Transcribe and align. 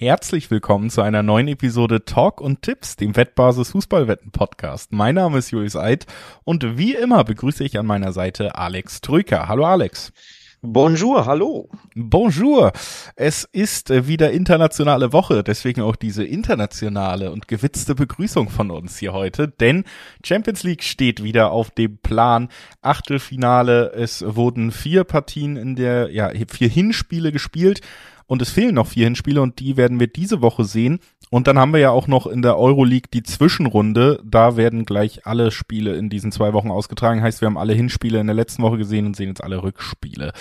Herzlich 0.00 0.50
willkommen 0.50 0.88
zu 0.88 1.02
einer 1.02 1.22
neuen 1.22 1.46
Episode 1.46 2.06
Talk 2.06 2.40
und 2.40 2.62
Tipps, 2.62 2.96
dem 2.96 3.16
Wettbasis 3.16 3.72
Fußballwetten 3.72 4.30
Podcast. 4.30 4.92
Mein 4.92 5.16
Name 5.16 5.36
ist 5.36 5.50
Julius 5.50 5.76
Eid 5.76 6.06
und 6.42 6.78
wie 6.78 6.94
immer 6.94 7.22
begrüße 7.22 7.62
ich 7.64 7.78
an 7.78 7.84
meiner 7.84 8.14
Seite 8.14 8.54
Alex 8.54 9.02
Trüker. 9.02 9.46
Hallo 9.46 9.66
Alex. 9.66 10.10
Bonjour, 10.62 11.26
hallo. 11.26 11.68
Bonjour. 11.94 12.72
Es 13.14 13.44
ist 13.52 13.90
äh, 13.90 14.06
wieder 14.06 14.30
internationale 14.30 15.12
Woche, 15.12 15.44
deswegen 15.44 15.82
auch 15.82 15.96
diese 15.96 16.24
internationale 16.24 17.30
und 17.30 17.46
gewitzte 17.46 17.94
Begrüßung 17.94 18.48
von 18.48 18.70
uns 18.70 18.98
hier 18.98 19.12
heute, 19.12 19.48
denn 19.48 19.84
Champions 20.24 20.62
League 20.62 20.82
steht 20.82 21.22
wieder 21.22 21.50
auf 21.50 21.70
dem 21.70 21.98
Plan. 21.98 22.48
Achtelfinale, 22.80 23.92
es 23.92 24.24
wurden 24.26 24.70
vier 24.70 25.04
Partien 25.04 25.56
in 25.56 25.76
der, 25.76 26.10
ja, 26.10 26.30
vier 26.48 26.68
Hinspiele 26.68 27.32
gespielt 27.32 27.82
und 28.30 28.40
es 28.42 28.50
fehlen 28.50 28.76
noch 28.76 28.86
vier 28.86 29.06
Hinspiele 29.06 29.42
und 29.42 29.58
die 29.58 29.76
werden 29.76 29.98
wir 29.98 30.06
diese 30.06 30.40
Woche 30.40 30.62
sehen. 30.64 31.00
Und 31.30 31.48
dann 31.48 31.58
haben 31.58 31.72
wir 31.72 31.80
ja 31.80 31.90
auch 31.90 32.06
noch 32.06 32.28
in 32.28 32.42
der 32.42 32.56
Euroleague 32.56 33.10
die 33.12 33.24
Zwischenrunde. 33.24 34.22
Da 34.24 34.56
werden 34.56 34.84
gleich 34.84 35.26
alle 35.26 35.50
Spiele 35.50 35.96
in 35.96 36.10
diesen 36.10 36.30
zwei 36.30 36.52
Wochen 36.52 36.70
ausgetragen. 36.70 37.22
Heißt, 37.22 37.40
wir 37.40 37.46
haben 37.46 37.58
alle 37.58 37.72
Hinspiele 37.72 38.20
in 38.20 38.28
der 38.28 38.36
letzten 38.36 38.62
Woche 38.62 38.78
gesehen 38.78 39.06
und 39.06 39.16
sehen 39.16 39.30
jetzt 39.30 39.42
alle 39.42 39.64
Rückspiele. 39.64 40.32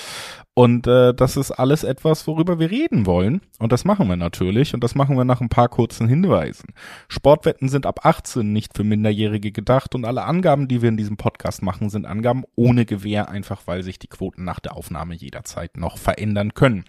Und 0.53 0.85
äh, 0.85 1.15
das 1.15 1.35
ist 1.35 1.49
alles 1.49 1.83
etwas, 1.83 2.27
worüber 2.27 2.59
wir 2.59 2.69
reden 2.69 3.07
wollen. 3.07 3.41
Und 3.57 3.71
das 3.71 3.85
machen 3.85 4.07
wir 4.07 4.17
natürlich. 4.17 4.75
Und 4.75 4.83
das 4.83 4.93
machen 4.93 5.17
wir 5.17 5.25
nach 5.25 5.41
ein 5.41 5.49
paar 5.49 5.69
kurzen 5.69 6.07
Hinweisen. 6.07 6.75
Sportwetten 7.07 7.69
sind 7.69 7.87
ab 7.87 8.05
18 8.05 8.53
nicht 8.53 8.77
für 8.77 8.83
Minderjährige 8.83 9.51
gedacht. 9.51 9.95
Und 9.95 10.05
alle 10.05 10.25
Angaben, 10.25 10.67
die 10.67 10.83
wir 10.83 10.89
in 10.89 10.97
diesem 10.97 11.17
Podcast 11.17 11.63
machen, 11.63 11.89
sind 11.89 12.05
Angaben 12.05 12.43
ohne 12.55 12.85
Gewähr, 12.85 13.29
einfach 13.29 13.63
weil 13.65 13.81
sich 13.81 13.97
die 13.97 14.09
Quoten 14.09 14.43
nach 14.43 14.59
der 14.59 14.75
Aufnahme 14.75 15.15
jederzeit 15.15 15.75
noch 15.75 15.97
verändern 15.97 16.53
können. 16.53 16.85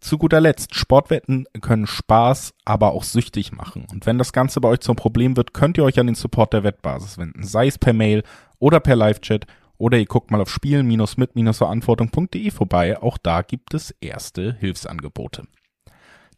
Zu 0.00 0.18
guter 0.18 0.40
Letzt, 0.40 0.74
Sportwetten 0.74 1.46
können 1.60 1.86
Spaß, 1.86 2.54
aber 2.64 2.92
auch 2.92 3.04
süchtig 3.04 3.52
machen. 3.52 3.86
Und 3.92 4.06
wenn 4.06 4.16
das 4.16 4.32
Ganze 4.32 4.58
bei 4.60 4.68
euch 4.68 4.80
zum 4.80 4.96
Problem 4.96 5.36
wird, 5.36 5.52
könnt 5.52 5.76
ihr 5.76 5.84
euch 5.84 6.00
an 6.00 6.06
den 6.06 6.14
Support 6.14 6.54
der 6.54 6.64
Wettbasis 6.64 7.18
wenden, 7.18 7.42
sei 7.42 7.66
es 7.66 7.76
per 7.76 7.92
Mail 7.92 8.22
oder 8.58 8.80
per 8.80 8.96
Live-Chat 8.96 9.46
oder 9.76 9.98
ihr 9.98 10.06
guckt 10.06 10.30
mal 10.30 10.40
auf 10.40 10.50
spielen-mit-verantwortung.de 10.50 12.50
vorbei. 12.50 12.98
Auch 13.00 13.18
da 13.18 13.42
gibt 13.42 13.74
es 13.74 13.94
erste 14.00 14.56
Hilfsangebote. 14.58 15.42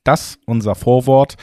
Das 0.04 0.38
unser 0.46 0.74
Vorwort 0.74 1.36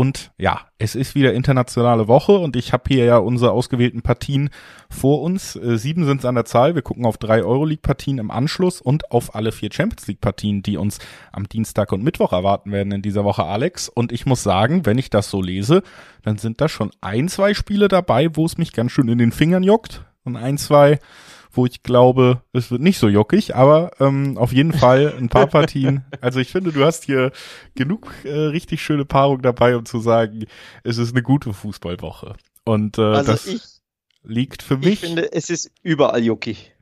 und 0.00 0.32
ja, 0.38 0.62
es 0.78 0.94
ist 0.94 1.14
wieder 1.14 1.34
internationale 1.34 2.08
Woche 2.08 2.32
und 2.32 2.56
ich 2.56 2.72
habe 2.72 2.84
hier 2.88 3.04
ja 3.04 3.18
unsere 3.18 3.50
ausgewählten 3.50 4.00
Partien 4.00 4.48
vor 4.88 5.20
uns. 5.20 5.56
Äh, 5.56 5.76
sieben 5.76 6.06
sind 6.06 6.20
es 6.20 6.24
an 6.24 6.36
der 6.36 6.46
Zahl. 6.46 6.74
Wir 6.74 6.80
gucken 6.80 7.04
auf 7.04 7.18
drei 7.18 7.42
Euroleague-Partien 7.44 8.16
im 8.16 8.30
Anschluss 8.30 8.80
und 8.80 9.10
auf 9.10 9.34
alle 9.34 9.52
vier 9.52 9.68
Champions 9.70 10.06
League-Partien, 10.06 10.62
die 10.62 10.78
uns 10.78 11.00
am 11.32 11.46
Dienstag 11.50 11.92
und 11.92 12.02
Mittwoch 12.02 12.32
erwarten 12.32 12.72
werden 12.72 12.94
in 12.94 13.02
dieser 13.02 13.24
Woche, 13.24 13.44
Alex. 13.44 13.90
Und 13.90 14.10
ich 14.10 14.24
muss 14.24 14.42
sagen, 14.42 14.86
wenn 14.86 14.96
ich 14.96 15.10
das 15.10 15.28
so 15.28 15.42
lese, 15.42 15.82
dann 16.22 16.38
sind 16.38 16.62
da 16.62 16.70
schon 16.70 16.92
ein, 17.02 17.28
zwei 17.28 17.52
Spiele 17.52 17.88
dabei, 17.88 18.34
wo 18.34 18.46
es 18.46 18.56
mich 18.56 18.72
ganz 18.72 18.92
schön 18.92 19.08
in 19.08 19.18
den 19.18 19.32
Fingern 19.32 19.62
juckt. 19.62 20.06
Und 20.24 20.36
ein, 20.36 20.58
zwei, 20.58 20.98
wo 21.52 21.66
ich 21.66 21.82
glaube, 21.82 22.42
es 22.52 22.70
wird 22.70 22.80
nicht 22.80 22.98
so 22.98 23.08
juckig, 23.08 23.54
aber 23.54 23.92
ähm, 24.00 24.38
auf 24.38 24.52
jeden 24.52 24.72
Fall 24.72 25.14
ein 25.18 25.28
paar 25.28 25.46
Partien. 25.48 26.04
Also 26.20 26.40
ich 26.40 26.50
finde, 26.50 26.72
du 26.72 26.84
hast 26.84 27.04
hier 27.04 27.32
genug 27.74 28.12
äh, 28.24 28.30
richtig 28.30 28.82
schöne 28.82 29.04
Paarungen 29.04 29.42
dabei, 29.42 29.76
um 29.76 29.84
zu 29.84 30.00
sagen, 30.00 30.44
es 30.84 30.98
ist 30.98 31.12
eine 31.12 31.22
gute 31.22 31.52
Fußballwoche. 31.52 32.34
Und 32.64 32.98
äh, 32.98 33.02
also 33.02 33.32
das 33.32 33.46
ich, 33.46 33.62
liegt 34.22 34.62
für 34.62 34.76
mich. 34.76 34.94
Ich 34.94 35.00
finde, 35.00 35.32
es 35.32 35.50
ist 35.50 35.70
überall 35.82 36.22
juckig. 36.22 36.72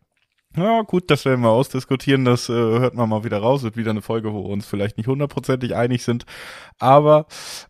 Ja, 0.59 0.83
gut, 0.83 1.09
das 1.09 1.25
werden 1.25 1.43
wir 1.43 1.51
ausdiskutieren. 1.51 2.25
Das 2.25 2.49
äh, 2.49 2.53
hört 2.53 2.95
man 2.95 3.09
mal 3.09 3.23
wieder 3.23 3.39
raus. 3.39 3.63
Wird 3.63 3.77
wieder 3.77 3.93
eine 3.93 4.03
Folge, 4.03 4.33
wo 4.33 4.43
wir 4.43 4.51
uns 4.51 4.67
vielleicht 4.67 4.97
nicht 4.97 5.07
hundertprozentig 5.07 5.77
einig 5.77 6.03
sind. 6.03 6.27
Aber 6.81 7.27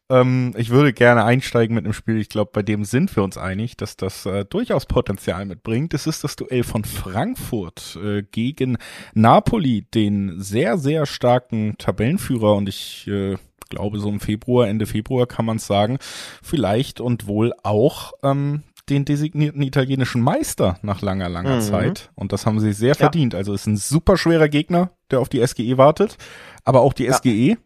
ähm, 0.09 0.55
ich 0.57 0.71
würde 0.71 0.95
gerne 0.95 1.25
einsteigen 1.25 1.75
mit 1.75 1.85
einem 1.85 1.93
Spiel. 1.93 2.17
Ich 2.17 2.31
glaube, 2.31 2.51
bei 2.55 2.63
dem 2.63 2.85
sind 2.85 3.15
wir 3.15 3.23
uns 3.23 3.37
einig, 3.37 3.77
dass 3.77 3.99
das 3.99 4.25
äh, 4.25 4.47
durchaus 4.47 4.87
Potenzial 4.87 5.45
mitbringt. 5.45 5.93
Es 5.93 6.07
ist 6.07 6.25
das 6.25 6.37
Duell 6.37 6.63
von 6.63 6.85
Frankfurt 6.85 7.99
äh, 8.03 8.23
gegen 8.23 8.79
Napoli, 9.13 9.83
den 9.83 10.41
sehr, 10.41 10.79
sehr 10.79 11.05
starken 11.05 11.77
Tabellenführer. 11.77 12.55
Und 12.55 12.71
ich 12.71 13.07
äh, 13.07 13.37
glaube, 13.69 13.99
so 13.99 14.09
im 14.09 14.21
Februar, 14.21 14.67
Ende 14.67 14.87
Februar 14.87 15.27
kann 15.27 15.45
man 15.45 15.59
es 15.59 15.67
sagen, 15.67 15.99
vielleicht 16.43 17.01
und 17.01 17.27
wohl 17.27 17.53
auch 17.63 18.13
ähm, 18.23 18.63
den 18.91 19.05
designierten 19.05 19.63
italienischen 19.63 20.21
Meister 20.21 20.79
nach 20.83 21.03
langer, 21.03 21.29
langer 21.29 21.57
mhm. 21.57 21.61
Zeit. 21.61 22.11
Und 22.15 22.33
das 22.33 22.47
haben 22.47 22.61
sie 22.61 22.73
sehr 22.73 22.89
ja. 22.89 22.95
verdient. 22.95 23.35
Also 23.35 23.55
ist 23.55 23.67
ein 23.67 23.77
super 23.77 24.17
schwerer 24.17 24.49
Gegner, 24.49 24.91
der 25.11 25.21
auf 25.21 25.29
die 25.29 25.45
SGE 25.47 25.79
wartet. 25.79 26.17
Aber 26.65 26.81
auch 26.81 26.93
die 26.93 27.05
ja. 27.05 27.15
SGE, 27.15 27.57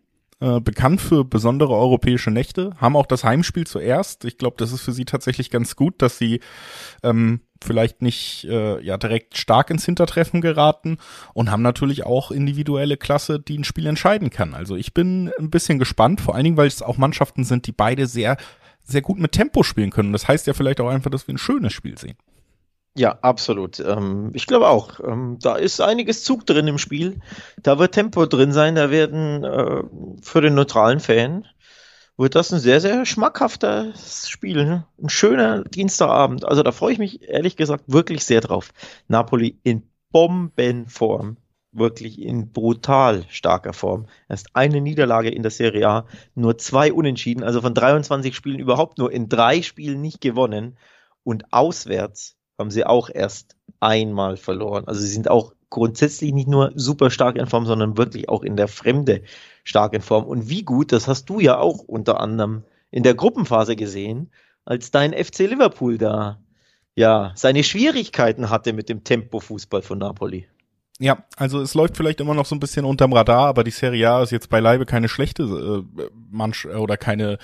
äh, 0.43 0.61
bekannt 0.61 1.01
für 1.01 1.25
besondere 1.25 1.73
europäische 1.77 2.33
Nächte, 2.33 2.73
haben 2.79 2.97
auch 2.97 3.07
das 3.07 3.23
Heimspiel 3.23 3.65
zuerst. 3.65 4.25
Ich 4.25 4.39
glaube, 4.39 4.57
das 4.59 4.73
ist 4.73 4.81
für 4.81 4.91
sie 4.91 5.05
tatsächlich 5.05 5.51
ganz 5.51 5.77
gut, 5.77 6.03
dass 6.03 6.19
sie 6.19 6.41
ähm, 7.05 7.43
vielleicht 7.63 8.03
nicht 8.03 8.45
äh, 8.51 8.83
ja 8.85 8.97
direkt 8.97 9.37
stark 9.37 9.71
ins 9.71 9.85
Hintertreffen 9.85 10.41
geraten 10.41 10.99
und 11.33 11.53
haben 11.53 11.63
natürlich 11.63 12.05
auch 12.05 12.33
individuelle 12.33 12.97
Klasse, 12.97 13.39
die 13.39 13.57
ein 13.57 13.63
Spiel 13.63 13.87
entscheiden 13.87 14.31
kann. 14.31 14.55
Also 14.55 14.75
ich 14.75 14.93
bin 14.93 15.31
ein 15.39 15.51
bisschen 15.51 15.79
gespannt, 15.79 16.21
vor 16.21 16.35
allen 16.35 16.43
Dingen, 16.43 16.57
weil 16.57 16.67
es 16.67 16.83
auch 16.83 16.97
Mannschaften 16.97 17.45
sind, 17.45 17.69
die 17.69 17.73
beide 17.73 18.09
sehr 18.09 18.37
sehr 18.85 19.03
gut 19.03 19.19
mit 19.19 19.33
Tempo 19.33 19.63
spielen 19.63 19.91
können. 19.91 20.13
Das 20.13 20.29
heißt 20.29 20.47
ja 20.47 20.55
vielleicht 20.55 20.81
auch 20.81 20.89
einfach, 20.89 21.11
dass 21.11 21.27
wir 21.27 21.35
ein 21.35 21.39
schönes 21.39 21.73
Spiel 21.73 21.99
sehen. 21.99 22.17
Ja, 22.95 23.19
absolut. 23.23 23.81
Ähm, 23.81 24.33
ich 24.35 24.47
glaube 24.47 24.69
auch. 24.69 25.01
Ähm, 25.01 25.39
da 25.41 25.57
ist 25.57 25.81
einiges 25.81 26.25
Zug 26.25 26.45
drin 26.45 26.69
im 26.69 26.79
Spiel. 26.79 27.21
Da 27.63 27.79
wird 27.79 27.95
Tempo 27.95 28.27
drin 28.27 28.53
sein. 28.53 28.75
Da 28.75 28.91
werden 28.91 29.45
äh, 29.45 29.83
für 30.21 30.41
den 30.43 30.55
neutralen 30.55 31.01
Fan 31.01 31.47
wird 32.19 32.35
das 32.35 32.53
ein 32.53 32.61
sehr, 32.61 32.81
sehr 32.81 33.07
schmackhaftes 33.07 34.29
Spiel. 34.29 34.65
Ne? 34.65 34.87
Ein 35.03 35.09
schöner 35.09 35.65
Dienstagabend. 35.65 36.45
Also 36.45 36.63
da 36.63 36.73
freue 36.73 36.93
ich 36.93 36.99
mich 36.99 37.29
ehrlich 37.29 37.57
gesagt 37.57 37.85
wirklich 37.87 38.25
sehr 38.25 38.43
drauf. 38.43 38.73
Napoli 39.09 39.59
in 39.63 39.89
Bombenform 40.11 41.39
wirklich 41.73 42.21
in 42.21 42.53
brutal 42.53 43.25
starker 43.29 43.73
Form. 43.73 44.07
Erst 44.29 44.55
eine 44.55 44.81
Niederlage 44.81 45.31
in 45.31 45.43
der 45.43 45.51
Serie 45.51 45.89
A, 45.89 46.07
nur 46.35 46.59
zwei 46.59 46.93
Unentschieden, 46.93 47.43
also 47.43 47.61
von 47.61 47.75
23 47.75 48.35
Spielen 48.37 48.59
überhaupt 48.59 48.99
nur 48.99 49.11
in 49.11 49.29
drei 49.29 49.63
Spielen 49.63 50.01
nicht 50.01 50.21
gewonnen. 50.21 50.77
Und 51.25 51.53
auswärts 51.53 52.37
haben 52.59 52.71
sie 52.71 52.85
auch 52.85 53.11
erst 53.11 53.57
einmal 53.81 54.37
verloren. 54.37 54.87
Also 54.87 55.01
sie 55.01 55.09
sind 55.09 55.31
auch 55.31 55.55
grundsätzlich 55.71 56.33
nicht 56.33 56.49
nur 56.49 56.73
super 56.75 57.11
stark 57.11 57.37
in 57.37 57.47
Form, 57.47 57.65
sondern 57.65 57.97
wirklich 57.97 58.29
auch 58.29 58.43
in 58.43 58.57
der 58.57 58.69
Fremde 58.69 59.23
stark 59.65 59.95
in 59.95 60.03
Form. 60.03 60.25
Und 60.25 60.49
wie 60.49 60.63
gut, 60.63 60.93
das 60.93 61.09
hast 61.09 61.31
du 61.31 61.41
ja 61.41 61.59
auch 61.59 61.79
unter 61.79 62.21
anderem 62.21 62.65
in 62.91 63.03
der 63.03 63.15
Gruppenphase 63.15 63.75
gesehen, 63.75 64.31
als 64.65 64.91
dein 64.91 65.13
FC 65.13 65.41
Liverpool 65.41 65.97
da 65.99 66.39
ja 66.95 67.33
seine 67.35 67.65
Schwierigkeiten 67.65 68.51
hatte 68.51 68.75
mit 68.75 68.91
dem 68.91 69.03
Tempo-Fußball 69.03 69.81
von 69.81 69.99
Napoli. 69.99 70.47
Ja, 71.03 71.25
also 71.37 71.61
es 71.61 71.75
läuft 71.75 71.97
vielleicht 71.97 72.21
immer 72.21 72.33
noch 72.33 72.47
so 72.47 72.55
ein 72.55 72.61
bisschen 72.61 72.85
unterm 72.85 73.13
Radar, 73.13 73.49
aber 73.49 73.65
die 73.65 73.73
Serie 73.73 74.09
A 74.09 74.23
ist 74.23 74.31
jetzt 74.31 74.49
beileibe 74.49 74.87
keine 74.87 75.09
schlechte 75.09 75.43
äh, 75.43 76.03
Mansch 76.31 76.65
oder 76.65 76.97
keine 76.97 77.39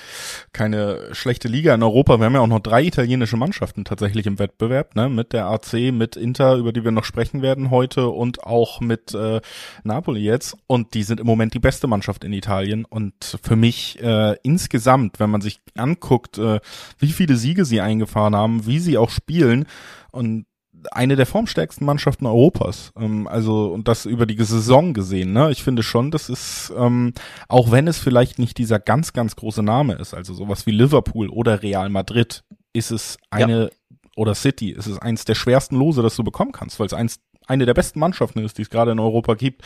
keine 0.53 1.13
schlechte 1.13 1.49
Liga 1.49 1.75
in 1.75 1.83
Europa. 1.83 2.21
Wir 2.21 2.27
haben 2.27 2.35
ja 2.35 2.41
auch 2.41 2.47
noch 2.47 2.61
drei 2.61 2.85
italienische 2.85 3.37
Mannschaften 3.37 3.85
tatsächlich 3.85 4.29
im 4.29 4.39
Wettbewerb, 4.39 4.95
ne, 4.95 5.09
mit 5.09 5.33
der 5.33 5.47
AC, 5.47 5.93
mit 5.93 6.15
Inter, 6.15 6.55
über 6.55 6.73
die 6.73 6.85
wir 6.85 6.93
noch 6.93 7.03
sprechen 7.03 7.43
werden 7.43 7.73
heute 7.73 8.11
und 8.11 8.45
auch 8.45 8.81
mit 8.81 9.13
äh, 9.13 9.41
Napoli 9.83 10.21
jetzt. 10.21 10.57
Und 10.69 10.95
die 10.95 11.03
sind 11.03 11.19
im 11.19 11.27
Moment 11.27 11.53
die 11.53 11.59
beste 11.59 11.89
Mannschaft 11.89 12.23
in 12.23 12.33
Italien. 12.33 12.85
Und 12.85 13.41
für 13.43 13.57
mich 13.57 14.01
äh, 14.01 14.37
insgesamt, 14.45 15.19
wenn 15.19 15.31
man 15.31 15.41
sich 15.41 15.59
anguckt, 15.77 16.39
äh, 16.39 16.61
wie 17.01 17.11
viele 17.11 17.35
Siege 17.35 17.65
sie 17.65 17.81
eingefahren 17.81 18.37
haben, 18.37 18.67
wie 18.67 18.79
sie 18.79 18.99
auch 18.99 19.11
spielen 19.11 19.67
und 20.13 20.47
eine 20.91 21.17
der 21.17 21.27
formstärksten 21.27 21.87
Mannschaften 21.87 22.27
Europas. 22.27 22.93
Ähm, 22.99 23.27
also 23.27 23.73
und 23.73 23.89
das 23.89 24.07
über 24.07 24.27
die 24.27 24.43
Saison 24.43 24.95
gesehen. 24.95 25.33
Ne? 25.33 25.51
Ich 25.51 25.63
finde 25.63 25.83
schon, 25.83 26.11
das 26.11 26.29
ist 26.29 26.73
ähm, 26.77 27.13
auch 27.49 27.71
wenn 27.71 27.89
es 27.89 27.99
vielleicht 27.99 28.39
nicht 28.39 28.59
dieser 28.59 28.79
ganz 28.79 29.13
ganz 29.13 29.37
große 29.37 29.63
Name 29.63 29.95
ist, 29.95 30.15
also 30.15 30.35
sowas 30.35 30.67
wie 30.67 30.73
Liverpool 30.73 31.29
oder 31.29 31.63
Real 31.63 31.89
Madrid, 31.89 32.45
ist 32.73 32.91
es 32.91 33.17
eine 33.31 33.65
ja. 33.65 33.71
oder 34.17 34.35
City, 34.35 34.71
ist 34.71 34.87
es 34.87 34.99
eins 34.99 35.25
der 35.25 35.35
schwersten 35.35 35.77
Lose, 35.77 36.03
das 36.03 36.17
du 36.17 36.25
bekommen 36.25 36.53
kannst, 36.53 36.79
weil 36.79 36.87
es 36.87 36.95
eins 36.95 37.21
eine 37.47 37.67
der 37.67 37.75
besten 37.75 37.99
Mannschaften 37.99 38.45
ist, 38.45 38.59
die 38.59 38.63
es 38.63 38.71
gerade 38.71 38.93
in 38.93 39.01
Europa 39.01 39.35
gibt. 39.35 39.63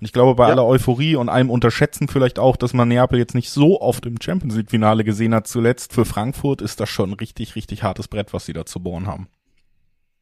Und 0.00 0.06
ich 0.06 0.12
glaube, 0.12 0.34
bei 0.34 0.46
ja. 0.46 0.52
aller 0.52 0.64
Euphorie 0.64 1.16
und 1.16 1.28
allem 1.28 1.50
Unterschätzen 1.50 2.08
vielleicht 2.08 2.38
auch, 2.38 2.56
dass 2.56 2.72
man 2.72 2.88
Neapel 2.88 3.18
jetzt 3.18 3.34
nicht 3.34 3.50
so 3.50 3.80
oft 3.80 4.06
im 4.06 4.16
Champions 4.20 4.56
League 4.56 4.70
Finale 4.70 5.04
gesehen 5.04 5.34
hat, 5.34 5.46
zuletzt 5.46 5.92
für 5.92 6.04
Frankfurt 6.04 6.62
ist 6.62 6.80
das 6.80 6.88
schon 6.88 7.10
ein 7.10 7.14
richtig, 7.14 7.56
richtig 7.56 7.82
hartes 7.82 8.08
Brett, 8.08 8.32
was 8.32 8.46
sie 8.46 8.52
da 8.52 8.64
zu 8.64 8.80
bohren 8.80 9.06
haben. 9.06 9.28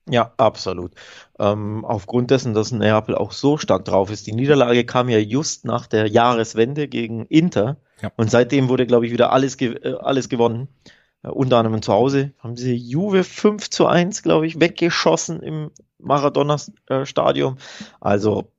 Ja, 0.08 0.32
absolut. 0.36 0.92
Ähm, 1.38 1.84
aufgrund 1.84 2.30
dessen, 2.30 2.54
dass 2.54 2.70
Neapel 2.70 3.16
auch 3.16 3.32
so 3.32 3.58
stark 3.58 3.84
drauf 3.84 4.10
ist. 4.10 4.26
Die 4.26 4.32
Niederlage 4.32 4.84
kam 4.84 5.08
ja 5.08 5.18
just 5.18 5.64
nach 5.64 5.86
der 5.88 6.06
Jahreswende 6.06 6.86
gegen 6.86 7.26
Inter. 7.26 7.78
Ja. 8.00 8.12
Und 8.16 8.30
seitdem 8.30 8.68
wurde, 8.68 8.86
glaube 8.86 9.06
ich, 9.06 9.12
wieder 9.12 9.32
alles, 9.32 9.56
ge 9.56 9.74
äh, 9.74 9.94
alles 9.94 10.28
gewonnen. 10.28 10.68
Äh, 11.22 11.30
unter 11.30 11.58
anderem 11.58 11.82
zu 11.82 11.92
Hause 11.92 12.32
haben 12.38 12.56
sie 12.56 12.76
Juve 12.76 13.24
5 13.24 13.68
zu 13.70 13.86
1, 13.86 14.22
glaube 14.22 14.46
ich, 14.46 14.60
weggeschossen 14.60 15.42
im 15.42 15.70
Maradona-Stadion. 15.98 17.58
Also 18.00 18.52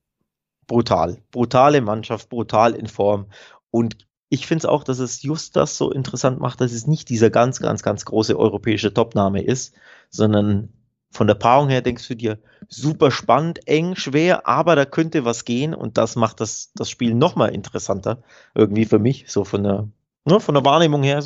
brutal. 0.67 1.17
Brutale 1.31 1.79
Mannschaft, 1.79 2.27
brutal 2.27 2.73
in 2.73 2.87
Form. 2.87 3.27
Und 3.71 4.05
ich 4.29 4.47
finde 4.47 4.63
es 4.63 4.65
auch, 4.65 4.83
dass 4.83 4.99
es 4.99 5.21
just 5.23 5.55
das 5.55 5.77
so 5.77 5.91
interessant 5.91 6.41
macht, 6.41 6.59
dass 6.59 6.73
es 6.73 6.87
nicht 6.87 7.07
dieser 7.09 7.29
ganz, 7.29 7.61
ganz, 7.61 7.83
ganz 7.83 8.03
große 8.03 8.37
europäische 8.37 8.93
Topname 8.93 9.41
ist, 9.41 9.73
sondern 10.09 10.73
von 11.09 11.27
der 11.27 11.35
Paarung 11.35 11.69
her 11.69 11.81
denkst 11.81 12.07
du 12.07 12.15
dir, 12.15 12.39
super 12.67 13.11
spannend, 13.11 13.67
eng, 13.67 13.95
schwer, 13.95 14.47
aber 14.47 14.75
da 14.75 14.85
könnte 14.85 15.25
was 15.25 15.45
gehen 15.45 15.73
und 15.73 15.97
das 15.97 16.15
macht 16.15 16.41
das, 16.41 16.71
das 16.75 16.89
Spiel 16.89 17.13
nochmal 17.13 17.53
interessanter, 17.53 18.23
irgendwie 18.55 18.85
für 18.85 18.99
mich, 18.99 19.25
so 19.27 19.43
von 19.43 19.63
der, 19.63 19.87
ne, 20.25 20.39
von 20.39 20.55
der 20.55 20.65
Wahrnehmung 20.65 21.03
her. 21.03 21.23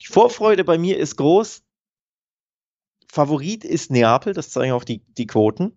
Die 0.00 0.06
Vorfreude 0.06 0.64
bei 0.64 0.78
mir 0.78 0.98
ist 0.98 1.16
groß. 1.16 1.62
Favorit 3.08 3.64
ist 3.64 3.90
Neapel, 3.90 4.32
das 4.32 4.50
zeigen 4.50 4.72
auch 4.72 4.84
die, 4.84 5.02
die 5.18 5.26
Quoten. 5.26 5.76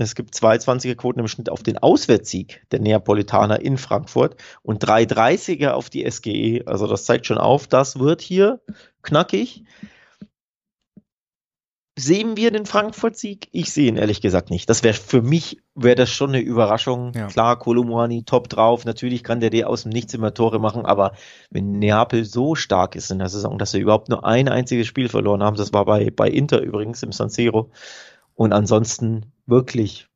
Es 0.00 0.14
gibt 0.14 0.32
220er 0.34 0.94
Quoten 0.94 1.18
im 1.18 1.26
Schnitt 1.26 1.50
auf 1.50 1.64
den 1.64 1.76
Auswärtssieg 1.76 2.64
der 2.70 2.78
Neapolitaner 2.78 3.60
in 3.60 3.76
Frankfurt 3.76 4.36
und 4.62 4.84
330er 4.84 5.70
auf 5.70 5.90
die 5.90 6.08
SGE. 6.08 6.62
Also 6.66 6.86
das 6.86 7.04
zeigt 7.04 7.26
schon 7.26 7.38
auf, 7.38 7.66
das 7.66 7.98
wird 7.98 8.20
hier 8.20 8.60
knackig. 9.02 9.64
Sehen 11.98 12.36
wir 12.36 12.52
den 12.52 12.64
Frankfurt-Sieg? 12.64 13.48
Ich 13.50 13.72
sehe 13.72 13.88
ihn 13.88 13.96
ehrlich 13.96 14.20
gesagt 14.20 14.50
nicht. 14.50 14.70
Das 14.70 14.84
wäre 14.84 14.94
für 14.94 15.20
mich 15.20 15.58
wäre 15.74 15.96
das 15.96 16.10
schon 16.10 16.30
eine 16.30 16.40
Überraschung. 16.40 17.12
Ja. 17.14 17.26
Klar, 17.26 17.58
Kolumuani 17.58 18.22
top 18.22 18.48
drauf. 18.48 18.84
Natürlich 18.84 19.24
kann 19.24 19.40
der 19.40 19.50
dir 19.50 19.68
aus 19.68 19.82
dem 19.82 19.90
Nichts 19.90 20.14
immer 20.14 20.32
Tore 20.32 20.60
machen, 20.60 20.86
aber 20.86 21.12
wenn 21.50 21.72
Neapel 21.72 22.24
so 22.24 22.54
stark 22.54 22.94
ist 22.94 23.10
in 23.10 23.18
der 23.18 23.28
Saison, 23.28 23.58
dass 23.58 23.72
sie 23.72 23.80
überhaupt 23.80 24.08
nur 24.10 24.24
ein 24.24 24.48
einziges 24.48 24.86
Spiel 24.86 25.08
verloren 25.08 25.42
haben, 25.42 25.56
das 25.56 25.72
war 25.72 25.84
bei, 25.86 26.10
bei 26.10 26.28
Inter 26.28 26.60
übrigens 26.60 27.02
im 27.02 27.10
San 27.10 27.30
Siro, 27.30 27.70
und 28.34 28.52
ansonsten 28.52 29.32
wirklich 29.46 30.06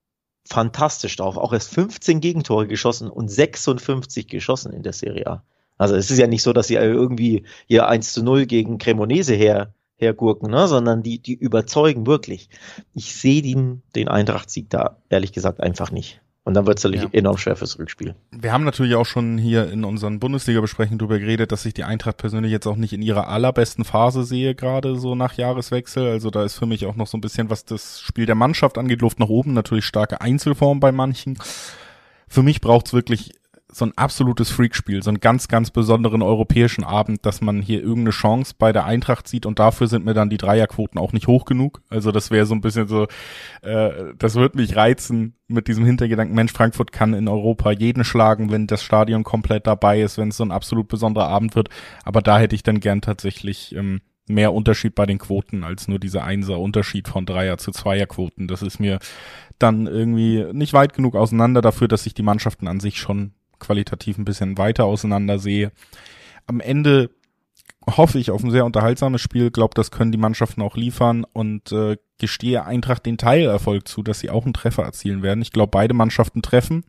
fantastisch 0.44 1.16
drauf. 1.16 1.36
Auch 1.36 1.52
erst 1.52 1.74
15 1.74 2.20
Gegentore 2.20 2.68
geschossen 2.68 3.10
und 3.10 3.28
56 3.28 4.28
geschossen 4.28 4.72
in 4.72 4.84
der 4.84 4.92
Serie 4.92 5.26
A. 5.26 5.42
Also 5.78 5.96
es 5.96 6.12
ist 6.12 6.18
ja 6.18 6.28
nicht 6.28 6.44
so, 6.44 6.52
dass 6.52 6.68
sie 6.68 6.74
irgendwie 6.74 7.44
hier 7.66 7.88
1 7.88 8.12
zu 8.12 8.22
0 8.22 8.46
gegen 8.46 8.78
Cremonese 8.78 9.34
her, 9.34 9.74
hergurken, 10.02 10.50
ne? 10.50 10.68
sondern 10.68 11.02
die, 11.02 11.18
die 11.18 11.34
überzeugen 11.34 12.06
wirklich. 12.06 12.50
Ich 12.94 13.14
sehe 13.14 13.40
den, 13.40 13.82
den 13.94 14.08
Eintracht-Sieg 14.08 14.68
da 14.68 14.98
ehrlich 15.08 15.32
gesagt 15.32 15.60
einfach 15.60 15.90
nicht. 15.90 16.20
Und 16.44 16.54
dann 16.54 16.66
wird 16.66 16.78
es 16.78 16.84
natürlich 16.84 17.04
ja. 17.04 17.08
enorm 17.12 17.38
schwer 17.38 17.54
fürs 17.54 17.78
Rückspiel. 17.78 18.16
Wir 18.32 18.52
haben 18.52 18.64
natürlich 18.64 18.96
auch 18.96 19.06
schon 19.06 19.38
hier 19.38 19.70
in 19.70 19.84
unseren 19.84 20.18
Bundesliga-Besprechungen 20.18 20.98
darüber 20.98 21.20
geredet, 21.20 21.52
dass 21.52 21.64
ich 21.64 21.72
die 21.72 21.84
Eintracht 21.84 22.16
persönlich 22.16 22.50
jetzt 22.50 22.66
auch 22.66 22.74
nicht 22.74 22.92
in 22.92 23.00
ihrer 23.00 23.28
allerbesten 23.28 23.84
Phase 23.84 24.24
sehe, 24.24 24.56
gerade 24.56 24.96
so 24.96 25.14
nach 25.14 25.34
Jahreswechsel. 25.34 26.08
Also 26.08 26.30
da 26.30 26.42
ist 26.44 26.56
für 26.58 26.66
mich 26.66 26.84
auch 26.86 26.96
noch 26.96 27.06
so 27.06 27.16
ein 27.16 27.20
bisschen, 27.20 27.48
was 27.48 27.64
das 27.64 28.00
Spiel 28.00 28.26
der 28.26 28.34
Mannschaft 28.34 28.76
angeht, 28.76 29.02
Luft 29.02 29.20
nach 29.20 29.28
oben. 29.28 29.52
Natürlich 29.52 29.84
starke 29.84 30.20
Einzelform 30.20 30.80
bei 30.80 30.90
manchen. 30.90 31.38
Für 32.26 32.42
mich 32.42 32.60
braucht's 32.60 32.92
wirklich 32.92 33.34
so 33.72 33.86
ein 33.86 33.92
absolutes 33.96 34.50
Freakspiel, 34.50 35.02
so 35.02 35.10
einen 35.10 35.20
ganz, 35.20 35.48
ganz 35.48 35.70
besonderen 35.70 36.22
europäischen 36.22 36.84
Abend, 36.84 37.24
dass 37.24 37.40
man 37.40 37.62
hier 37.62 37.80
irgendeine 37.80 38.10
Chance 38.10 38.54
bei 38.58 38.72
der 38.72 38.84
Eintracht 38.84 39.26
sieht 39.26 39.46
und 39.46 39.58
dafür 39.58 39.86
sind 39.86 40.04
mir 40.04 40.14
dann 40.14 40.30
die 40.30 40.36
Dreierquoten 40.36 41.00
auch 41.00 41.12
nicht 41.12 41.26
hoch 41.26 41.44
genug. 41.44 41.82
Also 41.88 42.12
das 42.12 42.30
wäre 42.30 42.46
so 42.46 42.54
ein 42.54 42.60
bisschen 42.60 42.86
so, 42.86 43.06
äh, 43.62 44.14
das 44.16 44.34
wird 44.34 44.54
mich 44.54 44.76
reizen 44.76 45.34
mit 45.48 45.68
diesem 45.68 45.84
Hintergedanken, 45.84 46.34
Mensch, 46.34 46.52
Frankfurt 46.52 46.92
kann 46.92 47.14
in 47.14 47.28
Europa 47.28 47.72
jeden 47.72 48.04
schlagen, 48.04 48.50
wenn 48.50 48.66
das 48.66 48.82
Stadion 48.82 49.24
komplett 49.24 49.66
dabei 49.66 50.00
ist, 50.00 50.18
wenn 50.18 50.28
es 50.28 50.36
so 50.36 50.44
ein 50.44 50.52
absolut 50.52 50.88
besonderer 50.88 51.28
Abend 51.28 51.54
wird. 51.54 51.68
Aber 52.04 52.22
da 52.22 52.38
hätte 52.38 52.54
ich 52.54 52.62
dann 52.62 52.80
gern 52.80 53.00
tatsächlich 53.00 53.74
ähm, 53.74 54.00
mehr 54.28 54.52
Unterschied 54.52 54.94
bei 54.94 55.06
den 55.06 55.18
Quoten 55.18 55.64
als 55.64 55.88
nur 55.88 55.98
dieser 55.98 56.24
Einser 56.24 56.58
Unterschied 56.58 57.08
von 57.08 57.26
Dreier 57.26 57.58
zu 57.58 57.70
Zweierquoten. 57.70 58.48
Das 58.48 58.62
ist 58.62 58.78
mir 58.78 58.98
dann 59.58 59.86
irgendwie 59.86 60.46
nicht 60.52 60.72
weit 60.72 60.94
genug 60.94 61.14
auseinander 61.14 61.60
dafür, 61.60 61.88
dass 61.88 62.04
sich 62.04 62.14
die 62.14 62.22
Mannschaften 62.22 62.68
an 62.68 62.80
sich 62.80 62.98
schon 62.98 63.32
qualitativ 63.62 64.18
ein 64.18 64.24
bisschen 64.24 64.58
weiter 64.58 64.84
auseinander 64.84 65.38
sehe. 65.38 65.72
Am 66.46 66.60
Ende 66.60 67.10
hoffe 67.86 68.18
ich 68.18 68.30
auf 68.30 68.42
ein 68.42 68.50
sehr 68.50 68.64
unterhaltsames 68.64 69.20
Spiel, 69.20 69.50
glaube, 69.50 69.74
das 69.74 69.90
können 69.90 70.12
die 70.12 70.18
Mannschaften 70.18 70.62
auch 70.62 70.76
liefern 70.76 71.24
und 71.32 71.72
äh, 71.72 71.96
gestehe 72.18 72.64
Eintracht 72.64 73.06
den 73.06 73.18
Teilerfolg 73.18 73.88
zu, 73.88 74.02
dass 74.02 74.20
sie 74.20 74.30
auch 74.30 74.44
einen 74.44 74.54
Treffer 74.54 74.84
erzielen 74.84 75.22
werden. 75.22 75.42
Ich 75.42 75.52
glaube, 75.52 75.70
beide 75.70 75.94
Mannschaften 75.94 76.42
treffen. 76.42 76.84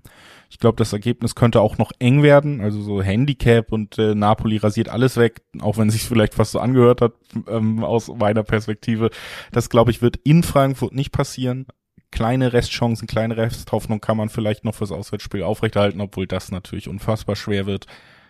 Ich 0.50 0.60
glaube, 0.60 0.76
das 0.76 0.94
Ergebnis 0.94 1.34
könnte 1.34 1.62
auch 1.62 1.80
noch 1.80 1.92
eng 1.98 2.22
werden, 2.22 2.62
also 2.62 2.80
so 2.82 3.02
Handicap 3.02 3.72
und 3.72 3.98
äh, 3.98 4.14
Napoli 4.14 4.58
rasiert 4.58 4.90
alles 4.90 5.18
weg, 5.18 5.42
auch 5.60 5.78
wenn 5.78 5.90
sich 5.90 6.04
vielleicht 6.04 6.36
fast 6.36 6.52
so 6.52 6.60
angehört 6.60 7.02
hat 7.02 7.14
ähm, 7.48 7.84
aus 7.84 8.10
meiner 8.10 8.44
Perspektive. 8.44 9.10
Das 9.52 9.70
glaube 9.70 9.90
ich 9.90 10.04
wird 10.04 10.18
in 10.24 10.44
Frankfurt 10.44 10.94
nicht 10.94 11.12
passieren 11.12 11.66
kleine 12.14 12.54
Restchancen, 12.54 13.08
kleine 13.08 13.36
Resthoffnung 13.38 14.00
kann 14.00 14.18
man 14.18 14.30
vielleicht 14.30 14.64
noch 14.64 14.76
fürs 14.76 14.92
Auswärtsspiel 14.92 15.42
aufrechterhalten, 15.44 16.00
obwohl 16.00 16.28
das 16.28 16.52
natürlich 16.52 16.88
unfassbar 16.88 17.36
schwer 17.36 17.66
wird. 17.66 17.88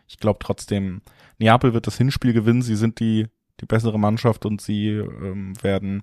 Ich 0.07 0.17
glaube 0.17 0.39
trotzdem, 0.41 1.01
Neapel 1.37 1.73
wird 1.73 1.85
das 1.85 1.97
Hinspiel 1.97 2.33
gewinnen. 2.33 2.61
Sie 2.61 2.75
sind 2.75 2.99
die 2.99 3.27
die 3.61 3.65
bessere 3.67 3.99
Mannschaft 3.99 4.45
und 4.45 4.61
sie 4.61 4.89
ähm, 4.89 5.53
werden 5.61 6.01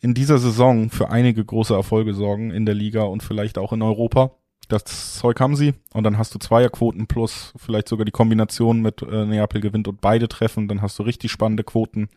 in 0.00 0.12
dieser 0.12 0.38
Saison 0.38 0.90
für 0.90 1.10
einige 1.10 1.42
große 1.42 1.72
Erfolge 1.74 2.12
sorgen 2.12 2.50
in 2.50 2.66
der 2.66 2.74
Liga 2.74 3.04
und 3.04 3.22
vielleicht 3.22 3.56
auch 3.56 3.72
in 3.72 3.80
Europa. 3.80 4.32
Das 4.68 5.18
Zeug 5.18 5.40
haben 5.40 5.56
sie 5.56 5.74
und 5.94 6.04
dann 6.04 6.18
hast 6.18 6.34
du 6.34 6.38
Zweierquoten 6.38 7.06
plus 7.06 7.54
vielleicht 7.56 7.88
sogar 7.88 8.04
die 8.04 8.12
Kombination 8.12 8.82
mit 8.82 9.02
äh, 9.02 9.24
Neapel 9.24 9.60
gewinnt 9.60 9.88
und 9.88 10.00
beide 10.00 10.28
treffen, 10.28 10.68
dann 10.68 10.82
hast 10.82 10.98
du 10.98 11.02
richtig 11.02 11.30
spannende 11.30 11.64
Quoten. 11.64 12.08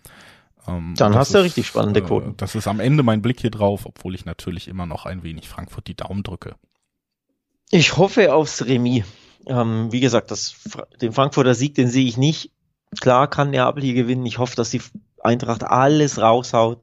Ähm, 0.67 0.93
Dann 0.97 1.15
hast 1.15 1.33
du 1.33 1.39
richtig 1.39 1.67
spannende 1.67 1.99
äh, 2.01 2.03
Quoten. 2.03 2.37
Das 2.37 2.55
ist 2.55 2.67
am 2.67 2.79
Ende 2.79 3.03
mein 3.03 3.21
Blick 3.21 3.41
hier 3.41 3.51
drauf, 3.51 3.85
obwohl 3.85 4.15
ich 4.15 4.25
natürlich 4.25 4.67
immer 4.67 4.85
noch 4.85 5.05
ein 5.05 5.23
wenig 5.23 5.47
Frankfurt 5.47 5.87
die 5.87 5.95
Daumen 5.95 6.23
drücke. 6.23 6.55
Ich 7.71 7.97
hoffe 7.97 8.33
aufs 8.33 8.65
Remis. 8.65 9.03
Ähm, 9.47 9.91
wie 9.91 9.99
gesagt, 9.99 10.31
das, 10.31 10.55
den 11.01 11.11
Frankfurter 11.11 11.55
Sieg, 11.55 11.75
den 11.75 11.87
sehe 11.87 12.05
ich 12.05 12.17
nicht. 12.17 12.51
Klar 12.99 13.29
kann 13.29 13.51
Neapel 13.51 13.83
hier 13.83 13.93
gewinnen. 13.93 14.25
Ich 14.25 14.37
hoffe, 14.37 14.55
dass 14.55 14.71
die 14.71 14.81
Eintracht 15.21 15.63
alles 15.63 16.19
raushaut, 16.19 16.81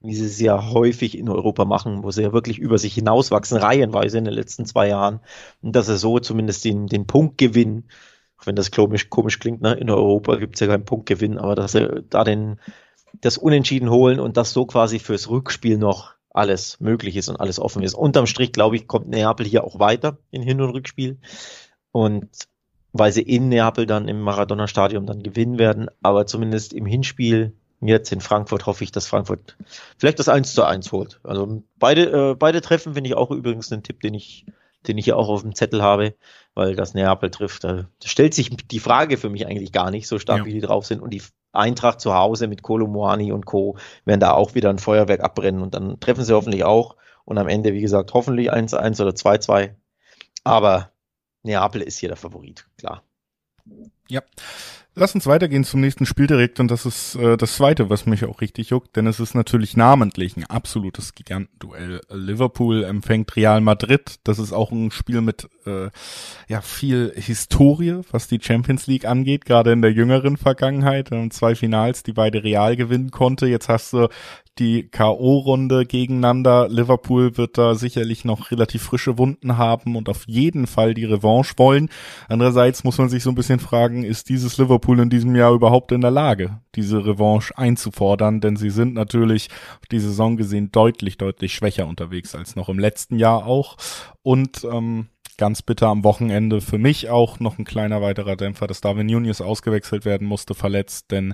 wie 0.00 0.14
sie 0.14 0.26
es 0.26 0.40
ja 0.40 0.70
häufig 0.70 1.16
in 1.18 1.28
Europa 1.28 1.64
machen, 1.64 2.02
wo 2.02 2.10
sie 2.10 2.22
ja 2.22 2.32
wirklich 2.32 2.58
über 2.58 2.78
sich 2.78 2.94
hinauswachsen, 2.94 3.58
reihenweise 3.58 4.18
in 4.18 4.24
den 4.24 4.34
letzten 4.34 4.64
zwei 4.64 4.88
Jahren. 4.88 5.20
Und 5.60 5.76
dass 5.76 5.86
sie 5.86 5.98
so 5.98 6.18
zumindest 6.18 6.64
den, 6.64 6.86
den 6.86 7.06
Punkt 7.06 7.38
gewinnen. 7.38 7.88
Auch 8.38 8.46
wenn 8.46 8.56
das 8.56 8.70
komisch, 8.70 9.10
komisch 9.10 9.38
klingt, 9.38 9.60
ne? 9.60 9.74
in 9.74 9.90
Europa 9.90 10.36
gibt 10.36 10.54
es 10.54 10.60
ja 10.60 10.66
keinen 10.66 10.86
Punktgewinn, 10.86 11.36
aber 11.36 11.54
dass 11.54 11.72
sie 11.72 12.02
da 12.08 12.24
den 12.24 12.58
das 13.20 13.38
Unentschieden 13.38 13.90
holen 13.90 14.20
und 14.20 14.36
dass 14.36 14.52
so 14.52 14.66
quasi 14.66 14.98
fürs 14.98 15.28
Rückspiel 15.28 15.78
noch 15.78 16.14
alles 16.30 16.78
möglich 16.80 17.16
ist 17.16 17.28
und 17.28 17.36
alles 17.36 17.58
offen 17.58 17.82
ist. 17.82 17.94
Unterm 17.94 18.26
Strich, 18.26 18.52
glaube 18.52 18.76
ich, 18.76 18.86
kommt 18.86 19.08
Neapel 19.08 19.46
hier 19.46 19.64
auch 19.64 19.78
weiter 19.78 20.18
in 20.30 20.42
Hin- 20.42 20.60
und 20.60 20.70
Rückspiel. 20.70 21.18
Und 21.92 22.28
weil 22.92 23.12
sie 23.12 23.22
in 23.22 23.48
Neapel 23.48 23.86
dann 23.86 24.08
im 24.08 24.20
Maradona-Stadion 24.20 25.06
dann 25.06 25.22
gewinnen 25.22 25.58
werden, 25.58 25.88
aber 26.02 26.26
zumindest 26.26 26.72
im 26.72 26.86
Hinspiel 26.86 27.52
jetzt 27.80 28.12
in 28.12 28.20
Frankfurt 28.20 28.66
hoffe 28.66 28.84
ich, 28.84 28.92
dass 28.92 29.06
Frankfurt 29.06 29.56
vielleicht 29.96 30.18
das 30.18 30.28
1 30.28 30.54
zu 30.54 30.64
1 30.64 30.92
holt. 30.92 31.20
Also 31.22 31.62
beide, 31.78 32.30
äh, 32.30 32.34
beide 32.34 32.60
Treffen 32.60 32.94
finde 32.94 33.08
ich 33.08 33.16
auch 33.16 33.30
übrigens 33.30 33.72
einen 33.72 33.82
Tipp, 33.82 34.00
den 34.00 34.14
ich, 34.14 34.44
den 34.86 34.98
ich 34.98 35.04
hier 35.04 35.16
auch 35.16 35.28
auf 35.28 35.42
dem 35.42 35.54
Zettel 35.54 35.82
habe, 35.82 36.14
weil 36.54 36.74
das 36.76 36.94
Neapel 36.94 37.30
trifft. 37.30 37.64
Da 37.64 37.86
stellt 38.04 38.34
sich 38.34 38.50
die 38.50 38.80
Frage 38.80 39.16
für 39.16 39.30
mich 39.30 39.46
eigentlich 39.46 39.72
gar 39.72 39.90
nicht, 39.90 40.08
so 40.08 40.18
stark 40.18 40.40
ja. 40.40 40.44
wie 40.46 40.52
die 40.52 40.60
drauf 40.60 40.86
sind. 40.86 41.00
Und 41.00 41.10
die 41.10 41.22
Eintracht 41.52 42.00
zu 42.00 42.14
Hause 42.14 42.46
mit 42.46 42.62
Kolomoani 42.62 43.32
und 43.32 43.46
Co. 43.46 43.76
werden 44.04 44.20
da 44.20 44.32
auch 44.32 44.54
wieder 44.54 44.70
ein 44.70 44.78
Feuerwerk 44.78 45.20
abbrennen 45.20 45.62
und 45.62 45.74
dann 45.74 45.98
treffen 46.00 46.24
sie 46.24 46.34
hoffentlich 46.34 46.64
auch. 46.64 46.96
Und 47.24 47.38
am 47.38 47.48
Ende, 47.48 47.72
wie 47.72 47.80
gesagt, 47.80 48.14
hoffentlich 48.14 48.52
1-1 48.52 49.00
oder 49.00 49.12
2-2. 49.12 49.74
Aber 50.44 50.90
Neapel 51.42 51.82
ist 51.82 51.98
hier 51.98 52.08
der 52.08 52.16
Favorit, 52.16 52.66
klar. 52.76 53.02
Ja. 54.08 54.22
Lass 54.96 55.14
uns 55.14 55.26
weitergehen 55.26 55.62
zum 55.62 55.80
nächsten 55.80 56.04
Spiel 56.04 56.26
direkt 56.26 56.58
und 56.58 56.68
das 56.68 56.84
ist 56.84 57.14
äh, 57.14 57.36
das 57.36 57.54
zweite, 57.54 57.90
was 57.90 58.06
mich 58.06 58.24
auch 58.24 58.40
richtig 58.40 58.70
juckt, 58.70 58.96
denn 58.96 59.06
es 59.06 59.20
ist 59.20 59.34
natürlich 59.34 59.76
namentlich 59.76 60.36
ein 60.36 60.44
absolutes 60.44 61.14
Gigantenduell. 61.14 62.00
Liverpool 62.10 62.82
empfängt 62.82 63.36
Real 63.36 63.60
Madrid. 63.60 64.16
Das 64.24 64.40
ist 64.40 64.52
auch 64.52 64.72
ein 64.72 64.90
Spiel 64.90 65.20
mit 65.20 65.48
äh, 65.64 65.90
ja 66.48 66.60
viel 66.60 67.12
Historie, 67.14 68.00
was 68.10 68.26
die 68.26 68.40
Champions 68.42 68.88
League 68.88 69.04
angeht, 69.04 69.44
gerade 69.44 69.70
in 69.70 69.80
der 69.80 69.92
jüngeren 69.92 70.36
Vergangenheit. 70.36 71.12
Wir 71.12 71.30
zwei 71.30 71.54
Finals, 71.54 72.02
die 72.02 72.12
beide 72.12 72.42
Real 72.42 72.74
gewinnen 72.74 73.12
konnte. 73.12 73.46
Jetzt 73.46 73.68
hast 73.68 73.92
du 73.92 74.08
die 74.60 74.88
K.O.-Runde 74.88 75.86
gegeneinander. 75.86 76.68
Liverpool 76.68 77.36
wird 77.36 77.58
da 77.58 77.74
sicherlich 77.74 78.24
noch 78.24 78.50
relativ 78.50 78.82
frische 78.82 79.18
Wunden 79.18 79.56
haben 79.56 79.96
und 79.96 80.08
auf 80.08 80.28
jeden 80.28 80.66
Fall 80.66 80.94
die 80.94 81.06
Revanche 81.06 81.54
wollen. 81.56 81.88
Andererseits 82.28 82.84
muss 82.84 82.98
man 82.98 83.08
sich 83.08 83.22
so 83.22 83.30
ein 83.30 83.34
bisschen 83.34 83.58
fragen, 83.58 84.04
ist 84.04 84.28
dieses 84.28 84.58
Liverpool 84.58 85.00
in 85.00 85.10
diesem 85.10 85.34
Jahr 85.34 85.52
überhaupt 85.52 85.90
in 85.92 86.02
der 86.02 86.10
Lage, 86.10 86.60
diese 86.74 87.04
Revanche 87.04 87.56
einzufordern? 87.56 88.40
Denn 88.40 88.56
sie 88.56 88.70
sind 88.70 88.94
natürlich 88.94 89.48
auf 89.80 89.86
die 89.90 89.98
Saison 89.98 90.36
gesehen 90.36 90.70
deutlich, 90.70 91.16
deutlich 91.16 91.54
schwächer 91.54 91.88
unterwegs 91.88 92.34
als 92.34 92.54
noch 92.54 92.68
im 92.68 92.78
letzten 92.78 93.18
Jahr 93.18 93.46
auch. 93.46 93.78
Und 94.22 94.64
ähm, 94.70 95.08
ganz 95.38 95.62
bitter 95.62 95.88
am 95.88 96.04
Wochenende 96.04 96.60
für 96.60 96.76
mich 96.76 97.08
auch 97.08 97.40
noch 97.40 97.58
ein 97.58 97.64
kleiner 97.64 98.02
weiterer 98.02 98.36
Dämpfer, 98.36 98.66
dass 98.66 98.82
Darwin 98.82 99.06
Nunez 99.06 99.40
ausgewechselt 99.40 100.04
werden 100.04 100.28
musste, 100.28 100.54
verletzt, 100.54 101.10
denn 101.10 101.32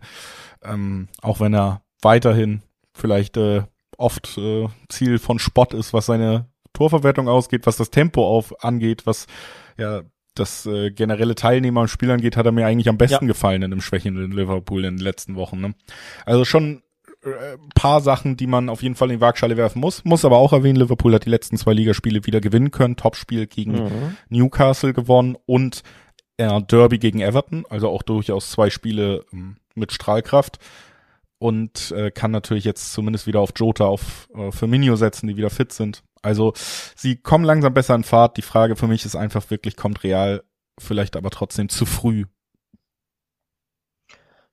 ähm, 0.63 1.09
auch 1.23 1.41
wenn 1.41 1.53
er 1.53 1.83
weiterhin 2.03 2.63
vielleicht 2.97 3.37
äh, 3.37 3.63
oft 3.97 4.39
äh, 4.39 4.69
Ziel 4.89 5.19
von 5.19 5.39
Spott 5.39 5.75
ist, 5.75 5.93
was 5.93 6.07
seine 6.07 6.49
Torverwertung 6.73 7.29
ausgeht, 7.29 7.67
was 7.67 7.77
das 7.77 7.91
Tempo 7.91 8.27
auf 8.27 8.65
angeht, 8.65 9.07
was 9.07 9.27
ja 9.79 10.03
das 10.35 10.67
äh, 10.67 10.91
generelle 10.91 11.35
Teilnehmer 11.35 11.81
und 11.81 11.89
Spielern 11.89 12.21
geht, 12.21 12.37
hat 12.37 12.47
er 12.47 12.53
mir 12.53 12.67
eigentlich 12.67 12.89
am 12.89 12.99
besten 12.99 13.25
ja. 13.25 13.29
gefallen 13.29 13.63
in 13.63 13.71
dem 13.71 13.81
schwächenden 13.81 14.33
Liverpool 14.33 14.85
in 14.85 14.97
den 14.97 15.05
letzten 15.05 15.35
Wochen. 15.35 15.61
Ne? 15.61 15.75
Also 16.27 16.45
schon 16.45 16.83
äh, 17.23 17.57
paar 17.75 18.03
Sachen, 18.03 18.37
die 18.37 18.47
man 18.47 18.69
auf 18.69 18.83
jeden 18.83 18.95
Fall 18.95 19.11
in 19.11 19.17
die 19.17 19.21
Waagschale 19.21 19.57
werfen 19.57 19.81
muss. 19.81 20.05
Muss 20.05 20.25
aber 20.25 20.37
auch 20.37 20.53
erwähnen, 20.53 20.77
Liverpool 20.77 21.15
hat 21.15 21.25
die 21.25 21.31
letzten 21.31 21.57
zwei 21.57 21.73
Ligaspiele 21.73 22.27
wieder 22.27 22.41
gewinnen 22.41 22.71
können. 22.71 22.97
Topspiel 22.97 23.47
gegen 23.47 23.73
mhm. 23.73 24.17
Newcastle 24.29 24.93
gewonnen 24.93 25.37
und 25.47 25.83
äh, 26.37 26.61
Derby 26.63 26.99
gegen 26.99 27.21
Everton, 27.21 27.65
also 27.71 27.89
auch 27.89 28.03
durchaus 28.03 28.51
zwei 28.51 28.69
Spiele 28.69 29.25
ähm, 29.33 29.57
mit 29.75 29.93
Strahlkraft 29.93 30.59
und 31.39 31.91
äh, 31.93 32.11
kann 32.11 32.31
natürlich 32.31 32.65
jetzt 32.65 32.93
zumindest 32.93 33.27
wieder 33.27 33.41
auf 33.41 33.51
Jota, 33.57 33.85
auf 33.87 34.29
äh, 34.35 34.51
Firmino 34.51 34.97
setzen, 34.97 35.27
die 35.27 35.37
wieder 35.37 35.51
fit 35.51 35.73
sind. 35.73 36.03
Also 36.23 36.55
sie 36.95 37.17
kommen 37.17 37.45
langsam 37.45 37.75
besser 37.75 37.95
in 37.95 38.05
Fahrt. 38.05 38.37
Die 38.37 38.43
Frage 38.43 38.77
für 38.77 38.87
mich 38.87 39.05
ist 39.05 39.17
einfach 39.17 39.51
wirklich, 39.51 39.77
kommt 39.77 40.03
Real 40.03 40.43
vielleicht 40.79 41.17
aber 41.17 41.31
trotzdem 41.31 41.69
zu 41.69 41.87
früh? 41.87 42.25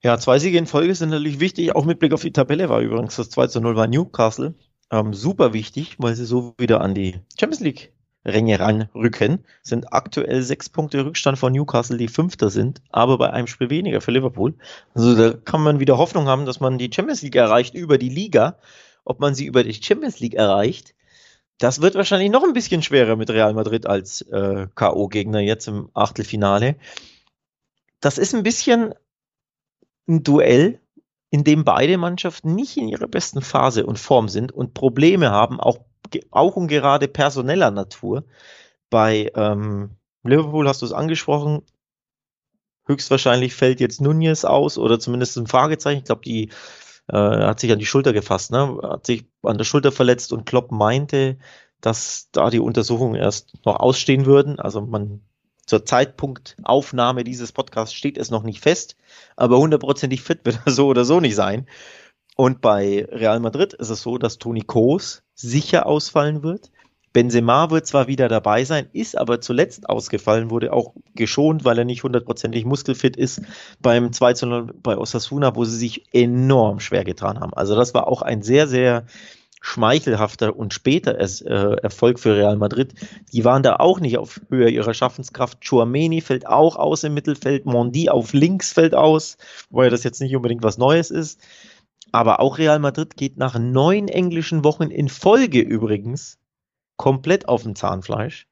Ja, 0.02 0.18
zwei 0.18 0.38
Siege 0.38 0.58
in 0.58 0.68
Folge 0.68 0.94
sind 0.96 1.10
natürlich 1.10 1.40
wichtig. 1.40 1.76
Auch 1.76 1.86
mit 1.86 2.00
Blick 2.00 2.14
auf 2.14 2.22
die 2.22 2.34
Tabelle 2.34 2.68
war 2.70 2.82
übrigens 2.82 3.16
das 3.16 3.30
2 3.30 3.48
zu 3.48 3.62
0 3.62 3.76
war 3.76 3.88
Newcastle. 3.88 4.54
Ähm, 4.92 5.14
super 5.14 5.54
wichtig, 5.54 5.96
weil 5.98 6.16
sie 6.16 6.26
so 6.26 6.54
wieder 6.58 6.82
an 6.82 6.94
die 6.94 7.22
Champions 7.40 7.62
League 7.62 7.94
Ränge 8.26 8.60
ranrücken, 8.60 9.44
sind 9.62 9.92
aktuell 9.92 10.42
sechs 10.44 10.70
Punkte 10.70 11.06
Rückstand 11.06 11.38
von 11.38 11.54
Newcastle, 11.54 11.98
die 11.98 12.08
Fünfter 12.08 12.50
sind, 12.50 12.82
aber 12.90 13.18
bei 13.18 13.30
einem 13.32 13.48
Spiel 13.48 13.70
weniger 13.70 14.02
für 14.02 14.12
Liverpool. 14.12 14.56
Also 14.94 15.16
da 15.16 15.38
kann 15.38 15.62
man 15.62 15.80
wieder 15.80 15.98
Hoffnung 15.98 16.28
haben, 16.28 16.46
dass 16.46 16.60
man 16.60 16.78
die 16.78 16.92
Champions 16.94 17.22
League 17.22 17.36
erreicht 17.36 17.76
über 17.76 17.98
die 17.98 18.10
Liga. 18.10 18.58
Ob 19.06 19.20
man 19.20 19.36
sie 19.36 19.46
über 19.46 19.64
die 19.64 19.74
Champions 19.74 20.20
League 20.20 20.36
erreicht, 20.36 20.96
das 21.58 21.82
wird 21.82 21.96
wahrscheinlich 21.96 22.32
noch 22.32 22.44
ein 22.44 22.54
bisschen 22.54 22.82
schwerer 22.82 23.16
mit 23.16 23.30
Real 23.30 23.54
Madrid 23.54 23.86
als 23.86 24.22
äh, 24.22 24.68
K.O.-Gegner 24.74 25.40
jetzt 25.40 25.68
im 25.68 25.90
Achtelfinale. 25.94 26.76
Das 28.00 28.18
ist 28.18 28.34
ein 28.34 28.44
bisschen 28.44 28.94
ein 30.08 30.24
Duell, 30.24 30.80
in 31.30 31.44
dem 31.44 31.64
beide 31.64 31.98
Mannschaften 31.98 32.56
nicht 32.56 32.78
in 32.78 32.88
ihrer 32.88 33.08
besten 33.08 33.42
Phase 33.42 33.86
und 33.86 34.00
Form 34.00 34.30
sind 34.30 34.52
und 34.52 34.74
Probleme 34.74 35.32
haben, 35.32 35.60
auch 35.60 35.80
auch 36.32 36.56
und 36.56 36.68
gerade 36.68 37.08
personeller 37.08 37.72
Natur. 37.72 38.24
Bei 38.90 39.32
ähm, 39.36 39.92
Liverpool 40.24 40.68
hast 40.68 40.82
du 40.82 40.86
es 40.86 40.94
angesprochen, 40.94 41.64
höchstwahrscheinlich 42.86 43.56
fällt 43.56 43.80
jetzt 43.80 44.02
Nunez 44.02 44.46
aus 44.46 44.78
oder 44.78 45.00
zumindest 45.00 45.38
ein 45.38 45.48
Fragezeichen. 45.48 46.00
Ich 46.00 46.06
glaube, 46.06 46.22
die 46.22 46.50
äh, 47.08 47.18
hat 47.18 47.60
sich 47.60 47.72
an 47.72 47.80
die 47.80 47.86
Schulter 47.86 48.14
gefasst, 48.14 48.52
ne? 48.52 48.80
hat 48.84 49.06
sich 49.06 49.26
an 49.42 49.58
der 49.58 49.66
Schulter 49.66 49.92
verletzt 49.92 50.34
und 50.34 50.46
Klopp 50.46 50.72
meinte, 50.72 51.38
dass 51.82 52.30
da 52.32 52.50
die 52.50 52.60
Untersuchungen 52.60 53.16
erst 53.16 53.66
noch 53.66 53.78
ausstehen 53.78 54.26
würden. 54.26 54.60
Also 54.60 54.82
man 54.82 55.22
zur 55.66 55.86
Zeitpunkt 55.86 56.56
Aufnahme 56.64 57.24
dieses 57.24 57.52
Podcasts 57.52 57.94
steht 57.94 58.18
es 58.18 58.32
noch 58.32 58.44
nicht 58.44 58.62
fest, 58.62 58.96
aber 59.36 59.58
hundertprozentig 59.58 60.22
fit 60.22 60.46
wird 60.46 60.60
er 60.66 60.72
so 60.72 60.88
oder 60.88 61.06
so 61.06 61.20
nicht 61.20 61.36
sein. 61.36 61.68
Und 62.36 62.62
bei 62.62 63.08
Real 63.12 63.40
Madrid 63.40 63.74
ist 63.74 63.90
es 63.90 64.02
so, 64.02 64.18
dass 64.18 64.38
Toni 64.38 64.62
Kroos 64.62 65.24
sicher 65.36 65.86
ausfallen 65.86 66.44
wird. 66.44 66.72
Benzema 67.14 67.70
wird 67.70 67.86
zwar 67.86 68.08
wieder 68.08 68.28
dabei 68.28 68.66
sein, 68.66 68.88
ist 68.92 69.16
aber 69.16 69.40
zuletzt 69.40 69.88
ausgefallen, 69.88 70.50
wurde 70.50 70.74
auch 70.74 70.94
geschont, 71.14 71.64
weil 71.64 71.78
er 71.78 71.86
nicht 71.86 72.02
hundertprozentig 72.02 72.66
muskelfit 72.66 73.16
ist 73.16 73.44
beim 73.80 74.12
2 74.12 74.34
zu 74.34 74.48
0 74.48 74.74
bei 74.82 74.98
Osasuna, 74.98 75.56
wo 75.56 75.64
sie 75.64 75.78
sich 75.78 76.06
enorm 76.12 76.80
schwer 76.80 77.04
getan 77.04 77.40
haben. 77.40 77.54
Also 77.54 77.76
das 77.76 77.94
war 77.94 78.08
auch 78.08 78.24
ein 78.24 78.42
sehr, 78.42 78.68
sehr 78.68 79.06
schmeichelhafter 79.62 80.58
und 80.58 80.74
später 80.74 81.18
äh, 81.20 81.78
Erfolg 81.82 82.20
für 82.20 82.36
Real 82.36 82.58
Madrid. 82.58 82.96
Die 83.32 83.46
waren 83.46 83.64
da 83.64 83.78
auch 83.78 84.00
nicht 84.02 84.18
auf 84.18 84.42
Höhe 84.50 84.70
ihrer 84.70 84.94
Schaffenskraft. 84.94 85.60
Chouameni 85.66 86.20
fällt 86.20 86.48
auch 86.48 86.76
aus 86.76 87.04
im 87.04 87.14
Mittelfeld, 87.14 87.66
Mondi 87.66 88.10
auf 88.10 88.34
links 88.34 88.74
fällt 88.74 88.94
aus, 88.94 89.38
weil 89.70 89.90
das 89.90 90.04
jetzt 90.04 90.20
nicht 90.20 90.36
unbedingt 90.36 90.64
was 90.64 90.78
Neues 90.78 91.12
ist. 91.12 91.40
Aber 92.14 92.40
auch 92.40 92.60
Real 92.60 92.78
Madrid 92.78 93.18
geht 93.18 93.38
nach 93.38 93.58
neun 93.58 94.08
englischen 94.08 94.64
Wochen 94.64 94.84
in 94.84 95.10
Folge 95.10 95.60
übrigens 95.60 96.38
komplett 96.96 97.50
auf 97.50 97.64
dem 97.64 97.76
Zahnfleisch. 97.76 98.48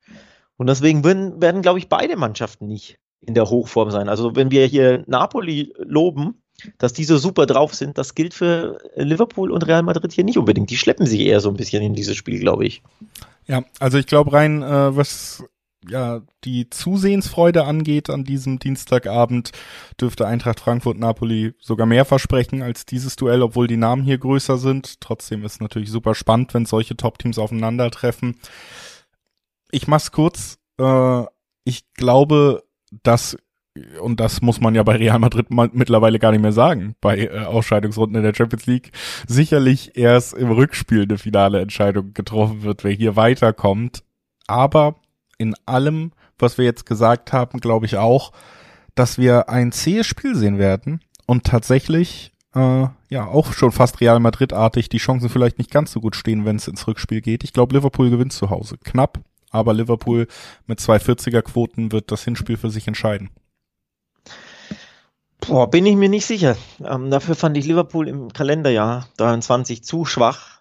Und 0.57 0.67
deswegen 0.67 1.03
werden, 1.03 1.41
werden 1.41 1.61
glaube 1.61 1.77
ich, 1.77 1.87
beide 1.87 2.17
Mannschaften 2.17 2.67
nicht 2.67 2.97
in 3.21 3.35
der 3.35 3.49
Hochform 3.49 3.91
sein. 3.91 4.09
Also 4.09 4.35
wenn 4.35 4.49
wir 4.49 4.65
hier 4.65 5.03
Napoli 5.05 5.73
loben, 5.77 6.41
dass 6.79 6.93
die 6.93 7.03
so 7.03 7.19
super 7.19 7.45
drauf 7.45 7.75
sind, 7.75 7.99
das 7.99 8.15
gilt 8.15 8.33
für 8.33 8.79
Liverpool 8.95 9.51
und 9.51 9.65
Real 9.67 9.83
Madrid 9.83 10.11
hier 10.11 10.23
nicht 10.23 10.39
unbedingt. 10.39 10.71
Die 10.71 10.77
schleppen 10.77 11.05
sich 11.05 11.21
eher 11.21 11.39
so 11.39 11.49
ein 11.49 11.55
bisschen 11.55 11.83
in 11.83 11.93
dieses 11.93 12.17
Spiel, 12.17 12.39
glaube 12.39 12.65
ich. 12.65 12.81
Ja, 13.45 13.63
also 13.79 13.99
ich 13.99 14.07
glaube 14.07 14.33
rein, 14.33 14.63
äh, 14.63 14.95
was 14.95 15.43
ja, 15.89 16.21
die 16.43 16.69
Zusehensfreude 16.69 17.65
angeht 17.65 18.09
an 18.09 18.23
diesem 18.23 18.59
Dienstagabend, 18.59 19.51
dürfte 19.99 20.27
Eintracht 20.27 20.59
Frankfurt 20.59 20.97
Napoli 20.97 21.53
sogar 21.59 21.87
mehr 21.87 22.05
versprechen 22.05 22.61
als 22.61 22.85
dieses 22.85 23.15
Duell, 23.15 23.41
obwohl 23.41 23.67
die 23.67 23.77
Namen 23.77 24.03
hier 24.03 24.17
größer 24.17 24.57
sind. 24.57 25.01
Trotzdem 25.01 25.43
ist 25.43 25.61
natürlich 25.61 25.89
super 25.89 26.13
spannend, 26.13 26.53
wenn 26.53 26.65
solche 26.65 26.95
Top-Teams 26.95 27.39
aufeinandertreffen. 27.39 28.35
Ich 29.71 29.87
mach's 29.87 30.11
kurz. 30.11 30.59
Äh, 30.77 31.23
ich 31.63 31.91
glaube, 31.93 32.63
dass 33.03 33.37
und 34.01 34.19
das 34.19 34.41
muss 34.41 34.59
man 34.59 34.75
ja 34.75 34.83
bei 34.83 34.97
Real 34.97 35.19
Madrid 35.19 35.47
mittlerweile 35.49 36.19
gar 36.19 36.31
nicht 36.31 36.41
mehr 36.41 36.51
sagen, 36.51 36.95
bei 36.99 37.19
äh, 37.19 37.45
Ausscheidungsrunden 37.45 38.17
in 38.17 38.23
der 38.23 38.35
Champions 38.35 38.65
League, 38.65 38.91
sicherlich 39.27 39.97
erst 39.97 40.33
im 40.33 40.51
Rückspiel 40.51 41.03
eine 41.03 41.17
finale 41.17 41.61
Entscheidung 41.61 42.13
getroffen 42.13 42.63
wird, 42.63 42.83
wer 42.83 42.91
hier 42.91 43.15
weiterkommt. 43.15 44.03
Aber 44.47 45.00
in 45.41 45.55
allem, 45.65 46.11
was 46.37 46.59
wir 46.59 46.65
jetzt 46.65 46.85
gesagt 46.85 47.33
haben, 47.33 47.59
glaube 47.59 47.87
ich 47.87 47.97
auch, 47.97 48.31
dass 48.93 49.17
wir 49.17 49.49
ein 49.49 49.71
zähes 49.71 50.05
Spiel 50.05 50.35
sehen 50.35 50.59
werden 50.59 51.01
und 51.25 51.45
tatsächlich 51.45 52.31
äh, 52.53 52.85
ja 53.09 53.25
auch 53.25 53.53
schon 53.53 53.71
fast 53.71 54.01
Real 54.01 54.19
Madrid-artig 54.19 54.89
die 54.89 54.99
Chancen 54.99 55.29
vielleicht 55.29 55.57
nicht 55.57 55.71
ganz 55.71 55.91
so 55.91 55.99
gut 55.99 56.15
stehen, 56.15 56.45
wenn 56.45 56.57
es 56.57 56.67
ins 56.67 56.85
Rückspiel 56.85 57.21
geht. 57.21 57.43
Ich 57.43 57.53
glaube, 57.53 57.75
Liverpool 57.75 58.11
gewinnt 58.11 58.33
zu 58.33 58.51
Hause. 58.51 58.77
Knapp, 58.83 59.19
aber 59.49 59.73
Liverpool 59.73 60.27
mit 60.67 60.79
zwei 60.79 60.97
40er 60.97 61.41
Quoten 61.41 61.91
wird 61.91 62.11
das 62.11 62.23
Hinspiel 62.23 62.57
für 62.57 62.69
sich 62.69 62.87
entscheiden. 62.87 63.31
Boah, 65.39 65.71
bin 65.71 65.87
ich 65.87 65.95
mir 65.95 66.09
nicht 66.09 66.27
sicher. 66.27 66.55
Ähm, 66.85 67.09
dafür 67.09 67.33
fand 67.33 67.57
ich 67.57 67.65
Liverpool 67.65 68.07
im 68.07 68.31
Kalenderjahr 68.31 69.07
23 69.17 69.83
zu 69.83 70.05
schwach. 70.05 70.60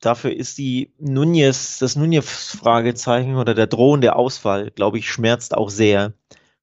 Dafür 0.00 0.32
ist 0.34 0.58
die 0.58 0.92
Nunez, 0.98 1.78
das 1.78 1.96
Nunez-Fragezeichen 1.96 3.36
oder 3.36 3.54
der 3.54 3.66
drohende 3.66 4.14
Ausfall, 4.14 4.70
glaube 4.70 4.98
ich, 4.98 5.10
schmerzt 5.10 5.54
auch 5.56 5.70
sehr. 5.70 6.14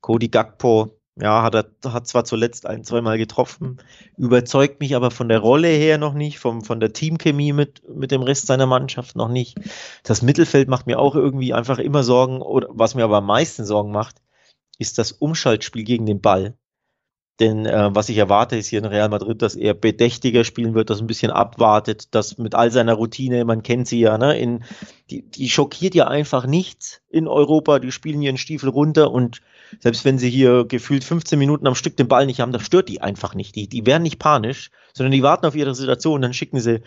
Cody 0.01 0.29
Gakpo, 0.29 0.97
ja, 1.17 1.43
hat 1.43 1.55
er 1.55 1.93
hat 1.93 2.07
zwar 2.07 2.25
zuletzt 2.25 2.65
ein, 2.65 2.83
zweimal 2.83 3.17
getroffen, 3.17 3.77
überzeugt 4.17 4.79
mich 4.81 4.95
aber 4.95 5.11
von 5.11 5.29
der 5.29 5.39
Rolle 5.39 5.69
her 5.69 5.97
noch 5.97 6.13
nicht, 6.13 6.39
vom, 6.39 6.61
von 6.63 6.79
der 6.79 6.93
Teamchemie 6.93 7.53
mit, 7.53 7.81
mit 7.89 8.11
dem 8.11 8.21
Rest 8.21 8.47
seiner 8.47 8.65
Mannschaft 8.65 9.15
noch 9.15 9.29
nicht. 9.29 9.57
Das 10.03 10.21
Mittelfeld 10.21 10.67
macht 10.67 10.87
mir 10.87 10.99
auch 10.99 11.15
irgendwie 11.15 11.53
einfach 11.53 11.79
immer 11.79 12.03
Sorgen, 12.03 12.41
oder 12.41 12.67
was 12.71 12.95
mir 12.95 13.03
aber 13.05 13.17
am 13.17 13.27
meisten 13.27 13.65
Sorgen 13.65 13.91
macht, 13.91 14.21
ist 14.77 14.97
das 14.97 15.11
Umschaltspiel 15.13 15.83
gegen 15.83 16.05
den 16.05 16.21
Ball. 16.21 16.57
Denn 17.39 17.65
äh, 17.65 17.93
was 17.93 18.07
ich 18.07 18.17
erwarte, 18.17 18.55
ist 18.55 18.67
hier 18.67 18.79
in 18.79 18.85
Real 18.85 19.09
Madrid, 19.09 19.41
dass 19.41 19.55
er 19.55 19.73
bedächtiger 19.73 20.45
spielen 20.45 20.73
wird, 20.73 20.89
das 20.89 21.01
ein 21.01 21.07
bisschen 21.07 21.31
abwartet, 21.31 22.15
das 22.15 22.37
mit 22.37 22.55
all 22.55 22.71
seiner 22.71 22.93
Routine, 22.93 23.43
man 23.43 23.61
kennt 23.61 23.89
sie 23.89 23.99
ja, 23.99 24.17
ne, 24.17 24.37
in, 24.39 24.63
die, 25.09 25.23
die 25.23 25.49
schockiert 25.49 25.95
ja 25.95 26.07
einfach 26.07 26.45
nichts 26.45 27.01
in 27.09 27.27
Europa, 27.27 27.79
die 27.79 27.91
spielen 27.91 28.21
ihren 28.21 28.37
Stiefel 28.37 28.69
runter 28.69 29.11
und 29.11 29.41
selbst 29.81 30.05
wenn 30.05 30.17
sie 30.17 30.29
hier 30.29 30.63
gefühlt 30.65 31.03
15 31.03 31.37
Minuten 31.37 31.67
am 31.67 31.75
Stück 31.75 31.97
den 31.97 32.07
Ball 32.07 32.25
nicht 32.25 32.39
haben, 32.39 32.53
das 32.53 32.63
stört 32.63 32.87
die 32.87 33.01
einfach 33.01 33.35
nicht. 33.35 33.55
Die, 33.55 33.67
die 33.67 33.85
werden 33.85 34.03
nicht 34.03 34.19
panisch, 34.19 34.71
sondern 34.93 35.11
die 35.11 35.23
warten 35.23 35.45
auf 35.45 35.55
ihre 35.55 35.75
Situation, 35.75 36.21
dann 36.21 36.33
schicken 36.33 36.61
sie 36.61 36.81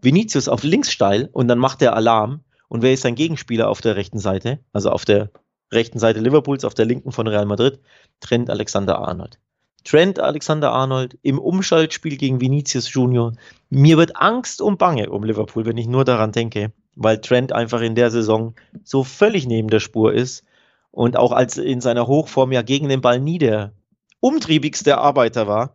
Vinicius 0.00 0.48
auf 0.48 0.62
links 0.62 0.92
steil 0.92 1.28
und 1.32 1.48
dann 1.48 1.58
macht 1.58 1.80
der 1.80 1.96
Alarm. 1.96 2.44
Und 2.68 2.82
wer 2.82 2.92
ist 2.92 3.02
sein 3.02 3.16
Gegenspieler 3.16 3.68
auf 3.68 3.80
der 3.80 3.96
rechten 3.96 4.18
Seite? 4.18 4.60
Also 4.72 4.90
auf 4.90 5.04
der 5.04 5.30
rechten 5.72 5.98
Seite 5.98 6.20
Liverpools, 6.20 6.64
auf 6.64 6.74
der 6.74 6.86
linken 6.86 7.12
von 7.12 7.26
Real 7.26 7.46
Madrid, 7.46 7.80
Trent 8.20 8.48
Alexander 8.48 8.98
Arnold. 8.98 9.38
Trent 9.84 10.20
Alexander-Arnold 10.20 11.18
im 11.22 11.38
Umschaltspiel 11.38 12.16
gegen 12.16 12.40
Vinicius 12.40 12.92
Junior. 12.92 13.32
Mir 13.70 13.96
wird 13.96 14.16
Angst 14.16 14.60
und 14.60 14.78
Bange 14.78 15.10
um 15.10 15.24
Liverpool, 15.24 15.66
wenn 15.66 15.78
ich 15.78 15.86
nur 15.86 16.04
daran 16.04 16.32
denke, 16.32 16.72
weil 16.94 17.20
Trent 17.20 17.52
einfach 17.52 17.80
in 17.80 17.94
der 17.94 18.10
Saison 18.10 18.54
so 18.84 19.04
völlig 19.04 19.46
neben 19.46 19.68
der 19.68 19.80
Spur 19.80 20.12
ist 20.12 20.44
und 20.90 21.16
auch 21.16 21.32
als 21.32 21.58
in 21.58 21.80
seiner 21.80 22.06
Hochform 22.06 22.52
ja 22.52 22.62
gegen 22.62 22.88
den 22.88 23.00
Ball 23.00 23.18
nie 23.18 23.38
der 23.38 23.72
umtriebigste 24.20 24.98
Arbeiter 24.98 25.46
war. 25.46 25.74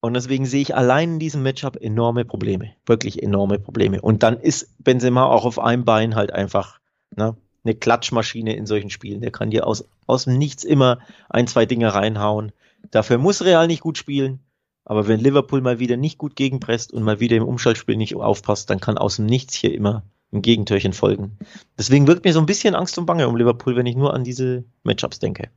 Und 0.00 0.14
deswegen 0.14 0.46
sehe 0.46 0.62
ich 0.62 0.74
allein 0.74 1.14
in 1.14 1.18
diesem 1.18 1.42
Matchup 1.42 1.76
enorme 1.76 2.24
Probleme, 2.24 2.72
wirklich 2.86 3.22
enorme 3.22 3.58
Probleme. 3.58 4.00
Und 4.00 4.22
dann 4.22 4.38
ist 4.40 4.68
Benzema 4.82 5.26
auch 5.26 5.44
auf 5.44 5.58
einem 5.58 5.84
Bein 5.84 6.16
halt 6.16 6.32
einfach 6.32 6.80
ne, 7.16 7.36
eine 7.64 7.74
Klatschmaschine 7.74 8.54
in 8.56 8.66
solchen 8.66 8.90
Spielen. 8.90 9.20
Der 9.20 9.30
kann 9.30 9.50
dir 9.50 9.66
aus, 9.66 9.84
aus 10.06 10.24
dem 10.24 10.38
Nichts 10.38 10.64
immer 10.64 10.98
ein, 11.28 11.46
zwei 11.46 11.66
Dinge 11.66 11.94
reinhauen. 11.94 12.52
Dafür 12.92 13.18
muss 13.18 13.42
Real 13.42 13.66
nicht 13.66 13.80
gut 13.80 13.98
spielen. 13.98 14.38
Aber 14.84 15.08
wenn 15.08 15.20
Liverpool 15.20 15.60
mal 15.60 15.78
wieder 15.78 15.96
nicht 15.96 16.18
gut 16.18 16.36
gegenpresst 16.36 16.92
und 16.92 17.02
mal 17.02 17.20
wieder 17.20 17.36
im 17.36 17.44
Umschaltspiel 17.44 17.96
nicht 17.96 18.14
aufpasst, 18.14 18.70
dann 18.70 18.80
kann 18.80 18.98
aus 18.98 19.16
dem 19.16 19.26
Nichts 19.26 19.54
hier 19.54 19.74
immer 19.74 20.04
ein 20.32 20.42
Gegentörchen 20.42 20.92
folgen. 20.92 21.38
Deswegen 21.78 22.06
wirkt 22.06 22.24
mir 22.24 22.32
so 22.32 22.40
ein 22.40 22.46
bisschen 22.46 22.74
Angst 22.74 22.98
und 22.98 23.06
Bange 23.06 23.28
um 23.28 23.36
Liverpool, 23.36 23.76
wenn 23.76 23.86
ich 23.86 23.96
nur 23.96 24.14
an 24.14 24.24
diese 24.24 24.64
Matchups 24.82 25.18
denke. 25.18 25.50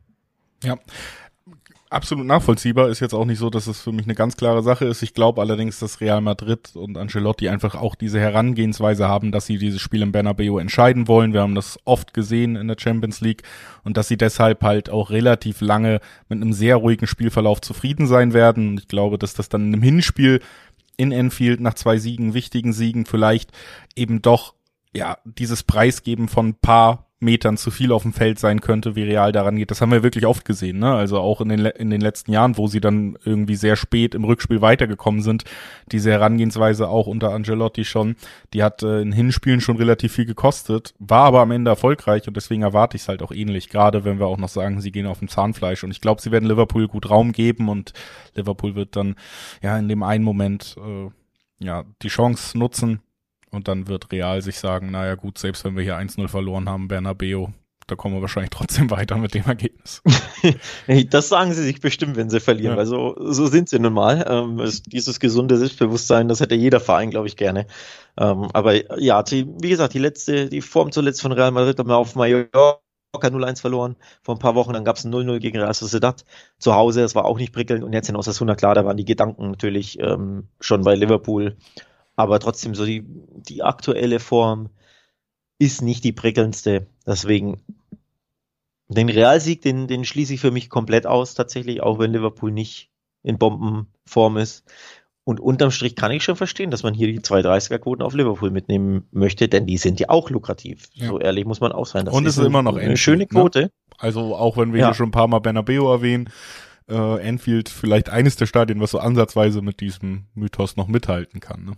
Ja, 0.64 0.78
absolut 1.90 2.26
nachvollziehbar. 2.26 2.90
Ist 2.90 3.00
jetzt 3.00 3.14
auch 3.14 3.26
nicht 3.26 3.40
so, 3.40 3.50
dass 3.50 3.68
es 3.68 3.82
für 3.82 3.92
mich 3.92 4.06
eine 4.06 4.16
ganz 4.16 4.38
klare 4.38 4.64
Sache 4.64 4.86
ist. 4.86 5.02
Ich 5.02 5.14
glaube 5.14 5.42
allerdings, 5.42 5.80
dass 5.80 6.02
Real 6.02 6.22
Madrid 6.22 6.76
und 6.76 6.98
Ancelotti 6.98 7.50
einfach 7.50 7.76
auch 7.76 7.96
diese 7.96 8.20
Herangehensweise 8.20 9.08
haben, 9.08 9.32
dass 9.32 9.46
sie 9.46 9.58
dieses 9.58 9.82
Spiel 9.82 10.02
im 10.02 10.12
Bernabeu 10.12 10.60
entscheiden 10.60 11.08
wollen. 11.08 11.34
Wir 11.34 11.42
haben 11.42 11.56
das 11.56 11.80
oft 11.86 12.14
gesehen 12.14 12.56
in 12.56 12.68
der 12.68 12.78
Champions 12.80 13.22
League 13.22 13.44
und 13.84 13.98
dass 13.98 14.08
sie 14.08 14.18
deshalb 14.18 14.64
halt 14.64 14.90
auch 14.90 15.10
relativ 15.10 15.62
lange 15.62 16.00
mit 16.28 16.42
einem 16.42 16.54
sehr 16.54 16.76
ruhigen 16.78 17.08
Spielverlauf 17.08 17.62
zufrieden 17.62 18.08
sein 18.08 18.34
werden. 18.34 18.78
Ich 18.78 18.88
glaube, 18.88 19.18
dass 19.18 19.34
das 19.34 19.50
dann 19.50 19.74
im 19.74 19.82
Hinspiel 19.82 20.42
in 20.98 21.12
Enfield 21.12 21.60
nach 21.60 21.74
zwei 21.74 21.98
Siegen, 21.98 22.34
wichtigen 22.34 22.74
Siegen 22.74 23.06
vielleicht 23.06 23.52
eben 23.96 24.22
doch 24.22 24.54
ja, 24.94 25.18
dieses 25.26 25.64
Preisgeben 25.64 26.30
von 26.30 26.54
paar 26.56 27.06
Metern 27.26 27.58
zu 27.58 27.72
viel 27.72 27.92
auf 27.92 28.04
dem 28.04 28.14
Feld 28.14 28.40
sein 28.40 28.62
könnte, 28.62 28.96
wie 28.96 29.04
Real 29.04 29.32
daran 29.32 29.58
geht. 29.58 29.72
Das 29.72 29.82
haben 29.82 29.92
wir 29.92 30.04
wirklich 30.04 30.26
oft 30.26 30.46
gesehen, 30.46 30.80
ne? 30.80 30.94
Also 30.94 31.20
auch 31.20 31.42
in 31.42 31.50
den, 31.50 31.66
in 31.66 31.90
den 31.90 32.00
letzten 32.00 32.32
Jahren, 32.32 32.58
wo 32.58 32.68
sie 32.68 32.80
dann 32.80 33.18
irgendwie 33.26 33.56
sehr 33.56 33.76
spät 33.76 34.16
im 34.16 34.24
Rückspiel 34.24 34.62
weitergekommen 34.62 35.22
sind. 35.22 35.44
Diese 35.92 36.12
Herangehensweise 36.12 36.88
auch 36.88 37.08
unter 37.08 37.32
Angelotti 37.32 37.84
schon, 37.84 38.16
die 38.54 38.64
hat 38.64 38.84
äh, 38.84 39.02
in 39.02 39.12
Hinspielen 39.12 39.60
schon 39.60 39.78
relativ 39.78 40.14
viel 40.14 40.26
gekostet, 40.26 40.94
war 41.00 41.26
aber 41.26 41.42
am 41.42 41.52
Ende 41.52 41.72
erfolgreich 41.72 42.28
und 42.28 42.38
deswegen 42.38 42.62
erwarte 42.62 42.96
ich 42.96 43.04
es 43.04 43.08
halt 43.10 43.22
auch 43.22 43.32
ähnlich, 43.32 43.70
gerade 43.70 44.06
wenn 44.06 44.20
wir 44.20 44.28
auch 44.28 44.38
noch 44.38 44.50
sagen, 44.50 44.80
sie 44.80 44.92
gehen 44.92 45.08
auf 45.08 45.20
dem 45.20 45.28
Zahnfleisch 45.28 45.84
und 45.84 45.92
ich 45.92 46.02
glaube, 46.02 46.22
sie 46.22 46.32
werden 46.32 46.48
Liverpool 46.48 46.88
gut 46.88 47.10
Raum 47.10 47.32
geben 47.32 47.68
und 47.68 47.94
Liverpool 48.36 48.76
wird 48.76 48.96
dann 48.96 49.16
ja 49.62 49.78
in 49.78 49.90
dem 49.90 50.04
einen 50.04 50.24
Moment 50.24 50.76
äh, 50.78 51.10
ja 51.60 51.84
die 52.02 52.08
Chance 52.08 52.58
nutzen, 52.58 53.02
und 53.56 53.68
dann 53.68 53.88
wird 53.88 54.12
Real 54.12 54.42
sich 54.42 54.60
sagen, 54.60 54.92
naja 54.92 55.16
gut, 55.16 55.38
selbst 55.38 55.64
wenn 55.66 55.76
wir 55.76 55.84
hier 55.84 55.98
1-0 55.98 56.28
verloren 56.28 56.70
haben, 56.70 56.88
Bernabeo, 56.88 57.54
da 57.88 57.96
kommen 57.96 58.16
wir 58.16 58.22
wahrscheinlich 58.22 58.50
trotzdem 58.50 58.90
weiter 58.92 59.18
mit 59.18 59.34
dem 59.34 59.46
Ergebnis. 59.46 60.02
das 61.10 61.30
sagen 61.30 61.54
sie 61.54 61.64
sich 61.64 61.82
bestimmt, 61.82 62.16
wenn 62.16 62.30
sie 62.30 62.40
verlieren, 62.40 62.74
ja. 62.74 62.78
weil 62.78 62.86
so, 62.86 63.16
so 63.20 63.48
sind 63.48 63.70
sie 63.70 63.80
nun 63.80 63.94
mal. 63.94 64.26
Ähm, 64.28 64.62
dieses 64.88 65.20
gesunde 65.20 65.58
Selbstbewusstsein, 65.58 66.28
das 66.28 66.40
hätte 66.40 66.56
jeder 66.56 66.80
Verein, 66.80 67.12
glaube 67.12 67.28
ich, 67.28 67.38
gerne. 67.38 67.68
Ähm, 68.18 68.48
aber 68.54 69.00
ja, 69.00 69.22
die, 69.24 69.48
wie 69.62 69.70
gesagt, 69.70 69.94
die 69.94 70.00
letzte, 70.00 70.50
die 70.50 70.62
Form 70.62 70.92
zuletzt 70.92 71.22
von 71.22 71.32
Real 71.32 71.52
Madrid 71.52 71.78
haben 71.78 71.90
wir 71.90 71.98
auf 71.98 72.16
Mallorca 72.16 72.80
0-1 73.14 73.62
verloren 73.62 73.96
vor 74.24 74.36
ein 74.36 74.40
paar 74.40 74.56
Wochen, 74.56 74.74
dann 74.74 74.84
gab 74.84 74.98
es 74.98 75.06
ein 75.06 75.14
0-0 75.14 75.40
gegen 75.40 75.60
Real 75.60 75.74
Sociedad 75.74 76.26
zu 76.58 76.74
Hause, 76.74 77.02
das 77.02 77.16
war 77.16 77.26
auch 77.26 77.38
nicht 77.38 77.54
prickelnd 77.54 77.84
und 77.84 77.94
jetzt 77.94 78.10
in 78.10 78.16
Osasuna, 78.16 78.56
klar, 78.56 78.76
da 78.76 78.84
waren 78.84 78.98
die 78.98 79.06
Gedanken 79.06 79.52
natürlich 79.52 80.00
ähm, 80.00 80.50
schon 80.60 80.82
bei 80.82 80.96
Liverpool 80.96 81.56
aber 82.16 82.40
trotzdem 82.40 82.76
so 82.76 82.86
die, 82.86 83.04
die 83.06 83.64
aktuelle 83.64 84.20
Form 84.20 84.70
ist 85.60 85.82
nicht 85.82 86.04
die 86.04 86.14
prickelndste. 86.14 86.88
Deswegen 87.06 87.62
den 88.88 89.10
Realsieg, 89.10 89.62
den, 89.62 89.88
den 89.88 90.06
schließe 90.06 90.34
ich 90.34 90.42
für 90.42 90.52
mich 90.52 90.70
komplett 90.70 91.08
aus, 91.08 91.34
tatsächlich, 91.34 91.82
auch 91.82 92.00
wenn 92.00 92.12
Liverpool 92.12 92.52
nicht 92.52 92.90
in 93.24 93.38
Bombenform 93.38 94.38
ist. 94.38 94.64
Und 95.24 95.40
unterm 95.40 95.72
Strich 95.72 95.96
kann 95.96 96.12
ich 96.12 96.24
schon 96.24 96.36
verstehen, 96.36 96.70
dass 96.70 96.84
man 96.84 96.94
hier 96.94 97.08
die 97.08 97.20
230er-Quoten 97.20 98.04
auf 98.04 98.14
Liverpool 98.14 98.52
mitnehmen 98.52 99.08
möchte, 99.12 99.48
denn 99.48 99.66
die 99.66 99.78
sind 99.78 100.00
ja 100.00 100.10
auch 100.10 100.30
lukrativ. 100.30 100.88
Ja. 100.94 101.08
So 101.08 101.20
ehrlich 101.20 101.46
muss 101.46 101.62
man 101.62 101.72
auch 101.72 101.88
sein. 101.88 102.06
Das 102.06 102.14
Und 102.14 102.28
es 102.28 102.38
ist, 102.38 102.46
immer 102.46 102.62
noch 102.62 102.78
eine 102.78 102.96
schöne 102.96 103.24
ne? 103.24 103.28
Quote. 103.28 103.62
Ne? 103.64 103.72
Also 103.98 104.36
auch 104.36 104.56
wenn 104.58 104.72
wir 104.72 104.82
ja. 104.82 104.88
hier 104.88 104.94
schon 104.94 105.08
ein 105.08 105.12
paar 105.12 105.28
Mal 105.28 105.40
Bernabeu 105.40 105.92
erwähnen, 105.92 106.30
äh, 106.88 107.20
Enfield 107.22 107.70
vielleicht 107.70 108.10
eines 108.10 108.36
der 108.36 108.46
Stadien, 108.46 108.80
was 108.80 108.92
so 108.92 109.00
ansatzweise 109.00 109.64
mit 109.64 109.80
diesem 109.80 110.26
Mythos 110.36 110.76
noch 110.76 110.88
mithalten 110.88 111.40
kann. 111.40 111.66
Ne? 111.66 111.72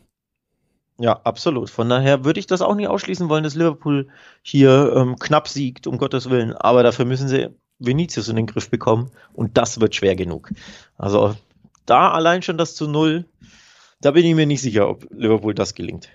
Ja, 1.00 1.22
absolut. 1.24 1.70
Von 1.70 1.90
daher 1.90 2.26
würde 2.26 2.40
ich 2.40 2.48
das 2.48 2.62
auch 2.62 2.76
nicht 2.76 2.88
ausschließen 2.88 3.30
wollen, 3.30 3.44
dass 3.44 3.56
Liverpool 3.56 4.08
hier 4.42 4.94
ähm, 4.96 5.18
knapp 5.20 5.48
siegt, 5.48 5.86
um 5.86 5.98
Gottes 5.98 6.30
Willen. 6.30 6.54
Aber 6.54 6.84
dafür 6.84 7.06
müssen 7.06 7.28
sie 7.28 7.50
Vinicius 7.80 8.30
in 8.30 8.36
den 8.36 8.48
Griff 8.48 8.70
bekommen 8.70 9.12
und 9.34 9.58
das 9.58 9.80
wird 9.80 9.94
schwer 9.96 10.16
genug. 10.16 10.50
Also 10.98 11.36
da 11.86 12.12
allein 12.12 12.42
schon 12.42 12.58
das 12.58 12.76
zu 12.76 12.88
Null, 12.88 13.26
da 14.02 14.12
bin 14.12 14.26
ich 14.26 14.36
mir 14.36 14.48
nicht 14.48 14.62
sicher, 14.62 14.90
ob 14.90 15.08
Liverpool 15.12 15.54
das 15.54 15.76
gelingt. 15.76 16.10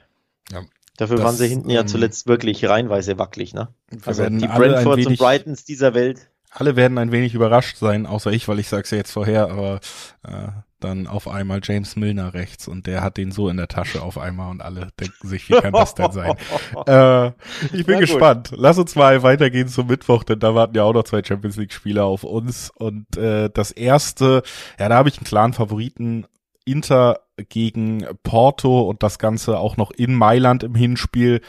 Ja, 0.50 0.62
Dafür 0.96 1.16
das, 1.16 1.24
waren 1.24 1.36
sie 1.36 1.48
hinten 1.48 1.70
ähm, 1.70 1.76
ja 1.76 1.86
zuletzt 1.86 2.26
wirklich 2.26 2.68
reinweise 2.68 3.18
wackelig, 3.18 3.54
ne? 3.54 3.68
Also 4.04 4.28
die 4.28 4.46
Brentfords 4.46 5.06
und 5.06 5.18
Brightons 5.18 5.64
dieser 5.64 5.94
Welt. 5.94 6.28
Alle 6.50 6.76
werden 6.76 6.98
ein 6.98 7.12
wenig 7.12 7.34
überrascht 7.34 7.78
sein, 7.78 8.06
außer 8.06 8.30
ich, 8.30 8.46
weil 8.46 8.58
ich 8.58 8.68
sag's 8.68 8.90
ja 8.90 8.98
jetzt 8.98 9.12
vorher, 9.12 9.50
aber 9.50 9.80
äh, 10.22 10.48
dann 10.84 11.06
auf 11.06 11.28
einmal 11.28 11.60
James 11.62 11.96
Milner 11.96 12.34
rechts 12.34 12.68
und 12.68 12.86
der 12.86 13.02
hat 13.02 13.16
den 13.16 13.32
so 13.32 13.48
in 13.48 13.56
der 13.56 13.68
Tasche 13.68 14.02
auf 14.02 14.18
einmal 14.18 14.50
und 14.50 14.62
alle 14.62 14.88
denken 15.00 15.28
sich, 15.28 15.48
wie 15.48 15.54
kann 15.54 15.72
das 15.72 15.94
denn 15.94 16.12
sein? 16.12 16.34
äh, 16.86 17.28
ich 17.72 17.86
bin 17.86 18.00
gespannt. 18.00 18.52
Lass 18.56 18.78
uns 18.78 18.94
mal 18.94 19.22
weitergehen 19.22 19.68
zum 19.68 19.86
Mittwoch, 19.86 20.24
denn 20.24 20.40
da 20.40 20.54
warten 20.54 20.76
ja 20.76 20.84
auch 20.84 20.94
noch 20.94 21.04
zwei 21.04 21.22
Champions 21.22 21.56
League 21.56 21.72
Spieler 21.72 22.04
auf 22.04 22.24
uns 22.24 22.70
und 22.74 23.16
äh, 23.16 23.50
das 23.50 23.70
erste, 23.70 24.42
ja, 24.78 24.88
da 24.88 24.96
habe 24.96 25.08
ich 25.08 25.18
einen 25.18 25.26
klaren 25.26 25.52
Favoriten. 25.52 26.26
Inter 26.64 27.20
gegen 27.48 28.06
Porto 28.22 28.82
und 28.82 29.02
das 29.02 29.18
Ganze 29.18 29.58
auch 29.58 29.76
noch 29.76 29.90
in 29.90 30.14
Mailand 30.14 30.62
im 30.62 30.74
Hinspiel. 30.74 31.40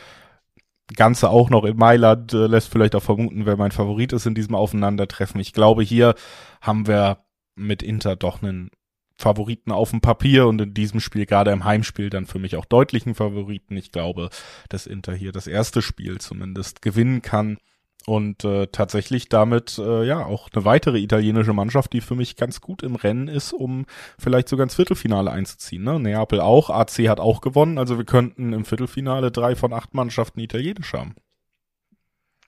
Ganze 0.95 1.29
auch 1.29 1.49
noch 1.49 1.63
in 1.63 1.77
Mailand 1.77 2.33
äh, 2.33 2.47
lässt 2.47 2.69
vielleicht 2.69 2.95
auch 2.95 3.03
vermuten, 3.03 3.45
wer 3.45 3.57
mein 3.57 3.71
Favorit 3.71 4.13
ist 4.13 4.25
in 4.25 4.35
diesem 4.35 4.55
Aufeinandertreffen. 4.55 5.39
Ich 5.39 5.53
glaube, 5.53 5.83
hier 5.83 6.15
haben 6.61 6.87
wir 6.87 7.19
mit 7.55 7.83
Inter 7.83 8.15
doch 8.15 8.41
einen 8.41 8.69
Favoriten 9.15 9.71
auf 9.71 9.91
dem 9.91 10.01
Papier 10.01 10.47
und 10.47 10.59
in 10.59 10.73
diesem 10.73 10.99
Spiel, 10.99 11.25
gerade 11.25 11.51
im 11.51 11.63
Heimspiel, 11.63 12.09
dann 12.09 12.25
für 12.25 12.39
mich 12.39 12.55
auch 12.55 12.65
deutlichen 12.65 13.15
Favoriten. 13.15 13.77
Ich 13.77 13.91
glaube, 13.91 14.29
dass 14.69 14.87
Inter 14.87 15.13
hier 15.13 15.31
das 15.31 15.47
erste 15.47 15.81
Spiel 15.81 16.19
zumindest 16.19 16.81
gewinnen 16.81 17.21
kann 17.21 17.57
und 18.05 18.43
äh, 18.43 18.67
tatsächlich 18.67 19.29
damit 19.29 19.77
äh, 19.77 20.03
ja 20.05 20.25
auch 20.25 20.49
eine 20.53 20.65
weitere 20.65 20.99
italienische 20.99 21.53
Mannschaft, 21.53 21.93
die 21.93 22.01
für 22.01 22.15
mich 22.15 22.35
ganz 22.35 22.59
gut 22.59 22.83
im 22.83 22.95
Rennen 22.95 23.27
ist, 23.27 23.53
um 23.53 23.85
vielleicht 24.19 24.49
sogar 24.49 24.65
ins 24.65 24.75
Viertelfinale 24.75 25.31
einzuziehen. 25.31 25.83
Ne? 25.83 25.99
Neapel 25.99 26.41
auch, 26.41 26.69
AC 26.69 27.07
hat 27.07 27.19
auch 27.19 27.41
gewonnen, 27.41 27.77
also 27.77 27.97
wir 27.97 28.05
könnten 28.05 28.51
im 28.51 28.65
Viertelfinale 28.65 29.31
drei 29.31 29.55
von 29.55 29.73
acht 29.73 29.93
Mannschaften 29.93 30.39
italienisch 30.39 30.93
haben. 30.93 31.15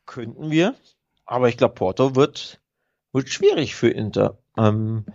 Könnten 0.05 0.51
wir, 0.51 0.75
aber 1.25 1.47
ich 1.47 1.57
glaube, 1.57 1.75
Porto 1.75 2.15
wird, 2.15 2.59
wird 3.13 3.29
schwierig 3.29 3.75
für 3.75 3.89
Inter. 3.89 4.37
Ähm, 4.57 5.05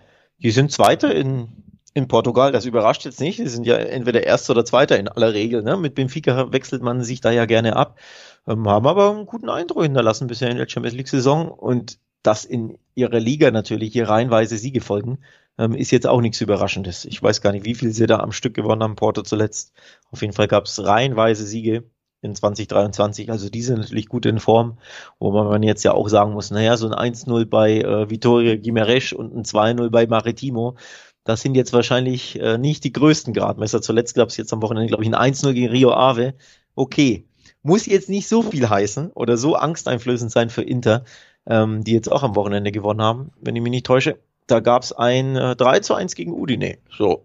die 0.43 0.51
sind 0.51 0.73
Zweiter 0.73 1.15
in, 1.15 1.49
in 1.95 2.09
Portugal, 2.09 2.53
das 2.53 2.67
überrascht 2.67 3.05
jetzt 3.05 3.21
nicht. 3.21 3.39
Die 3.39 3.49
sind 3.49 3.67
ja 3.67 3.77
entweder 3.77 4.25
Erster 4.25 4.53
oder 4.53 4.65
Zweiter 4.65 4.99
in 4.99 5.09
aller 5.09 5.35
Regel. 5.35 5.63
Ne? 5.63 5.77
Mit 5.77 5.95
Benfica 5.95 6.53
wechselt 6.53 6.83
man 6.83 7.03
sich 7.03 7.21
da 7.21 7.31
ja 7.31 7.47
gerne 7.47 7.77
ab. 7.77 7.99
Ähm, 8.47 8.69
haben 8.69 8.87
aber 8.87 9.11
einen 9.11 9.27
guten 9.27 9.51
Eindruck 9.51 9.83
hinterlassen 9.83 10.27
bisher 10.27 10.51
in 10.51 10.57
der 10.57 10.69
Champions 10.69 10.97
League-Saison 10.97 11.51
und 11.51 11.99
das 12.23 12.45
in 12.45 12.79
ihrer 12.95 13.21
Liga 13.21 13.51
natürlich 13.51 13.93
hier 13.93 14.09
reihenweise 14.09 14.59
Siege 14.59 14.81
folgen, 14.81 15.19
ähm, 15.59 15.75
ist 15.75 15.91
jetzt 15.91 16.07
auch 16.07 16.21
nichts 16.21 16.41
Überraschendes. 16.41 17.05
Ich 17.05 17.23
weiß 17.23 17.41
gar 17.41 17.53
nicht, 17.53 17.65
wie 17.65 17.75
viel 17.75 17.93
sie 17.93 18.07
da 18.07 18.19
am 18.21 18.33
Stück 18.33 18.55
gewonnen 18.55 18.83
haben, 18.83 18.97
Porto 18.97 19.23
zuletzt. 19.23 19.73
Auf 20.11 20.23
jeden 20.23 20.35
Fall 20.35 20.49
gab 20.49 20.65
es 20.65 20.85
reihenweise 20.85 21.47
Siege 21.47 21.85
in 22.23 22.35
2023. 22.35 23.31
Also 23.31 23.49
die 23.49 23.63
sind 23.63 23.79
natürlich 23.79 24.09
gut 24.09 24.27
in 24.27 24.39
Form, 24.39 24.79
wo 25.19 25.31
man 25.31 25.63
jetzt 25.63 25.85
ja 25.85 25.93
auch 25.93 26.09
sagen 26.09 26.33
muss, 26.33 26.51
naja, 26.51 26.77
so 26.77 26.91
ein 26.91 27.15
1-0 27.15 27.47
bei 27.47 27.79
äh, 27.79 28.11
Vittorio 28.11 28.59
Gimeresch 28.59 29.13
und 29.13 29.35
ein 29.35 29.45
2-0 29.45 29.91
bei 29.91 30.07
Maritimo, 30.07 30.77
das 31.25 31.43
sind 31.43 31.55
jetzt 31.55 31.73
wahrscheinlich 31.73 32.41
äh, 32.41 32.59
nicht 32.59 32.85
die 32.85 32.93
größten 32.93 33.35
Gradmesser. 33.35 33.83
Zuletzt 33.83 34.15
gab 34.15 34.29
es 34.29 34.37
jetzt 34.37 34.53
am 34.53 34.63
Wochenende, 34.63 34.89
glaube 34.89 35.05
ich, 35.05 35.15
ein 35.15 35.35
1-0 35.35 35.53
gegen 35.53 35.69
Rio 35.69 35.93
Ave. 35.93 36.35
Okay, 36.75 37.25
muss 37.63 37.87
jetzt 37.87 38.09
nicht 38.09 38.29
so 38.29 38.43
viel 38.43 38.69
heißen 38.69 39.11
oder 39.13 39.37
so 39.37 39.55
angsteinflößend 39.55 40.31
sein 40.31 40.51
für 40.51 40.63
Inter, 40.63 41.05
ähm, 41.47 41.85
die 41.85 41.93
jetzt 41.93 42.11
auch 42.11 42.23
am 42.23 42.37
Wochenende 42.37 42.73
gewonnen 42.73 43.03
haben, 43.03 43.33
wenn 43.41 43.55
ich 43.55 43.63
mich 43.63 43.71
nicht 43.71 43.87
täusche. 43.87 44.19
Da 44.47 44.61
gab 44.61 44.83
es 44.83 44.93
ein 44.93 45.37
äh, 45.37 45.57
3 45.57 45.81
zu 45.81 45.95
1 45.95 46.15
gegen 46.15 46.33
Udine. 46.33 46.79
So, 46.97 47.25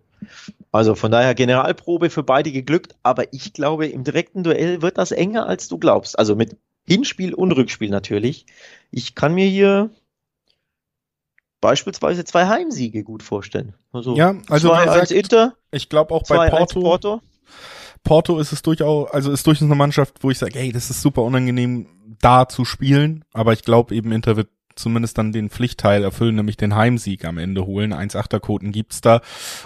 also 0.75 0.95
von 0.95 1.11
daher 1.11 1.35
Generalprobe 1.35 2.09
für 2.09 2.23
beide 2.23 2.51
geglückt, 2.51 2.95
aber 3.01 3.33
ich 3.33 3.53
glaube, 3.53 3.87
im 3.87 4.03
direkten 4.03 4.43
Duell 4.43 4.81
wird 4.81 4.97
das 4.97 5.11
enger, 5.11 5.47
als 5.47 5.67
du 5.67 5.77
glaubst. 5.77 6.19
Also 6.19 6.35
mit 6.35 6.57
Hinspiel 6.85 7.33
und 7.33 7.51
Rückspiel 7.53 7.89
natürlich. 7.89 8.45
Ich 8.91 9.15
kann 9.15 9.33
mir 9.33 9.47
hier 9.47 9.89
beispielsweise 11.61 12.25
zwei 12.25 12.47
Heimsiege 12.47 13.03
gut 13.03 13.23
vorstellen. 13.23 13.73
Also 13.91 14.15
ja, 14.15 14.35
also 14.49 14.69
zwei 14.69 14.87
als 14.87 15.11
Inter. 15.11 15.55
Ich 15.71 15.89
glaube 15.89 16.13
auch 16.13 16.23
bei 16.23 16.49
Porto, 16.49 16.81
Porto. 16.81 17.21
Porto 18.03 18.39
ist 18.39 18.51
es 18.51 18.61
durchaus, 18.61 19.09
also 19.11 19.31
ist 19.31 19.47
durchaus 19.47 19.63
eine 19.63 19.75
Mannschaft, 19.75 20.17
wo 20.21 20.29
ich 20.29 20.37
sage, 20.37 20.59
hey, 20.59 20.71
das 20.71 20.89
ist 20.89 21.01
super 21.01 21.23
unangenehm, 21.23 21.87
da 22.19 22.47
zu 22.47 22.65
spielen. 22.65 23.23
Aber 23.33 23.53
ich 23.53 23.63
glaube 23.63 23.95
eben, 23.95 24.11
Inter 24.11 24.35
wird 24.35 24.49
zumindest 24.75 25.17
dann 25.17 25.31
den 25.31 25.49
Pflichtteil 25.49 26.03
erfüllen, 26.03 26.35
nämlich 26.35 26.57
den 26.57 26.75
Heimsieg 26.75 27.25
am 27.25 27.37
Ende 27.37 27.65
holen. 27.65 27.93
1-8er-Quoten 27.93 28.71
gibt's 28.71 29.01
da. 29.01 29.21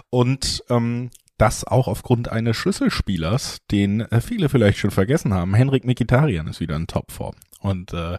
Und 0.10 0.64
ähm, 0.70 1.10
das 1.38 1.64
auch 1.64 1.88
aufgrund 1.88 2.30
eines 2.30 2.58
Schlüsselspielers, 2.58 3.60
den 3.72 4.02
äh, 4.02 4.22
viele 4.22 4.50
vielleicht 4.50 4.78
schon 4.80 4.92
vergessen 4.92 5.34
haben. 5.34 5.54
Henrik 5.54 5.86
Mikitarian 5.86 6.48
ist 6.48 6.60
wieder 6.60 6.76
in 6.76 6.88
Topform. 6.88 7.36
Und 7.62 7.94
äh, 7.94 8.18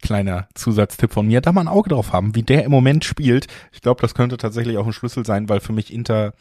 kleiner 0.00 0.48
Zusatztipp 0.54 1.12
von 1.12 1.26
mir, 1.26 1.40
da 1.40 1.52
mal 1.52 1.60
ein 1.62 1.68
Auge 1.68 1.90
drauf 1.90 2.12
haben, 2.12 2.34
wie 2.34 2.42
der 2.42 2.64
im 2.64 2.70
Moment 2.70 3.04
spielt. 3.04 3.46
Ich 3.72 3.80
glaube, 3.80 4.00
das 4.00 4.14
könnte 4.14 4.36
tatsächlich 4.36 4.76
auch 4.78 4.86
ein 4.86 4.92
Schlüssel 4.92 5.24
sein, 5.26 5.48
weil 5.48 5.60
für 5.60 5.72
mich 5.72 5.92
Inter 5.92 6.32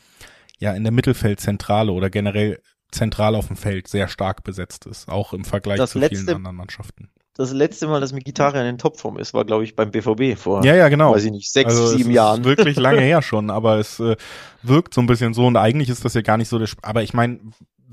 ja 0.60 0.74
in 0.74 0.84
der 0.84 0.92
Mittelfeldzentrale 0.92 1.92
oder 1.92 2.10
generell 2.10 2.60
zentral 2.92 3.36
auf 3.36 3.48
dem 3.48 3.56
Feld 3.56 3.88
sehr 3.88 4.08
stark 4.08 4.44
besetzt 4.44 4.86
ist, 4.86 5.08
auch 5.10 5.34
im 5.34 5.46
Vergleich 5.46 5.78
Das 5.78 5.92
zu 5.92 6.00
letzte- 6.00 6.18
vielen 6.18 6.36
anderen 6.36 6.58
Mannschaften. 6.58 7.10
Das 7.42 7.54
letzte 7.54 7.88
Mal, 7.88 8.00
dass 8.00 8.14
Mkhitaryan 8.14 8.68
in 8.68 8.78
Topform 8.78 9.18
ist, 9.18 9.34
war, 9.34 9.46
glaube 9.46 9.64
ich, 9.64 9.76
beim 9.76 9.90
BVB 9.90 10.38
vor, 10.38 10.64
Ja, 10.64 10.76
ja, 10.76 10.90
genau. 10.90 11.12
weiß 11.12 11.26
ich 11.26 11.32
nicht, 11.32 11.52
sechs, 11.52 11.72
also 11.72 11.88
sieben 11.88 12.12
Jahren. 12.12 12.42
Ist 12.42 12.46
wirklich 12.46 12.76
lange 12.78 13.02
her 13.02 13.24
schon, 13.24 13.50
aber 13.50 13.80
es 13.80 14.00
äh, 14.00 14.16
wirkt 14.62 14.94
so 14.94 15.02
ein 15.02 15.08
bisschen 15.08 15.34
so 15.34 15.48
und 15.48 15.58
eigentlich 15.58 15.90
ist 15.90 16.06
das 16.06 16.14
ja 16.14 16.22
gar 16.22 16.38
nicht 16.38 16.50
so 16.50 16.60
der 16.60 16.66
Sp 16.70 16.78
aber 16.84 17.02
ich 17.02 17.16
meine 17.16 17.40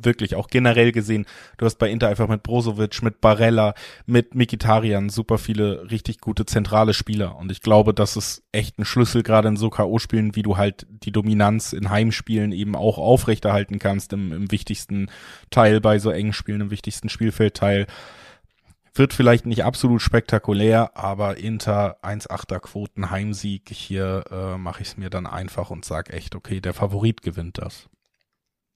wirklich 0.04 0.34
auch 0.34 0.48
generell 0.48 0.92
gesehen, 0.92 1.24
du 1.56 1.64
hast 1.64 1.76
bei 1.76 1.90
Inter 1.90 2.08
einfach 2.08 2.28
mit 2.28 2.42
Brozovic, 2.42 3.02
mit 3.02 3.20
Barella, 3.20 3.74
mit 4.06 4.34
Mikitarian 4.34 5.08
super 5.08 5.38
viele 5.38 5.90
richtig 5.90 6.20
gute 6.20 6.46
zentrale 6.46 6.94
Spieler 6.94 7.36
und 7.36 7.50
ich 7.50 7.62
glaube, 7.62 7.94
das 7.94 8.16
ist 8.16 8.42
echt 8.52 8.78
ein 8.78 8.84
Schlüssel 8.84 9.22
gerade 9.22 9.48
in 9.48 9.56
so 9.56 9.70
KO-Spielen, 9.70 10.36
wie 10.36 10.42
du 10.42 10.58
halt 10.58 10.86
die 10.90 11.10
Dominanz 11.10 11.72
in 11.72 11.90
Heimspielen 11.90 12.52
eben 12.52 12.76
auch 12.76 12.98
aufrechterhalten 12.98 13.78
kannst 13.78 14.12
im, 14.12 14.30
im 14.30 14.50
wichtigsten 14.50 15.10
Teil 15.50 15.80
bei 15.80 15.98
so 15.98 16.10
engen 16.10 16.34
Spielen, 16.34 16.60
im 16.60 16.70
wichtigsten 16.70 17.08
Spielfeldteil. 17.08 17.86
Wird 18.98 19.12
vielleicht 19.12 19.46
nicht 19.46 19.64
absolut 19.64 20.02
spektakulär, 20.02 20.96
aber 20.96 21.36
Inter 21.36 22.02
1,8er 22.02 22.58
Quoten 22.58 23.12
Heimsieg. 23.12 23.70
Hier 23.70 24.24
äh, 24.28 24.58
mache 24.58 24.82
ich 24.82 24.88
es 24.88 24.96
mir 24.96 25.08
dann 25.08 25.24
einfach 25.24 25.70
und 25.70 25.84
sag 25.84 26.12
echt, 26.12 26.34
okay, 26.34 26.60
der 26.60 26.74
Favorit 26.74 27.22
gewinnt 27.22 27.58
das. 27.58 27.88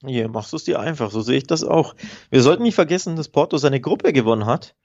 Hier 0.04 0.28
machst 0.28 0.52
du 0.52 0.56
es 0.58 0.64
dir 0.64 0.78
einfach, 0.78 1.10
so 1.10 1.22
sehe 1.22 1.38
ich 1.38 1.46
das 1.48 1.64
auch. 1.64 1.96
Wir 2.30 2.40
sollten 2.42 2.62
nicht 2.62 2.76
vergessen, 2.76 3.16
dass 3.16 3.30
Porto 3.30 3.56
seine 3.56 3.80
Gruppe 3.80 4.12
gewonnen 4.12 4.46
hat, 4.46 4.76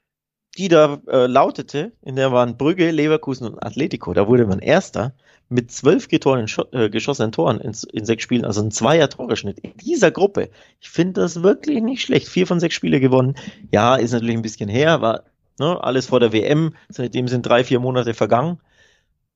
die 0.58 0.68
da 0.68 0.98
äh, 1.06 1.26
lautete, 1.26 1.92
in 2.02 2.16
der 2.16 2.32
waren 2.32 2.56
Brügge, 2.56 2.90
Leverkusen 2.90 3.46
und 3.46 3.64
Atletico. 3.64 4.12
Da 4.12 4.26
wurde 4.26 4.44
man 4.44 4.58
Erster 4.58 5.12
mit 5.48 5.70
zwölf 5.70 6.08
äh, 6.12 6.90
geschossenen 6.90 7.32
Toren 7.32 7.60
in, 7.60 7.72
in 7.92 8.04
sechs 8.04 8.24
Spielen, 8.24 8.44
also 8.44 8.60
ein 8.60 8.72
Zweier-Toreschnitt 8.72 9.60
in 9.60 9.76
dieser 9.76 10.10
Gruppe. 10.10 10.50
Ich 10.80 10.90
finde 10.90 11.20
das 11.20 11.42
wirklich 11.42 11.80
nicht 11.80 12.02
schlecht. 12.02 12.28
Vier 12.28 12.46
von 12.46 12.58
sechs 12.58 12.74
Spiele 12.74 12.98
gewonnen. 12.98 13.36
Ja, 13.70 13.96
ist 13.96 14.12
natürlich 14.12 14.36
ein 14.36 14.42
bisschen 14.42 14.68
her, 14.68 15.00
war 15.00 15.22
ne, 15.60 15.82
alles 15.82 16.06
vor 16.06 16.18
der 16.18 16.32
WM. 16.32 16.74
Seitdem 16.88 17.28
sind 17.28 17.46
drei, 17.46 17.62
vier 17.62 17.78
Monate 17.78 18.12
vergangen. 18.12 18.58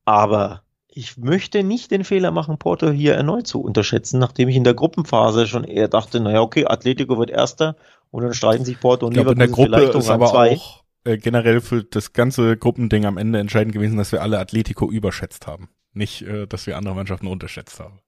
Aber 0.04 0.62
ich 0.88 1.16
möchte 1.16 1.62
nicht 1.62 1.92
den 1.92 2.02
Fehler 2.02 2.32
machen, 2.32 2.58
Porto 2.58 2.90
hier 2.90 3.14
erneut 3.14 3.46
zu 3.46 3.62
unterschätzen, 3.62 4.18
nachdem 4.18 4.48
ich 4.48 4.56
in 4.56 4.64
der 4.64 4.74
Gruppenphase 4.74 5.46
schon 5.46 5.62
eher 5.62 5.86
dachte, 5.86 6.18
naja, 6.18 6.42
okay, 6.42 6.66
Atletico 6.66 7.16
wird 7.16 7.30
Erster 7.30 7.76
und 8.10 8.24
dann 8.24 8.34
streiten 8.34 8.64
sich 8.64 8.78
Porto 8.80 9.06
und 9.06 9.12
Ich 9.12 9.22
glaube, 9.22 9.32
in 9.32 9.38
der 9.38 9.46
Leverkusen 9.46 9.70
Gruppe 9.70 9.78
vielleicht 9.78 9.94
um 9.94 10.00
ist 10.00 10.08
Rang 10.08 10.20
aber 10.20 10.30
zwei. 10.30 10.56
auch 10.56 10.81
äh, 11.04 11.18
generell 11.18 11.60
für 11.60 11.84
das 11.84 12.12
ganze 12.12 12.56
Gruppending 12.56 13.04
am 13.04 13.18
Ende 13.18 13.38
entscheidend 13.38 13.74
gewesen, 13.74 13.96
dass 13.96 14.12
wir 14.12 14.22
alle 14.22 14.38
Atletico 14.38 14.90
überschätzt 14.90 15.46
haben. 15.46 15.68
Nicht, 15.92 16.22
äh, 16.22 16.46
dass 16.46 16.66
wir 16.66 16.76
andere 16.76 16.94
Mannschaften 16.94 17.26
unterschätzt 17.26 17.80
haben. 17.80 18.00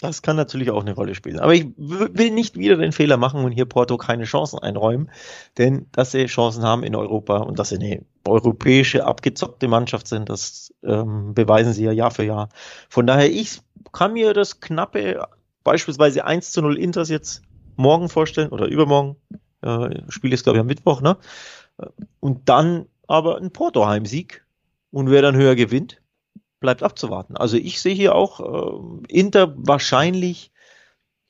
Das 0.00 0.22
kann 0.22 0.36
natürlich 0.36 0.70
auch 0.70 0.82
eine 0.82 0.94
Rolle 0.94 1.14
spielen. 1.14 1.38
Aber 1.38 1.54
ich 1.54 1.66
will 1.76 2.30
nicht 2.30 2.58
wieder 2.58 2.76
den 2.76 2.92
Fehler 2.92 3.16
machen 3.16 3.44
und 3.44 3.52
hier 3.52 3.64
Porto 3.64 3.96
keine 3.96 4.24
Chancen 4.24 4.58
einräumen, 4.58 5.10
denn 5.56 5.86
dass 5.92 6.10
sie 6.10 6.26
Chancen 6.26 6.64
haben 6.64 6.82
in 6.82 6.96
Europa 6.96 7.38
und 7.38 7.58
dass 7.58 7.68
sie 7.68 7.76
eine 7.76 8.04
europäische 8.26 9.04
abgezockte 9.04 9.68
Mannschaft 9.68 10.08
sind, 10.08 10.28
das 10.28 10.74
ähm, 10.82 11.32
beweisen 11.32 11.72
sie 11.72 11.84
ja 11.84 11.92
Jahr 11.92 12.10
für 12.10 12.24
Jahr. 12.24 12.48
Von 12.88 13.06
daher, 13.06 13.30
ich 13.30 13.60
kann 13.92 14.14
mir 14.14 14.34
das 14.34 14.60
knappe, 14.60 15.26
beispielsweise 15.62 16.24
1 16.24 16.50
zu 16.50 16.60
0 16.60 16.76
Inters 16.76 17.08
jetzt 17.08 17.42
morgen 17.76 18.08
vorstellen 18.08 18.50
oder 18.50 18.66
übermorgen. 18.66 19.16
Äh, 19.62 20.02
Spiel 20.08 20.32
ist, 20.32 20.42
glaube 20.42 20.58
ich, 20.58 20.60
am 20.60 20.66
Mittwoch, 20.66 21.00
ne? 21.02 21.16
Und 22.20 22.48
dann 22.48 22.86
aber 23.06 23.36
ein 23.38 23.50
Porto-Heimsieg. 23.50 24.44
Und 24.90 25.10
wer 25.10 25.22
dann 25.22 25.36
höher 25.36 25.56
gewinnt, 25.56 26.00
bleibt 26.60 26.82
abzuwarten. 26.82 27.36
Also 27.36 27.56
ich 27.56 27.80
sehe 27.80 27.94
hier 27.94 28.14
auch 28.14 28.40
äh, 28.40 29.12
Inter 29.12 29.52
wahrscheinlich 29.56 30.52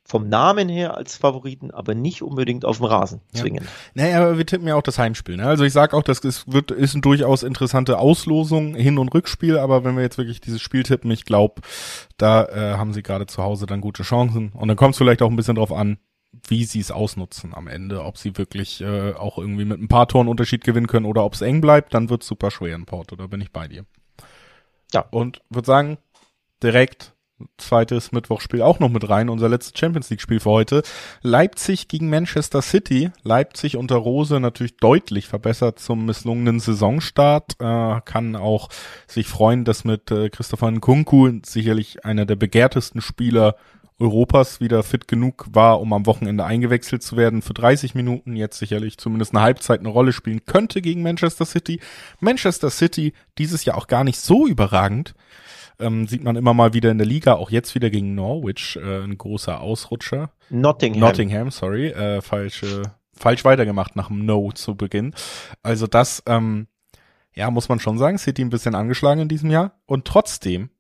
vom 0.07 0.29
Namen 0.29 0.69
her 0.69 0.99
als 0.99 1.17
Favoriten, 1.17 1.71
aber 1.71 1.95
nicht 1.95 2.21
unbedingt 2.21 2.67
auf 2.67 2.77
dem 2.77 2.85
Rasen 2.85 3.23
Ja. 3.33 3.41
zwingen. 3.41 3.67
Naja, 3.95 4.21
aber 4.21 4.37
wir 4.37 4.45
tippen 4.45 4.69
ja 4.69 4.75
auch 4.75 4.83
das 4.83 4.99
Heimspiel. 4.99 5.39
Ne? 5.39 5.47
Also 5.47 5.65
ich 5.65 5.73
sag 5.73 5.95
auch, 5.95 6.03
das 6.03 6.19
ist, 6.19 6.53
wird, 6.53 6.71
ist 6.71 6.93
eine 6.95 7.01
durchaus 7.01 7.43
interessante 7.43 7.99
Auslosung, 7.99 8.75
Hin- 8.75 8.99
und 8.99 9.15
Rückspiel, 9.15 9.57
aber 9.57 9.83
wenn 9.83 9.97
wir 9.97 10.03
jetzt 10.03 10.19
wirklich 10.19 10.43
dieses 10.43 10.61
Spiel 10.61 10.83
tippen, 10.83 11.11
ich 11.11 11.25
glaube, 11.25 11.63
da 12.19 12.45
äh, 12.45 12.77
haben 12.77 12.93
sie 12.93 13.03
gerade 13.03 13.25
zu 13.27 13.43
Hause 13.43 13.65
dann 13.65 13.81
gute 13.81 14.03
Chancen. 14.03 14.53
Und 14.53 14.69
dann 14.69 14.77
kommt 14.77 14.93
es 14.93 14.99
vielleicht 14.99 15.23
auch 15.23 15.31
ein 15.31 15.37
bisschen 15.37 15.57
drauf 15.57 15.73
an, 15.73 15.97
wie 16.47 16.65
sie 16.65 16.81
es 16.81 16.91
ausnutzen 16.91 17.55
am 17.55 17.69
Ende, 17.69 18.05
ob 18.05 18.19
sie 18.19 18.37
wirklich 18.37 18.81
äh, 18.81 19.13
auch 19.13 19.39
irgendwie 19.39 19.65
mit 19.65 19.81
ein 19.81 19.89
paar 19.89 20.09
Toren 20.09 20.29
Unterschied 20.29 20.65
gewinnen 20.65 20.87
können 20.87 21.07
oder 21.07 21.25
ob 21.25 21.35
es 21.35 21.43
eng 21.43 21.61
bleibt, 21.61 21.95
dann 21.95 22.11
wird 22.11 22.23
es 22.23 22.29
super 22.29 22.51
schwer 22.51 22.75
in 22.75 22.87
Porto, 22.87 23.17
da 23.17 23.27
bin 23.27 23.41
ich 23.41 23.53
bei 23.53 23.69
dir. 23.69 23.85
Ja. 24.93 25.05
Und 25.11 25.43
würde 25.51 25.67
sagen, 25.67 25.99
direkt 26.63 27.15
zweites 27.59 28.13
Mittwochspiel 28.13 28.63
auch 28.63 28.79
noch 28.79 28.89
mit 28.89 29.09
rein, 29.09 29.29
unser 29.29 29.49
letztes 29.49 29.79
Champions 29.79 30.09
League 30.11 30.21
Spiel 30.21 30.41
für 30.41 30.51
heute. 30.51 30.83
Leipzig 31.23 31.89
gegen 31.89 32.09
Manchester 32.09 32.63
City. 32.63 33.11
Leipzig 33.23 33.77
unter 33.77 33.97
Rose 33.97 34.39
natürlich 34.41 34.77
deutlich 34.77 35.27
verbessert 35.27 35.79
zum 35.79 36.07
misslungenen 36.07 36.61
Saisonstart. 36.61 37.57
Äh, 37.61 38.01
kann 38.05 38.37
auch 38.37 38.69
sich 39.07 39.27
freuen, 39.27 39.65
dass 39.65 39.85
mit 39.85 40.11
äh, 40.11 40.31
Christopher 40.31 40.71
Nkunku 40.71 41.41
sicherlich 41.45 42.05
einer 42.05 42.25
der 42.25 42.37
begehrtesten 42.37 43.01
Spieler 43.01 43.57
Europas 44.05 44.61
wieder 44.61 44.83
fit 44.83 45.09
genug 45.09 45.47
war, 45.51 45.81
um 45.81 45.93
am 45.95 46.05
Wochenende 46.05 46.45
eingewechselt 46.45 47.03
zu 47.03 47.17
werden 47.17 47.41
für 47.41 47.55
30 47.55 47.95
Minuten, 47.95 48.37
jetzt 48.37 48.59
sicherlich 48.59 48.99
zumindest 48.99 49.35
eine 49.35 49.43
Halbzeit 49.43 49.81
eine 49.81 49.89
Rolle 49.89 50.13
spielen 50.13 50.45
könnte 50.45 50.83
gegen 50.83 51.03
Manchester 51.03 51.47
City. 51.47 51.81
Manchester 52.21 52.69
City 52.69 53.15
dieses 53.39 53.65
Jahr 53.65 53.79
auch 53.79 53.87
gar 53.87 54.05
nicht 54.05 54.21
so 54.21 54.47
überragend. 54.47 55.15
Ähm, 55.81 56.07
sieht 56.07 56.23
man 56.23 56.37
immer 56.37 56.55
mal 56.55 56.75
wieder 56.75 56.91
in 56.91 56.99
der 56.99 57.07
Liga, 57.07 57.35
auch 57.35 57.51
jetzt 57.51 57.75
wieder 57.75 57.91
gegen 57.91 58.15
Norwich, 58.15 58.77
äh, 58.77 59.03
ein 59.03 59.17
großer 59.17 59.61
Ausrutscher. 59.61 60.31
Nottingham. 60.51 61.01
Nottingham, 61.01 61.51
sorry, 61.51 61.89
äh, 61.89 62.21
falsche, 62.21 62.83
falsch 63.13 63.45
weitergemacht 63.45 63.97
nach 63.97 64.09
dem 64.09 64.25
No 64.25 64.53
zu 64.53 64.77
Beginn. 64.77 65.15
Also 65.63 65.87
das, 65.87 66.23
ähm, 66.27 66.69
ja, 67.35 67.51
muss 67.51 67.69
man 67.69 67.81
schon 67.81 67.99
sagen, 67.99 68.19
City 68.19 68.43
ein 68.43 68.51
bisschen 68.51 68.75
angeschlagen 68.75 69.23
in 69.23 69.29
diesem 69.29 69.51
Jahr. 69.51 69.73
Und 69.87 70.05
trotzdem 70.05 70.71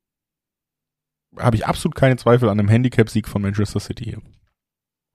habe 1.38 1.56
ich 1.56 1.66
absolut 1.66 1.94
keine 1.94 2.16
Zweifel 2.16 2.48
an 2.48 2.58
einem 2.58 2.68
Handicap-Sieg 2.68 3.28
von 3.28 3.42
Manchester 3.42 3.80
City 3.80 4.04
hier. 4.04 4.18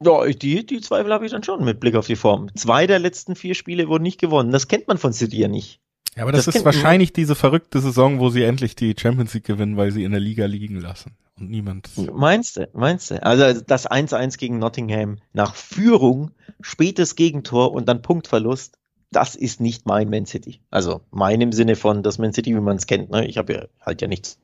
Ja, 0.02 0.26
die, 0.26 0.66
die 0.66 0.80
Zweifel 0.82 1.12
habe 1.12 1.26
ich 1.26 1.32
dann 1.32 1.44
schon 1.44 1.64
mit 1.66 1.80
Blick 1.80 1.96
auf 1.96 2.08
die 2.08 2.16
Form. 2.16 2.54
Zwei 2.56 2.88
der 2.88 3.00
letzten 3.00 3.36
vier 3.36 3.54
Spiele 3.54 3.90
wurden 3.90 4.04
nicht 4.04 4.20
gewonnen. 4.20 4.52
Das 4.52 4.68
kennt 4.70 4.88
man 4.88 4.98
von 4.98 5.12
City 5.12 5.40
ja 5.40 5.48
nicht. 5.50 5.82
Ja, 6.16 6.24
aber 6.24 6.32
das, 6.32 6.46
Das 6.46 6.48
ist 6.48 6.54
kennt 6.54 6.66
man. 6.66 6.74
wahrscheinlich 6.74 7.12
diese 7.14 7.36
verrückte 7.36 7.80
Saison, 7.80 8.20
wo 8.20 8.30
sie 8.30 8.44
endlich 8.44 8.76
die 8.76 8.96
Champions 8.98 9.34
League 9.34 9.44
gewinnen, 9.44 9.76
weil 9.78 9.92
sie 9.92 10.04
in 10.04 10.12
der 10.12 10.22
Liga 10.22 10.46
liegen 10.46 10.80
lassen. 10.80 11.18
Und 11.38 11.50
niemand. 11.50 11.90
Meinst 12.14 12.58
du? 12.58 12.70
Meinst 12.74 13.12
du? 13.12 13.22
Also 13.24 13.62
das 13.62 13.90
1-1 13.90 14.38
gegen 14.38 14.60
Nottingham 14.60 15.18
nach 15.34 15.56
Führung, 15.56 16.32
spätes 16.62 17.16
Gegentor 17.16 17.74
und 17.74 17.88
dann 17.88 18.02
Punktverlust, 18.02 18.78
das 19.12 19.36
ist 19.36 19.60
nicht 19.60 19.86
mein 19.86 20.10
Man 20.10 20.26
City. 20.26 20.62
Also 20.70 21.02
mein 21.12 21.42
im 21.42 21.52
Sinne 21.52 21.76
von 21.76 22.04
das 22.04 22.20
Man 22.20 22.34
City, 22.34 22.56
wie 22.56 22.60
man 22.62 22.78
es 22.78 22.88
kennt. 22.88 23.10
Ne? 23.10 23.26
Ich 23.28 23.38
habe 23.38 23.54
ja 23.54 23.66
halt 23.82 24.02
ja 24.02 24.08
nichts 24.08 24.40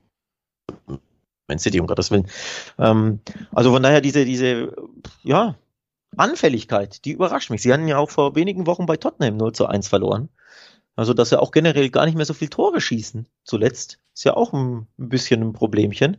Man 1.48 1.58
City, 1.58 1.80
um 1.80 1.86
Gottes 1.86 2.10
Willen. 2.10 2.28
Ähm, 2.78 3.20
also 3.52 3.72
von 3.72 3.82
daher 3.82 4.00
diese, 4.00 4.24
diese, 4.24 4.74
ja, 5.22 5.56
Anfälligkeit, 6.16 7.04
die 7.04 7.12
überrascht 7.12 7.50
mich. 7.50 7.62
Sie 7.62 7.72
hatten 7.72 7.88
ja 7.88 7.98
auch 7.98 8.10
vor 8.10 8.34
wenigen 8.34 8.66
Wochen 8.66 8.86
bei 8.86 8.96
Tottenham 8.96 9.36
0 9.36 9.52
zu 9.52 9.66
1 9.66 9.88
verloren. 9.88 10.28
Also, 10.94 11.12
dass 11.12 11.28
sie 11.28 11.40
auch 11.40 11.50
generell 11.50 11.90
gar 11.90 12.06
nicht 12.06 12.16
mehr 12.16 12.24
so 12.24 12.32
viel 12.32 12.48
Tore 12.48 12.80
schießen. 12.80 13.28
Zuletzt 13.44 13.98
ist 14.14 14.24
ja 14.24 14.34
auch 14.34 14.54
ein, 14.54 14.86
bisschen 14.96 15.42
ein 15.42 15.52
Problemchen. 15.52 16.16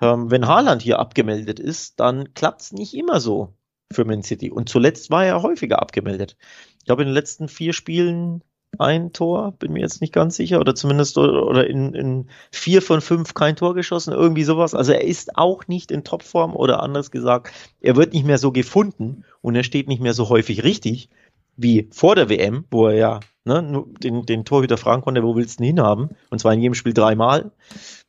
Ähm, 0.00 0.30
wenn 0.30 0.46
Haaland 0.46 0.82
hier 0.82 0.98
abgemeldet 0.98 1.58
ist, 1.58 2.00
dann 2.00 2.34
klappt's 2.34 2.72
nicht 2.72 2.94
immer 2.94 3.18
so 3.20 3.54
für 3.90 4.04
Man 4.04 4.22
City. 4.22 4.50
Und 4.50 4.68
zuletzt 4.68 5.10
war 5.10 5.24
er 5.24 5.42
häufiger 5.42 5.80
abgemeldet. 5.80 6.36
Ich 6.78 6.84
glaube, 6.84 7.02
in 7.02 7.08
den 7.08 7.14
letzten 7.14 7.48
vier 7.48 7.72
Spielen 7.72 8.44
ein 8.78 9.12
Tor, 9.12 9.52
bin 9.58 9.72
mir 9.72 9.80
jetzt 9.80 10.00
nicht 10.00 10.12
ganz 10.12 10.36
sicher, 10.36 10.60
oder 10.60 10.74
zumindest 10.74 11.18
oder 11.18 11.66
in, 11.66 11.94
in 11.94 12.28
vier 12.50 12.82
von 12.82 13.00
fünf 13.00 13.34
kein 13.34 13.56
Tor 13.56 13.74
geschossen, 13.74 14.12
irgendwie 14.12 14.44
sowas. 14.44 14.74
Also 14.74 14.92
er 14.92 15.04
ist 15.04 15.36
auch 15.36 15.66
nicht 15.68 15.90
in 15.90 16.04
Topform 16.04 16.54
oder 16.54 16.82
anders 16.82 17.10
gesagt, 17.10 17.52
er 17.80 17.96
wird 17.96 18.12
nicht 18.12 18.24
mehr 18.24 18.38
so 18.38 18.52
gefunden 18.52 19.24
und 19.42 19.54
er 19.54 19.64
steht 19.64 19.88
nicht 19.88 20.00
mehr 20.00 20.14
so 20.14 20.28
häufig 20.28 20.64
richtig 20.64 21.10
wie 21.56 21.88
vor 21.92 22.14
der 22.14 22.28
WM, 22.28 22.64
wo 22.70 22.86
er 22.86 22.94
ja 22.94 23.20
ne, 23.44 23.84
den, 24.02 24.24
den 24.24 24.44
Torhüter 24.44 24.78
fragen 24.78 25.02
konnte, 25.02 25.22
wo 25.22 25.36
willst 25.36 25.58
du 25.58 25.64
ihn 25.64 25.76
hinhaben? 25.76 26.10
Und 26.30 26.38
zwar 26.38 26.54
in 26.54 26.60
jedem 26.60 26.74
Spiel 26.74 26.94
dreimal. 26.94 27.50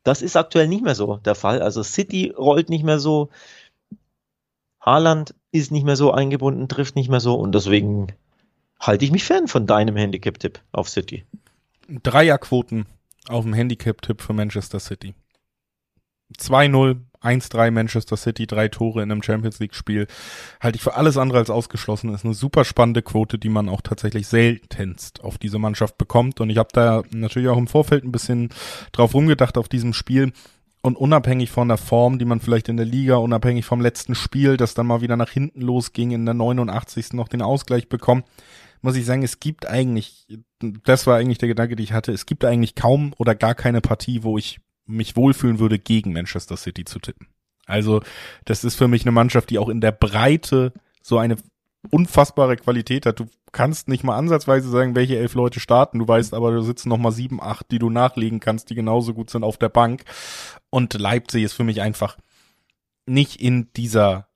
Das 0.04 0.22
ist 0.22 0.36
aktuell 0.36 0.68
nicht 0.68 0.84
mehr 0.84 0.94
so 0.94 1.18
der 1.18 1.34
Fall. 1.34 1.60
Also 1.60 1.82
City 1.82 2.32
rollt 2.36 2.70
nicht 2.70 2.84
mehr 2.84 2.98
so. 2.98 3.28
Haaland 4.80 5.34
ist 5.52 5.70
nicht 5.70 5.84
mehr 5.84 5.96
so 5.96 6.10
eingebunden, 6.12 6.68
trifft 6.68 6.96
nicht 6.96 7.10
mehr 7.10 7.20
so 7.20 7.34
und 7.34 7.54
deswegen 7.54 8.08
halte 8.82 9.04
ich 9.04 9.12
mich 9.12 9.24
fern 9.24 9.48
von 9.48 9.66
deinem 9.66 9.96
Handicap-Tipp 9.96 10.60
auf 10.72 10.88
City. 10.88 11.24
Dreierquoten 11.88 12.86
auf 13.28 13.44
dem 13.44 13.54
Handicap-Tipp 13.54 14.20
für 14.20 14.32
Manchester 14.32 14.80
City. 14.80 15.14
2-0, 16.38 16.96
1-3 17.22 17.70
Manchester 17.70 18.16
City, 18.16 18.46
drei 18.46 18.68
Tore 18.68 19.02
in 19.02 19.12
einem 19.12 19.22
Champions 19.22 19.60
League-Spiel. 19.60 20.08
Halte 20.60 20.76
ich 20.76 20.82
für 20.82 20.94
alles 20.94 21.16
andere 21.16 21.38
als 21.38 21.50
ausgeschlossen. 21.50 22.12
Ist 22.12 22.24
eine 22.24 22.34
super 22.34 22.64
spannende 22.64 23.02
Quote, 23.02 23.38
die 23.38 23.50
man 23.50 23.68
auch 23.68 23.82
tatsächlich 23.82 24.26
seltenst 24.26 25.22
auf 25.22 25.38
diese 25.38 25.58
Mannschaft 25.58 25.98
bekommt. 25.98 26.40
Und 26.40 26.50
ich 26.50 26.58
habe 26.58 26.70
da 26.72 27.02
natürlich 27.10 27.48
auch 27.48 27.58
im 27.58 27.68
Vorfeld 27.68 28.02
ein 28.04 28.12
bisschen 28.12 28.48
drauf 28.90 29.14
rumgedacht 29.14 29.56
auf 29.58 29.68
diesem 29.68 29.92
Spiel. 29.92 30.32
und 30.82 30.96
unabhängig 30.96 31.50
von 31.50 31.68
der 31.68 31.78
Form, 31.78 32.18
die 32.18 32.24
man 32.24 32.40
vielleicht 32.40 32.68
in 32.68 32.76
der 32.76 32.86
Liga, 32.86 33.16
unabhängig 33.16 33.64
vom 33.64 33.80
letzten 33.80 34.14
Spiel, 34.14 34.56
das 34.56 34.74
dann 34.74 34.88
mal 34.88 35.00
wieder 35.00 35.16
nach 35.16 35.30
hinten 35.30 35.60
losging, 35.60 36.10
in 36.10 36.24
der 36.24 36.34
89. 36.34 37.12
noch 37.12 37.28
den 37.28 37.40
Ausgleich 37.40 37.88
bekommen, 37.88 38.24
muss 38.82 38.96
ich 38.96 39.06
sagen, 39.06 39.22
es 39.22 39.40
gibt 39.40 39.66
eigentlich, 39.66 40.26
das 40.60 41.06
war 41.06 41.16
eigentlich 41.16 41.38
der 41.38 41.48
Gedanke, 41.48 41.76
den 41.76 41.84
ich 41.84 41.92
hatte, 41.92 42.12
es 42.12 42.26
gibt 42.26 42.44
eigentlich 42.44 42.74
kaum 42.74 43.14
oder 43.16 43.34
gar 43.34 43.54
keine 43.54 43.80
Partie, 43.80 44.22
wo 44.22 44.36
ich 44.36 44.60
mich 44.84 45.16
wohlfühlen 45.16 45.58
würde, 45.58 45.78
gegen 45.78 46.12
Manchester 46.12 46.56
City 46.56 46.84
zu 46.84 46.98
tippen. 46.98 47.28
Also, 47.66 48.02
das 48.44 48.64
ist 48.64 48.74
für 48.74 48.88
mich 48.88 49.02
eine 49.02 49.12
Mannschaft, 49.12 49.50
die 49.50 49.58
auch 49.58 49.68
in 49.68 49.80
der 49.80 49.92
Breite 49.92 50.72
so 51.00 51.18
eine 51.18 51.36
unfassbare 51.90 52.56
Qualität 52.56 53.06
hat. 53.06 53.20
Du 53.20 53.26
kannst 53.52 53.88
nicht 53.88 54.04
mal 54.04 54.16
ansatzweise 54.16 54.68
sagen, 54.68 54.94
welche 54.94 55.18
elf 55.18 55.34
Leute 55.34 55.60
starten. 55.60 55.98
Du 55.98 56.06
weißt 56.06 56.34
aber, 56.34 56.52
da 56.52 56.62
sitzen 56.62 56.88
noch 56.88 56.98
mal 56.98 57.12
sieben, 57.12 57.40
acht, 57.42 57.70
die 57.70 57.78
du 57.78 57.90
nachlegen 57.90 58.40
kannst, 58.40 58.70
die 58.70 58.74
genauso 58.74 59.14
gut 59.14 59.30
sind 59.30 59.44
auf 59.44 59.58
der 59.58 59.68
Bank. 59.68 60.04
Und 60.70 60.94
Leipzig 60.94 61.44
ist 61.44 61.52
für 61.52 61.64
mich 61.64 61.80
einfach 61.80 62.18
nicht 63.06 63.40
in 63.40 63.72
dieser 63.74 64.28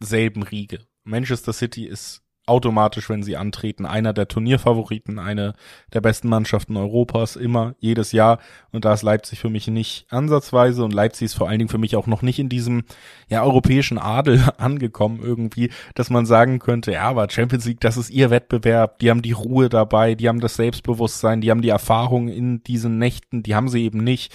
selben 0.00 0.42
Riege. 0.42 0.80
Manchester 1.04 1.52
City 1.52 1.84
ist 1.84 2.22
automatisch, 2.48 3.08
wenn 3.08 3.22
sie 3.22 3.36
antreten, 3.36 3.86
einer 3.86 4.12
der 4.12 4.28
Turnierfavoriten, 4.28 5.18
eine 5.18 5.54
der 5.92 6.00
besten 6.00 6.28
Mannschaften 6.28 6.76
Europas, 6.76 7.36
immer, 7.36 7.74
jedes 7.78 8.12
Jahr. 8.12 8.38
Und 8.72 8.84
da 8.84 8.94
ist 8.94 9.02
Leipzig 9.02 9.40
für 9.40 9.50
mich 9.50 9.66
nicht 9.68 10.06
ansatzweise 10.10 10.84
und 10.84 10.92
Leipzig 10.92 11.26
ist 11.26 11.34
vor 11.34 11.48
allen 11.48 11.58
Dingen 11.58 11.68
für 11.68 11.78
mich 11.78 11.96
auch 11.96 12.06
noch 12.06 12.22
nicht 12.22 12.38
in 12.38 12.48
diesem, 12.48 12.84
ja, 13.28 13.42
europäischen 13.42 13.98
Adel 13.98 14.42
angekommen 14.58 15.20
irgendwie, 15.22 15.70
dass 15.94 16.10
man 16.10 16.26
sagen 16.26 16.58
könnte, 16.58 16.92
ja, 16.92 17.02
aber 17.02 17.28
Champions 17.30 17.66
League, 17.66 17.80
das 17.80 17.96
ist 17.96 18.10
ihr 18.10 18.30
Wettbewerb, 18.30 18.98
die 18.98 19.10
haben 19.10 19.22
die 19.22 19.32
Ruhe 19.32 19.68
dabei, 19.68 20.14
die 20.14 20.28
haben 20.28 20.40
das 20.40 20.56
Selbstbewusstsein, 20.56 21.40
die 21.40 21.50
haben 21.50 21.62
die 21.62 21.68
Erfahrung 21.68 22.28
in 22.28 22.62
diesen 22.62 22.98
Nächten, 22.98 23.42
die 23.42 23.54
haben 23.54 23.68
sie 23.68 23.84
eben 23.84 24.02
nicht. 24.02 24.34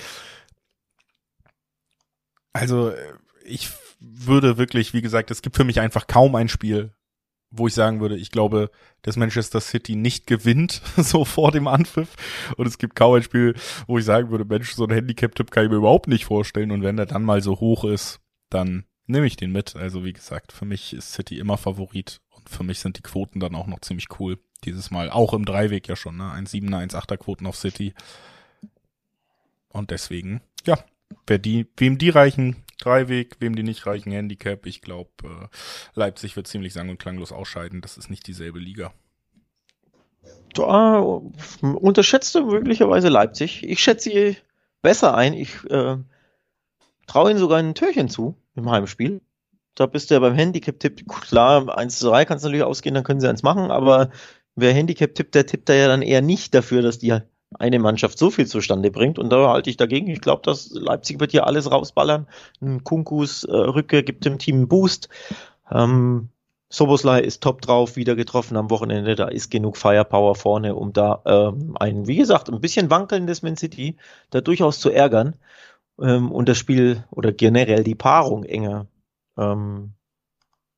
Also, 2.53 2.91
ich 3.45 3.69
würde 3.99 4.57
wirklich, 4.57 4.93
wie 4.93 5.01
gesagt, 5.01 5.31
es 5.31 5.41
gibt 5.41 5.55
für 5.55 5.63
mich 5.63 5.79
einfach 5.79 6.07
kaum 6.07 6.35
ein 6.35 6.49
Spiel, 6.49 6.93
wo 7.55 7.67
ich 7.67 7.73
sagen 7.73 8.01
würde, 8.01 8.17
ich 8.17 8.31
glaube, 8.31 8.71
dass 9.03 9.15
Manchester 9.15 9.61
City 9.61 9.95
nicht 9.95 10.27
gewinnt, 10.27 10.81
so 10.97 11.23
vor 11.23 11.51
dem 11.51 11.67
Anpfiff. 11.67 12.09
Und 12.57 12.67
es 12.67 12.77
gibt 12.77 12.95
kaum 12.95 13.15
ein 13.15 13.23
Spiel, 13.23 13.53
wo 13.87 13.97
ich 13.99 14.05
sagen 14.05 14.31
würde, 14.31 14.43
Mensch, 14.43 14.73
so 14.73 14.85
ein 14.85 14.91
Handicap-Tipp 14.91 15.51
kann 15.51 15.65
ich 15.65 15.69
mir 15.69 15.77
überhaupt 15.77 16.07
nicht 16.07 16.25
vorstellen. 16.25 16.71
Und 16.71 16.81
wenn 16.81 16.97
der 16.97 17.05
dann 17.05 17.23
mal 17.23 17.41
so 17.41 17.59
hoch 17.59 17.83
ist, 17.83 18.19
dann 18.49 18.85
nehme 19.05 19.27
ich 19.27 19.35
den 19.35 19.51
mit. 19.51 19.75
Also 19.75 20.03
wie 20.03 20.13
gesagt, 20.13 20.51
für 20.51 20.65
mich 20.65 20.93
ist 20.93 21.13
City 21.13 21.37
immer 21.37 21.57
Favorit. 21.57 22.21
Und 22.31 22.49
für 22.49 22.63
mich 22.63 22.79
sind 22.79 22.97
die 22.97 23.03
Quoten 23.03 23.39
dann 23.39 23.55
auch 23.55 23.67
noch 23.67 23.81
ziemlich 23.81 24.07
cool. 24.19 24.39
Dieses 24.63 24.89
Mal 24.89 25.11
auch 25.11 25.33
im 25.33 25.45
Dreiweg 25.45 25.87
ja 25.87 25.95
schon, 25.95 26.17
ne? 26.17 26.23
1,7er, 26.23 26.89
1,8er 26.89 27.17
Quoten 27.17 27.45
auf 27.45 27.55
City. 27.55 27.93
Und 29.69 29.91
deswegen, 29.91 30.41
ja, 30.65 30.83
wer 31.27 31.37
die, 31.37 31.67
wem 31.77 31.97
die 31.97 32.09
reichen, 32.09 32.62
Dreiweg, 32.79 33.37
wem 33.39 33.55
die 33.55 33.63
nicht 33.63 33.85
reichen, 33.85 34.11
Handicap. 34.11 34.65
Ich 34.65 34.81
glaube, 34.81 35.09
äh, 35.23 35.47
Leipzig 35.93 36.35
wird 36.35 36.47
ziemlich 36.47 36.73
sang- 36.73 36.89
und 36.89 36.99
klanglos 36.99 37.31
ausscheiden. 37.31 37.81
Das 37.81 37.97
ist 37.97 38.09
nicht 38.09 38.27
dieselbe 38.27 38.59
Liga. 38.59 38.93
Da 40.53 40.99
unterschätzt 41.61 42.35
du 42.35 42.45
möglicherweise 42.45 43.09
Leipzig. 43.09 43.63
Ich 43.63 43.81
schätze 43.81 44.09
sie 44.09 44.37
besser 44.81 45.15
ein. 45.15 45.33
Ich 45.33 45.63
äh, 45.69 45.97
traue 47.07 47.31
ihnen 47.31 47.39
sogar 47.39 47.59
ein 47.59 47.75
Türchen 47.75 48.09
zu 48.09 48.35
im 48.55 48.69
Heimspiel. 48.69 49.21
Da 49.75 49.87
bist 49.87 50.09
du 50.09 50.13
ja 50.13 50.19
beim 50.19 50.35
Handicap-Tipp, 50.35 51.07
klar, 51.09 51.75
1 51.75 51.97
zu 51.97 52.07
3 52.09 52.25
kannst 52.25 52.43
du 52.43 52.49
natürlich 52.49 52.63
ausgehen, 52.63 52.93
dann 52.93 53.03
können 53.03 53.19
sie 53.19 53.27
eins 53.27 53.41
machen, 53.41 53.71
aber 53.71 54.11
wer 54.55 54.71
Handicap 54.71 55.15
tippt, 55.15 55.33
der 55.33 55.47
tippt 55.47 55.67
da 55.67 55.73
ja 55.73 55.87
dann 55.87 56.03
eher 56.03 56.21
nicht 56.21 56.53
dafür, 56.53 56.83
dass 56.83 56.99
die 56.99 57.11
eine 57.55 57.79
Mannschaft 57.79 58.17
so 58.17 58.29
viel 58.29 58.47
zustande 58.47 58.91
bringt. 58.91 59.19
Und 59.19 59.29
da 59.29 59.49
halte 59.49 59.69
ich 59.69 59.77
dagegen. 59.77 60.07
Ich 60.07 60.21
glaube, 60.21 60.41
dass 60.43 60.71
Leipzig 60.71 61.19
wird 61.19 61.31
hier 61.31 61.47
alles 61.47 61.71
rausballern. 61.71 62.27
Ein 62.61 62.83
Kunkus 62.83 63.43
äh, 63.43 63.51
Rücke 63.51 64.03
gibt 64.03 64.25
dem 64.25 64.39
Team 64.39 64.55
einen 64.55 64.67
Boost. 64.67 65.09
Ähm, 65.71 66.29
Soboslai 66.69 67.21
ist 67.21 67.43
top 67.43 67.61
drauf, 67.61 67.95
wieder 67.97 68.15
getroffen 68.15 68.57
am 68.57 68.71
Wochenende. 68.71 69.13
Da 69.13 69.27
ist 69.27 69.51
genug 69.51 69.77
Firepower 69.77 70.33
vorne, 70.33 70.73
um 70.73 70.91
da 70.91 71.21
ähm, 71.25 71.77
ein, 71.79 72.07
wie 72.07 72.15
gesagt, 72.15 72.49
ein 72.49 72.61
bisschen 72.61 72.89
wankelndes 72.89 73.43
Man 73.43 73.57
City 73.57 73.97
da 74.31 74.41
durchaus 74.41 74.79
zu 74.79 74.89
ärgern 74.89 75.35
ähm, 76.01 76.31
und 76.31 76.49
das 76.49 76.57
Spiel 76.57 77.03
oder 77.11 77.31
generell 77.31 77.83
die 77.83 77.93
Paarung 77.93 78.43
enger 78.43 78.87
ähm, 79.37 79.93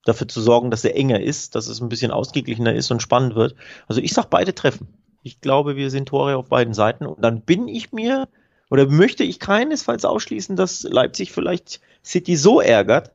dafür 0.04 0.28
zu 0.28 0.42
sorgen, 0.42 0.70
dass 0.70 0.84
er 0.84 0.96
enger 0.98 1.22
ist, 1.22 1.56
dass 1.56 1.68
es 1.68 1.82
ein 1.82 1.90
bisschen 1.90 2.12
ausgeglichener 2.12 2.74
ist 2.74 2.92
und 2.92 3.02
spannend 3.02 3.36
wird. 3.36 3.56
Also 3.88 4.02
ich 4.02 4.14
sag 4.14 4.30
beide 4.30 4.54
treffen. 4.54 4.88
Ich 5.26 5.42
glaube, 5.42 5.76
wir 5.76 5.90
sind 5.90 6.10
Tore 6.10 6.38
auf 6.38 6.50
beiden 6.50 6.76
Seiten. 6.76 7.08
Und 7.08 7.24
dann 7.24 7.42
bin 7.42 7.68
ich 7.68 7.92
mir 7.92 8.28
oder 8.70 8.86
möchte 8.86 9.24
ich 9.24 9.40
keinesfalls 9.40 10.06
ausschließen, 10.06 10.56
dass 10.56 10.84
Leipzig 10.84 11.32
vielleicht 11.32 11.82
City 12.04 12.36
so 12.36 12.62
ärgert, 12.62 13.12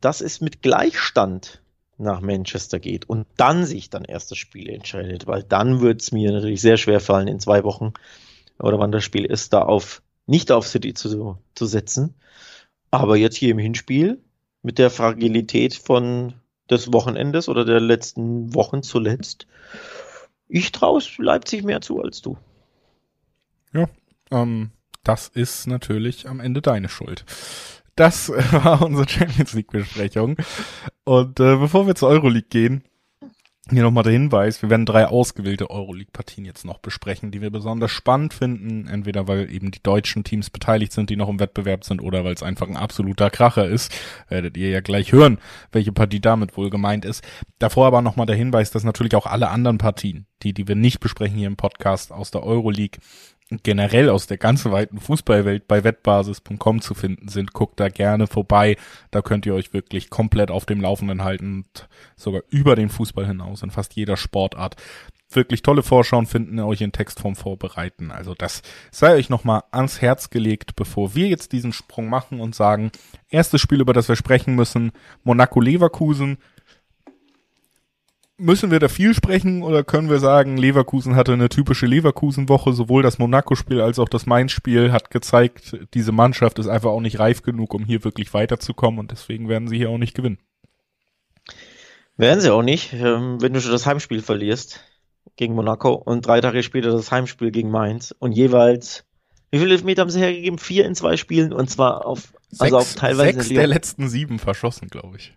dass 0.00 0.20
es 0.20 0.40
mit 0.40 0.62
Gleichstand 0.62 1.62
nach 1.98 2.20
Manchester 2.20 2.78
geht 2.78 3.08
und 3.08 3.26
dann 3.36 3.64
sich 3.64 3.90
dann 3.90 4.04
erst 4.04 4.30
das 4.30 4.38
Spiel 4.38 4.68
entscheidet, 4.68 5.26
weil 5.26 5.42
dann 5.42 5.80
wird 5.80 6.00
es 6.00 6.12
mir 6.12 6.30
natürlich 6.30 6.60
sehr 6.60 6.76
schwer 6.76 7.00
fallen, 7.00 7.26
in 7.26 7.40
zwei 7.40 7.64
Wochen 7.64 7.92
oder 8.60 8.78
wann 8.78 8.92
das 8.92 9.02
Spiel 9.02 9.24
ist, 9.24 9.52
da 9.52 9.62
auf 9.62 10.02
nicht 10.26 10.52
auf 10.52 10.68
City 10.68 10.94
zu, 10.94 11.38
zu 11.56 11.66
setzen. 11.66 12.14
Aber 12.92 13.16
jetzt 13.16 13.36
hier 13.36 13.50
im 13.50 13.58
Hinspiel 13.58 14.22
mit 14.62 14.78
der 14.78 14.90
Fragilität 14.90 15.74
von 15.74 16.34
des 16.70 16.92
Wochenendes 16.92 17.48
oder 17.48 17.64
der 17.64 17.80
letzten 17.80 18.54
Wochen 18.54 18.84
zuletzt 18.84 19.48
ich 20.48 20.72
traue 20.72 21.00
Leipzig 21.18 21.64
mehr 21.64 21.80
zu 21.80 22.02
als 22.02 22.22
du. 22.22 22.36
Ja, 23.72 23.88
ähm, 24.30 24.70
das 25.04 25.28
ist 25.28 25.66
natürlich 25.66 26.28
am 26.28 26.40
Ende 26.40 26.62
deine 26.62 26.88
Schuld. 26.88 27.24
Das 27.94 28.28
war 28.52 28.82
unsere 28.82 29.08
Champions 29.08 29.52
League 29.54 29.70
Besprechung. 29.70 30.36
Und 31.04 31.40
äh, 31.40 31.56
bevor 31.56 31.86
wir 31.86 31.94
zur 31.94 32.08
Euroleague 32.08 32.48
gehen, 32.48 32.84
hier 33.70 33.82
nochmal 33.82 34.04
der 34.04 34.12
Hinweis, 34.12 34.62
wir 34.62 34.70
werden 34.70 34.86
drei 34.86 35.06
ausgewählte 35.06 35.70
Euroleague-Partien 35.70 36.44
jetzt 36.44 36.64
noch 36.64 36.78
besprechen, 36.78 37.32
die 37.32 37.40
wir 37.40 37.50
besonders 37.50 37.90
spannend 37.90 38.32
finden. 38.32 38.86
Entweder 38.86 39.26
weil 39.26 39.52
eben 39.52 39.72
die 39.72 39.82
deutschen 39.82 40.22
Teams 40.22 40.50
beteiligt 40.50 40.92
sind, 40.92 41.10
die 41.10 41.16
noch 41.16 41.28
im 41.28 41.40
Wettbewerb 41.40 41.84
sind, 41.84 42.00
oder 42.00 42.24
weil 42.24 42.34
es 42.34 42.44
einfach 42.44 42.68
ein 42.68 42.76
absoluter 42.76 43.28
Kracher 43.28 43.66
ist. 43.66 43.92
Werdet 44.28 44.56
ihr 44.56 44.70
ja 44.70 44.80
gleich 44.80 45.10
hören, 45.10 45.38
welche 45.72 45.90
Partie 45.90 46.20
damit 46.20 46.56
wohl 46.56 46.70
gemeint 46.70 47.04
ist. 47.04 47.24
Davor 47.58 47.88
aber 47.88 48.02
nochmal 48.02 48.26
der 48.26 48.36
Hinweis, 48.36 48.70
dass 48.70 48.84
natürlich 48.84 49.16
auch 49.16 49.26
alle 49.26 49.48
anderen 49.48 49.78
Partien, 49.78 50.26
die, 50.42 50.52
die 50.52 50.68
wir 50.68 50.76
nicht 50.76 51.00
besprechen 51.00 51.36
hier 51.36 51.48
im 51.48 51.56
Podcast 51.56 52.12
aus 52.12 52.30
der 52.30 52.44
Euroleague, 52.44 53.00
generell 53.62 54.10
aus 54.10 54.26
der 54.26 54.38
ganzen 54.38 54.72
weiten 54.72 54.98
Fußballwelt 54.98 55.68
bei 55.68 55.84
wettbasis.com 55.84 56.80
zu 56.80 56.94
finden 56.94 57.28
sind, 57.28 57.52
guckt 57.52 57.78
da 57.78 57.88
gerne 57.88 58.26
vorbei. 58.26 58.76
Da 59.10 59.22
könnt 59.22 59.46
ihr 59.46 59.54
euch 59.54 59.72
wirklich 59.72 60.10
komplett 60.10 60.50
auf 60.50 60.66
dem 60.66 60.80
Laufenden 60.80 61.22
halten 61.22 61.58
und 61.58 61.88
sogar 62.16 62.42
über 62.50 62.74
den 62.74 62.88
Fußball 62.88 63.26
hinaus 63.26 63.62
in 63.62 63.70
fast 63.70 63.94
jeder 63.94 64.16
Sportart. 64.16 64.76
Wirklich 65.30 65.62
tolle 65.62 65.82
Vorschauen 65.82 66.26
finden, 66.26 66.58
euch 66.60 66.80
in 66.80 66.92
Textform 66.92 67.36
vorbereiten. 67.36 68.10
Also 68.10 68.34
das 68.34 68.62
sei 68.90 69.14
euch 69.14 69.28
nochmal 69.28 69.62
ans 69.70 70.00
Herz 70.00 70.30
gelegt, 70.30 70.76
bevor 70.76 71.14
wir 71.14 71.28
jetzt 71.28 71.52
diesen 71.52 71.72
Sprung 71.72 72.08
machen 72.08 72.40
und 72.40 72.54
sagen, 72.54 72.90
erstes 73.28 73.60
Spiel, 73.60 73.80
über 73.80 73.92
das 73.92 74.08
wir 74.08 74.16
sprechen 74.16 74.54
müssen, 74.54 74.92
Monaco 75.24 75.60
Leverkusen 75.60 76.38
müssen 78.38 78.70
wir 78.70 78.78
da 78.78 78.88
viel 78.88 79.14
sprechen 79.14 79.62
oder 79.62 79.82
können 79.82 80.10
wir 80.10 80.18
sagen, 80.18 80.56
Leverkusen 80.56 81.16
hatte 81.16 81.32
eine 81.32 81.48
typische 81.48 81.86
Leverkusen-Woche, 81.86 82.72
sowohl 82.72 83.02
das 83.02 83.18
Monaco-Spiel 83.18 83.80
als 83.80 83.98
auch 83.98 84.08
das 84.08 84.26
Mainz-Spiel 84.26 84.92
hat 84.92 85.10
gezeigt, 85.10 85.76
diese 85.94 86.12
Mannschaft 86.12 86.58
ist 86.58 86.68
einfach 86.68 86.90
auch 86.90 87.00
nicht 87.00 87.18
reif 87.18 87.42
genug, 87.42 87.74
um 87.74 87.84
hier 87.84 88.04
wirklich 88.04 88.34
weiterzukommen 88.34 89.00
und 89.00 89.10
deswegen 89.10 89.48
werden 89.48 89.68
sie 89.68 89.78
hier 89.78 89.90
auch 89.90 89.98
nicht 89.98 90.14
gewinnen. 90.14 90.38
Werden 92.16 92.40
sie 92.40 92.52
auch 92.52 92.62
nicht, 92.62 92.92
ähm, 92.92 93.40
wenn 93.40 93.52
du 93.52 93.60
schon 93.60 93.72
das 93.72 93.86
Heimspiel 93.86 94.22
verlierst 94.22 94.80
gegen 95.36 95.54
Monaco 95.54 95.92
und 95.92 96.26
drei 96.26 96.40
Tage 96.40 96.62
später 96.62 96.90
das 96.90 97.10
Heimspiel 97.10 97.50
gegen 97.50 97.70
Mainz 97.70 98.14
und 98.18 98.32
jeweils 98.32 99.04
wie 99.50 99.58
viele 99.58 99.78
Meter 99.82 100.02
haben 100.02 100.10
sie 100.10 100.20
hergegeben? 100.20 100.58
Vier 100.58 100.86
in 100.86 100.94
zwei 100.94 101.16
Spielen 101.16 101.52
und 101.52 101.70
zwar 101.70 102.04
auf, 102.04 102.34
also 102.58 102.78
sechs, 102.78 102.90
auf 102.90 102.94
teilweise. 102.94 103.42
Sechs 103.42 103.48
der 103.48 103.66
letzten 103.66 104.08
sieben 104.08 104.38
verschossen, 104.38 104.88
glaube 104.88 105.18
ich. 105.18 105.34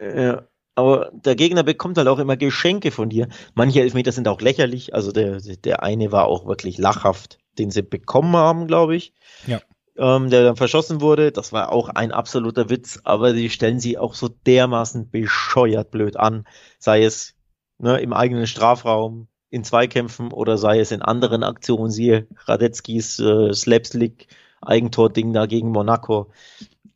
Ja, 0.00 0.46
aber 0.78 1.10
der 1.12 1.34
Gegner 1.34 1.64
bekommt 1.64 1.98
halt 1.98 2.06
auch 2.06 2.20
immer 2.20 2.36
Geschenke 2.36 2.92
von 2.92 3.08
dir. 3.08 3.26
Manche 3.56 3.80
Elfmeter 3.80 4.12
sind 4.12 4.28
auch 4.28 4.40
lächerlich. 4.40 4.94
Also 4.94 5.10
der, 5.10 5.40
der 5.40 5.82
eine 5.82 6.12
war 6.12 6.26
auch 6.26 6.46
wirklich 6.46 6.78
lachhaft, 6.78 7.38
den 7.58 7.72
sie 7.72 7.82
bekommen 7.82 8.36
haben, 8.36 8.68
glaube 8.68 8.94
ich. 8.94 9.12
Ja. 9.48 9.60
Ähm, 9.96 10.30
der 10.30 10.44
dann 10.44 10.54
verschossen 10.54 11.00
wurde. 11.00 11.32
Das 11.32 11.52
war 11.52 11.72
auch 11.72 11.88
ein 11.88 12.12
absoluter 12.12 12.70
Witz, 12.70 13.00
aber 13.02 13.32
die 13.32 13.50
stellen 13.50 13.80
sie 13.80 13.98
auch 13.98 14.14
so 14.14 14.28
dermaßen 14.28 15.10
bescheuert 15.10 15.90
blöd 15.90 16.16
an. 16.16 16.46
Sei 16.78 17.02
es 17.02 17.34
ne, 17.78 17.98
im 17.98 18.12
eigenen 18.12 18.46
Strafraum, 18.46 19.26
in 19.50 19.64
Zweikämpfen 19.64 20.32
oder 20.32 20.58
sei 20.58 20.78
es 20.78 20.92
in 20.92 21.02
anderen 21.02 21.42
Aktionen, 21.42 21.90
siehe 21.90 22.28
Radetzkis 22.46 23.18
äh, 23.18 23.52
Slapstick 23.52 24.28
Eigentor-Ding 24.60 25.32
da 25.32 25.46
gegen 25.46 25.70
Monaco 25.70 26.30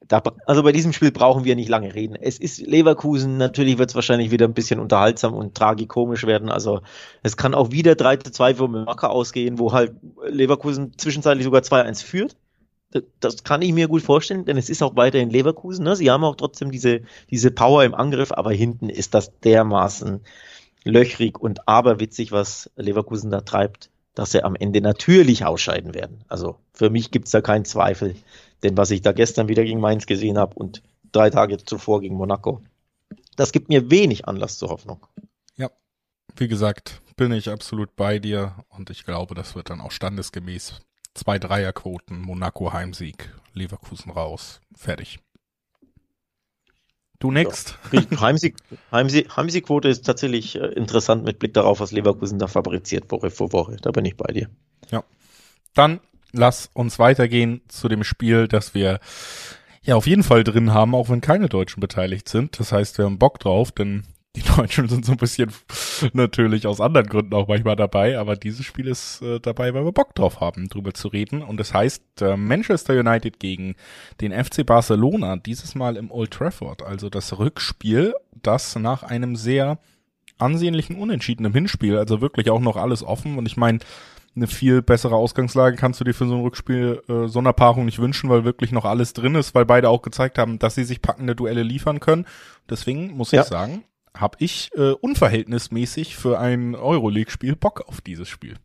da, 0.09 0.23
also 0.47 0.63
bei 0.63 0.73
diesem 0.73 0.93
Spiel 0.93 1.13
brauchen 1.13 1.45
wir 1.45 1.55
nicht 1.57 1.69
lange 1.69 1.95
reden. 1.95 2.17
Es 2.17 2.39
ist 2.39 2.59
Leverkusen, 2.67 3.37
natürlich 3.37 3.79
wird 3.79 3.91
es 3.91 3.95
wahrscheinlich 3.95 4.31
wieder 4.31 4.47
ein 4.47 4.55
bisschen 4.55 4.81
unterhaltsam 4.81 5.35
und 5.35 5.55
tragikomisch 5.55 6.27
werden. 6.27 6.51
Also 6.51 6.81
es 7.23 7.37
kann 7.37 7.55
auch 7.55 7.71
wieder 7.71 7.95
3 7.95 8.17
zu 8.17 8.33
2 8.33 8.55
für 8.57 8.69
Mallorca 8.69 9.09
ausgehen, 9.09 9.59
wo 9.59 9.73
halt 9.73 9.95
Leverkusen 10.27 10.97
zwischenzeitlich 10.99 11.45
sogar 11.45 11.63
2-1 11.63 12.05
führt. 12.05 12.37
das 13.21 13.45
kann 13.45 13.63
ich 13.63 13.73
mir 13.73 13.89
gut 13.89 14.03
vorstellen, 14.03 14.45
denn 14.45 14.59
es 14.59 14.69
ist 14.69 14.83
auch 14.83 14.97
weiterhin 14.97 15.31
Leverkusen. 15.31 15.85
Ne? 15.85 15.97
Sie 15.97 16.11
haben 16.11 16.25
auch 16.25 16.37
trotzdem 16.37 16.71
diese, 16.71 17.03
diese 17.31 17.51
Power 17.51 17.85
im 17.85 17.95
Angriff, 17.95 18.33
aber 18.33 18.53
hinten 18.53 18.89
ist 18.89 19.15
das 19.15 19.39
dermaßen 19.41 20.21
löchrig 20.85 21.41
und 21.41 21.69
aberwitzig, 21.69 22.33
was 22.33 22.71
Leverkusen 22.77 23.31
da 23.31 23.41
treibt, 23.41 23.91
dass 24.15 24.33
sie 24.33 24.43
am 24.43 24.57
Ende 24.57 24.81
natürlich 24.81 25.45
ausscheiden 25.45 25.95
werden. 25.95 26.25
Also 26.29 26.57
für 26.75 26.91
mich 26.91 27.11
gibt's 27.11 27.31
da 27.31 27.41
keinen 27.41 27.65
Zweifel, 27.65 28.15
denn 28.63 28.77
was 28.77 28.91
ich 28.91 29.03
da 29.03 29.13
gestern 29.13 29.49
wieder 29.49 29.65
gegen 29.65 29.81
Mainz 29.81 30.07
gesehen 30.07 30.39
habe 30.39 30.55
und 30.55 30.83
drei 31.13 31.31
Tage 31.31 31.59
zuvor 31.59 32.01
gegen 32.01 32.17
Monaco, 32.17 32.63
das 33.37 33.53
gibt 33.53 33.69
mir 33.69 33.91
wenig 33.91 34.27
Anlass 34.29 34.59
zur 34.59 34.71
Hoffnung. 34.71 35.07
Ja, 35.57 35.71
wie 36.37 36.49
gesagt, 36.49 37.01
bin 37.17 37.33
ich 37.33 37.51
absolut 37.51 37.97
bei 37.97 38.19
dir 38.19 38.65
und 38.69 38.91
ich 38.91 39.05
glaube, 39.05 39.35
das 39.35 39.55
wird 39.55 39.71
dann 39.71 39.81
auch 39.81 39.93
standesgemäß 39.93 40.81
zwei 41.15 41.39
Dreierquoten, 41.39 42.21
Monaco 42.21 42.73
Heimsieg, 42.73 43.35
Leverkusen 43.53 44.11
raus, 44.11 44.61
fertig. 44.75 45.19
Du 47.19 47.31
next. 47.31 47.79
Ja. 47.93 48.21
Heimsieg, 48.21 48.57
Heimsieg, 48.91 49.37
Heimsiegquote 49.37 49.89
ist 49.89 50.05
tatsächlich 50.05 50.57
äh, 50.57 50.67
interessant 50.73 51.23
mit 51.23 51.39
Blick 51.39 51.55
darauf, 51.55 51.79
was 51.79 51.93
Leverkusen 51.93 52.41
da 52.41 52.49
fabriziert 52.49 53.13
Woche 53.13 53.31
für 53.31 53.53
Woche. 53.53 53.77
Da 53.81 53.93
bin 53.93 54.05
ich 54.05 54.17
bei 54.17 54.33
dir. 54.33 54.51
Ja. 54.91 55.05
Dann 55.75 56.01
lass 56.33 56.71
uns 56.75 56.99
weitergehen 56.99 57.63
zu 57.69 57.89
dem 57.89 58.05
Spiel, 58.05 58.49
das 58.49 58.75
wir 58.75 59.01
ja 59.83 59.97
auf 59.97 60.07
jeden 60.07 60.23
Fall 60.23 60.45
drin 60.45 60.73
haben, 60.73 60.95
auch 60.95 61.09
wenn 61.09 61.21
keine 61.21 61.49
Deutschen 61.49 61.81
beteiligt 61.81 62.29
sind. 62.29 62.59
Das 62.59 62.73
heißt, 62.73 62.99
wir 62.99 63.05
haben 63.05 63.19
Bock 63.19 63.39
drauf, 63.39 63.73
denn 63.73 64.05
die 64.35 64.43
Deutschen 64.57 64.89
sind 64.89 65.05
so 65.05 65.13
ein 65.13 65.19
bisschen 65.19 65.53
natürlich 66.13 66.67
aus 66.67 66.81
anderen 66.81 67.07
Gründen 67.07 67.35
auch 67.35 67.49
manchmal 67.49 67.77
dabei, 67.77 68.19
aber 68.19 68.37
dieses 68.37 68.65
Spiel 68.65 68.87
ist 68.87 69.21
äh, 69.23 69.41
dabei, 69.41 69.75
weil 69.75 69.85
wir 69.85 69.93
Bock 69.93 70.15
drauf 70.15 70.41
haben, 70.41 70.69
drüber 70.69 70.95
zu 70.95 71.09
reden. 71.09 71.43
Und 71.43 71.59
das 71.59 71.75
heißt 71.75 72.23
äh, 72.23 72.37
Manchester 72.37 72.99
United 72.99 73.41
gegen 73.41 73.75
den 74.21 74.33
FC 74.33 74.65
Barcelona, 74.65 75.37
dieses 75.37 75.75
Mal 75.75 75.97
im 75.97 76.11
Old 76.11 76.31
Trafford. 76.31 76.83
Also 76.83 77.11
das 77.11 77.39
Rückspiel, 77.39 78.15
das 78.35 78.77
nach 78.77 79.03
einem 79.03 79.37
sehr 79.37 79.79
ansehnlichen 80.39 80.97
Unentschieden 80.97 81.45
im 81.45 81.53
Hinspiel, 81.53 81.99
also 81.99 82.21
wirklich 82.21 82.51
auch 82.51 82.61
noch 82.61 82.77
alles 82.77 83.03
offen. 83.03 83.37
Und 83.37 83.47
ich 83.47 83.57
meine, 83.57 83.79
eine 84.35 84.47
viel 84.47 84.83
bessere 84.83 85.15
Ausgangslage 85.15 85.77
kannst 85.77 86.01
du 86.01 86.05
dir 86.05 86.15
für 86.15 86.27
so 86.27 86.35
ein 86.35 86.41
Rückspiel 86.41 87.03
äh, 87.09 87.29
so 87.29 87.39
einer 87.39 87.53
Paarung 87.53 87.85
nicht 87.85 87.99
wünschen, 87.99 88.31
weil 88.31 88.45
wirklich 88.45 88.73
noch 88.73 88.85
alles 88.85 89.13
drin 89.13 89.35
ist, 89.35 89.55
weil 89.55 89.67
beide 89.67 89.89
auch 89.89 90.03
gezeigt 90.03 90.39
haben, 90.39 90.59
dass 90.59 90.75
sie 90.75 90.85
sich 90.85 91.03
packende 91.03 91.37
Duelle 91.37 91.63
liefern 91.63 92.01
können. 92.01 92.27
Deswegen 92.69 93.13
muss 93.17 93.33
ja. 93.33 93.43
ich 93.43 93.49
sagen, 93.49 93.85
habe 94.17 94.37
ich 94.41 94.71
äh, 94.75 94.93
unverhältnismäßig 94.93 96.17
für 96.17 96.39
ein 96.39 96.75
Euroleague-Spiel 96.75 97.57
Bock 97.57 97.83
auf 97.89 98.01
dieses 98.01 98.29
Spiel. 98.29 98.57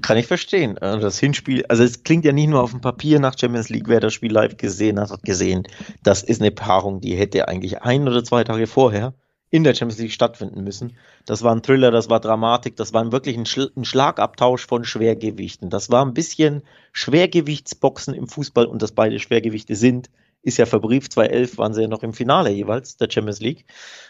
Kann 0.00 0.16
ich 0.16 0.26
verstehen. 0.26 0.76
Äh, 0.78 0.98
das 0.98 1.18
Hinspiel, 1.18 1.64
also 1.66 1.84
es 1.84 2.02
klingt 2.02 2.24
ja 2.24 2.32
nicht 2.32 2.48
nur 2.48 2.62
auf 2.62 2.70
dem 2.70 2.80
Papier 2.80 3.20
nach 3.20 3.38
Champions 3.38 3.68
League, 3.68 3.88
wer 3.88 4.00
das 4.00 4.14
Spiel 4.14 4.32
live 4.32 4.56
gesehen 4.56 4.98
hat, 4.98 5.10
hat 5.10 5.22
gesehen, 5.22 5.64
das 6.02 6.22
ist 6.22 6.40
eine 6.40 6.50
Paarung, 6.50 7.00
die 7.00 7.16
hätte 7.16 7.48
eigentlich 7.48 7.82
ein 7.82 8.08
oder 8.08 8.24
zwei 8.24 8.44
Tage 8.44 8.66
vorher 8.66 9.14
in 9.54 9.62
der 9.62 9.72
Champions 9.72 10.00
League 10.00 10.10
stattfinden 10.10 10.64
müssen. 10.64 10.96
Das 11.26 11.44
war 11.44 11.54
ein 11.54 11.62
Thriller, 11.62 11.92
das 11.92 12.10
war 12.10 12.18
Dramatik, 12.18 12.74
das 12.74 12.92
war 12.92 13.12
wirklich 13.12 13.36
ein, 13.36 13.46
Schl 13.46 13.70
ein 13.76 13.84
Schlagabtausch 13.84 14.66
von 14.66 14.84
Schwergewichten. 14.84 15.70
Das 15.70 15.92
war 15.92 16.04
ein 16.04 16.12
bisschen 16.12 16.62
Schwergewichtsboxen 16.90 18.14
im 18.14 18.26
Fußball 18.26 18.66
und 18.66 18.82
dass 18.82 18.90
beide 18.90 19.20
Schwergewichte 19.20 19.76
sind 19.76 20.10
ist 20.42 20.58
ja 20.58 20.66
verbrieft. 20.66 21.12
2011 21.12 21.56
waren 21.56 21.72
sie 21.72 21.82
ja 21.82 21.88
noch 21.88 22.02
im 22.02 22.12
Finale 22.12 22.50
jeweils 22.50 22.96
der 22.96 23.08
Champions 23.08 23.38
League. 23.40 23.64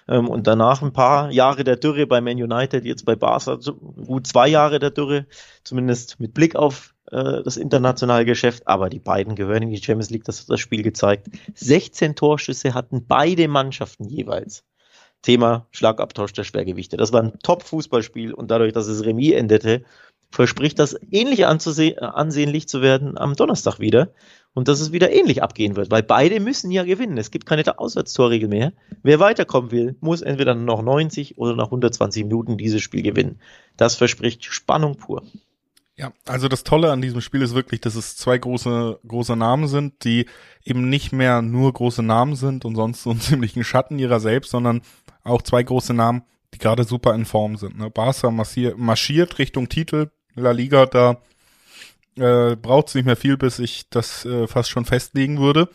Ähm, 0.08 0.28
und 0.28 0.46
danach 0.46 0.80
ein 0.80 0.94
paar 0.94 1.30
Jahre 1.30 1.62
der 1.62 1.76
Dürre 1.76 2.06
bei 2.06 2.22
Man 2.22 2.42
United, 2.42 2.86
jetzt 2.86 3.04
bei 3.04 3.14
Barca, 3.14 3.58
gut 4.06 4.26
zwei 4.26 4.48
Jahre 4.48 4.78
der 4.78 4.90
Dürre, 4.90 5.26
zumindest 5.62 6.18
mit 6.20 6.32
Blick 6.32 6.56
auf 6.56 6.94
äh, 7.12 7.42
das 7.44 7.58
internationale 7.58 8.24
Geschäft. 8.24 8.66
Aber 8.66 8.88
die 8.88 8.98
beiden 8.98 9.34
gehören 9.34 9.64
in 9.64 9.70
die 9.70 9.76
Champions 9.76 10.08
League, 10.08 10.24
das 10.24 10.40
hat 10.40 10.48
das 10.48 10.60
Spiel 10.60 10.82
gezeigt. 10.82 11.28
16 11.54 12.16
Torschüsse 12.16 12.72
hatten 12.72 13.06
beide 13.06 13.46
Mannschaften 13.46 14.08
jeweils. 14.08 14.64
Thema 15.24 15.66
Schlagabtausch 15.72 16.32
der 16.34 16.44
Schwergewichte. 16.44 16.96
Das 16.96 17.12
war 17.12 17.22
ein 17.22 17.38
Top-Fußballspiel 17.42 18.34
und 18.34 18.50
dadurch, 18.50 18.72
dass 18.72 18.86
es 18.86 19.04
Remis 19.04 19.32
endete, 19.32 19.82
verspricht 20.30 20.78
das 20.78 20.96
ähnlich 21.10 21.46
ansehnlich 21.46 22.68
zu 22.68 22.82
werden 22.82 23.16
am 23.16 23.34
Donnerstag 23.34 23.80
wieder 23.80 24.10
und 24.52 24.68
dass 24.68 24.80
es 24.80 24.92
wieder 24.92 25.12
ähnlich 25.12 25.42
abgehen 25.42 25.76
wird, 25.76 25.90
weil 25.90 26.02
beide 26.02 26.40
müssen 26.40 26.70
ja 26.70 26.84
gewinnen. 26.84 27.18
Es 27.18 27.30
gibt 27.30 27.46
keine 27.46 27.78
Auswärtstorregel 27.78 28.48
mehr. 28.48 28.72
Wer 29.02 29.18
weiterkommen 29.18 29.70
will, 29.70 29.96
muss 30.00 30.22
entweder 30.22 30.54
noch 30.54 30.82
90 30.82 31.38
oder 31.38 31.56
nach 31.56 31.66
120 31.66 32.24
Minuten 32.24 32.58
dieses 32.58 32.82
Spiel 32.82 33.02
gewinnen. 33.02 33.40
Das 33.76 33.94
verspricht 33.94 34.44
Spannung 34.44 34.96
pur. 34.96 35.22
Ja, 35.96 36.12
also 36.26 36.48
das 36.48 36.64
Tolle 36.64 36.90
an 36.90 37.00
diesem 37.00 37.20
Spiel 37.20 37.42
ist 37.42 37.54
wirklich, 37.54 37.80
dass 37.80 37.94
es 37.94 38.16
zwei 38.16 38.36
große, 38.36 38.98
große 39.06 39.36
Namen 39.36 39.68
sind, 39.68 40.04
die 40.04 40.26
eben 40.64 40.88
nicht 40.88 41.12
mehr 41.12 41.40
nur 41.40 41.72
große 41.72 42.02
Namen 42.02 42.34
sind 42.34 42.64
und 42.64 42.74
sonst 42.74 43.02
so 43.04 43.10
einen 43.10 43.20
ziemlichen 43.20 43.62
Schatten 43.62 43.98
ihrer 43.98 44.18
selbst, 44.18 44.50
sondern 44.50 44.82
auch 45.22 45.42
zwei 45.42 45.62
große 45.62 45.94
Namen, 45.94 46.22
die 46.52 46.58
gerade 46.58 46.84
super 46.84 47.14
in 47.14 47.24
Form 47.24 47.56
sind. 47.56 47.78
Ne? 47.78 47.90
Barca 47.90 48.30
marschiert 48.30 49.38
Richtung 49.38 49.68
Titel, 49.68 50.10
La 50.34 50.50
Liga, 50.50 50.86
da 50.86 51.22
äh, 52.16 52.56
braucht 52.56 52.88
es 52.88 52.94
nicht 52.96 53.04
mehr 53.04 53.16
viel, 53.16 53.36
bis 53.36 53.60
ich 53.60 53.88
das 53.88 54.24
äh, 54.24 54.48
fast 54.48 54.70
schon 54.70 54.84
festlegen 54.84 55.38
würde. 55.38 55.68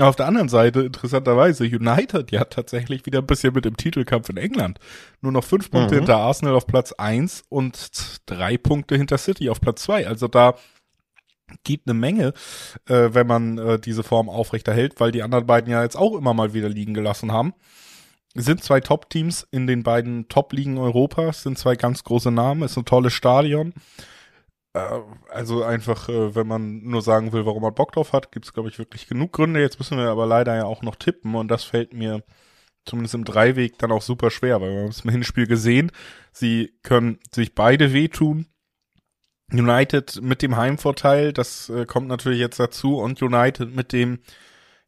Auf 0.00 0.16
der 0.16 0.26
anderen 0.26 0.48
Seite, 0.48 0.80
interessanterweise, 0.80 1.64
United 1.64 2.32
ja 2.32 2.44
tatsächlich 2.44 3.04
wieder 3.04 3.18
ein 3.18 3.26
bisschen 3.26 3.52
mit 3.52 3.66
dem 3.66 3.76
Titelkampf 3.76 4.30
in 4.30 4.38
England. 4.38 4.78
Nur 5.20 5.32
noch 5.32 5.44
fünf 5.44 5.70
Punkte 5.70 5.94
mhm. 5.94 5.98
hinter 6.00 6.16
Arsenal 6.16 6.54
auf 6.54 6.66
Platz 6.66 6.92
eins 6.92 7.44
und 7.50 8.20
drei 8.24 8.56
Punkte 8.56 8.96
hinter 8.96 9.18
City 9.18 9.50
auf 9.50 9.60
Platz 9.60 9.82
zwei. 9.82 10.06
Also 10.06 10.28
da 10.28 10.54
geht 11.64 11.82
eine 11.84 11.92
Menge, 11.92 12.32
äh, 12.86 13.10
wenn 13.12 13.26
man 13.26 13.58
äh, 13.58 13.78
diese 13.78 14.02
Form 14.02 14.30
aufrechterhält, 14.30 14.98
weil 14.98 15.12
die 15.12 15.22
anderen 15.22 15.46
beiden 15.46 15.70
ja 15.70 15.82
jetzt 15.82 15.96
auch 15.96 16.16
immer 16.16 16.32
mal 16.32 16.54
wieder 16.54 16.70
liegen 16.70 16.94
gelassen 16.94 17.30
haben. 17.30 17.52
Sind 18.34 18.64
zwei 18.64 18.80
Top-Teams 18.80 19.46
in 19.50 19.66
den 19.66 19.82
beiden 19.82 20.26
Top-Ligen 20.28 20.78
Europas, 20.78 21.42
sind 21.42 21.58
zwei 21.58 21.76
ganz 21.76 22.02
große 22.02 22.30
Namen, 22.30 22.62
ist 22.62 22.78
ein 22.78 22.86
tolles 22.86 23.12
Stadion. 23.12 23.74
Äh, 24.74 25.00
also 25.30 25.62
einfach, 25.62 26.08
äh, 26.08 26.34
wenn 26.34 26.46
man 26.46 26.82
nur 26.82 27.02
sagen 27.02 27.32
will, 27.32 27.46
warum 27.46 27.62
man 27.62 27.74
Bock 27.74 27.92
drauf 27.92 28.12
hat, 28.12 28.32
gibt 28.32 28.46
es, 28.46 28.52
glaube 28.52 28.68
ich, 28.68 28.78
wirklich 28.78 29.06
genug 29.06 29.32
Gründe. 29.32 29.60
Jetzt 29.60 29.78
müssen 29.78 29.98
wir 29.98 30.08
aber 30.08 30.26
leider 30.26 30.56
ja 30.56 30.64
auch 30.64 30.82
noch 30.82 30.96
tippen 30.96 31.34
und 31.34 31.48
das 31.48 31.64
fällt 31.64 31.92
mir 31.92 32.22
zumindest 32.84 33.14
im 33.14 33.24
Dreiweg 33.24 33.78
dann 33.78 33.92
auch 33.92 34.02
super 34.02 34.30
schwer, 34.30 34.60
weil 34.60 34.70
wir 34.70 34.80
haben 34.80 34.88
es 34.88 35.04
im 35.04 35.10
Hinspiel 35.10 35.46
gesehen, 35.46 35.92
sie 36.32 36.74
können 36.82 37.18
sich 37.32 37.54
beide 37.54 37.92
wehtun. 37.92 38.46
United 39.52 40.20
mit 40.22 40.40
dem 40.40 40.56
Heimvorteil, 40.56 41.32
das 41.34 41.68
äh, 41.68 41.84
kommt 41.84 42.08
natürlich 42.08 42.40
jetzt 42.40 42.58
dazu, 42.58 42.96
und 42.96 43.20
United 43.20 43.74
mit 43.74 43.92
dem, 43.92 44.20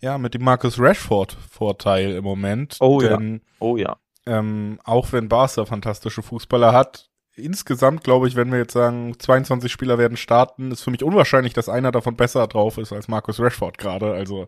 ja, 0.01 0.17
mit 0.17 0.33
dem 0.33 0.43
Marcus 0.43 0.81
Rashford 0.81 1.37
Vorteil 1.51 2.13
im 2.13 2.25
Moment. 2.25 2.79
Oh 2.81 2.99
denn, 2.99 3.35
ja. 3.35 3.41
Oh 3.59 3.77
ja. 3.77 3.97
Ähm, 4.27 4.81
auch 4.85 5.13
wenn 5.13 5.29
Barca 5.29 5.67
fantastische 5.67 6.23
Fußballer 6.23 6.73
hat, 6.73 7.11
insgesamt 7.37 8.05
glaube 8.05 8.29
ich, 8.29 8.37
wenn 8.37 8.51
wir 8.51 8.59
jetzt 8.59 8.73
sagen, 8.73 9.19
22 9.19 9.71
Spieler 9.71 9.99
werden 9.99 10.17
starten, 10.17 10.71
ist 10.71 10.83
für 10.83 10.91
mich 10.91 11.03
unwahrscheinlich, 11.03 11.53
dass 11.53 11.69
einer 11.69 11.93
davon 11.93 12.17
besser 12.17 12.47
drauf 12.47 12.79
ist 12.79 12.93
als 12.93 13.09
Marcus 13.09 13.41
Rashford 13.41 13.79
gerade. 13.79 14.13
Also 14.13 14.47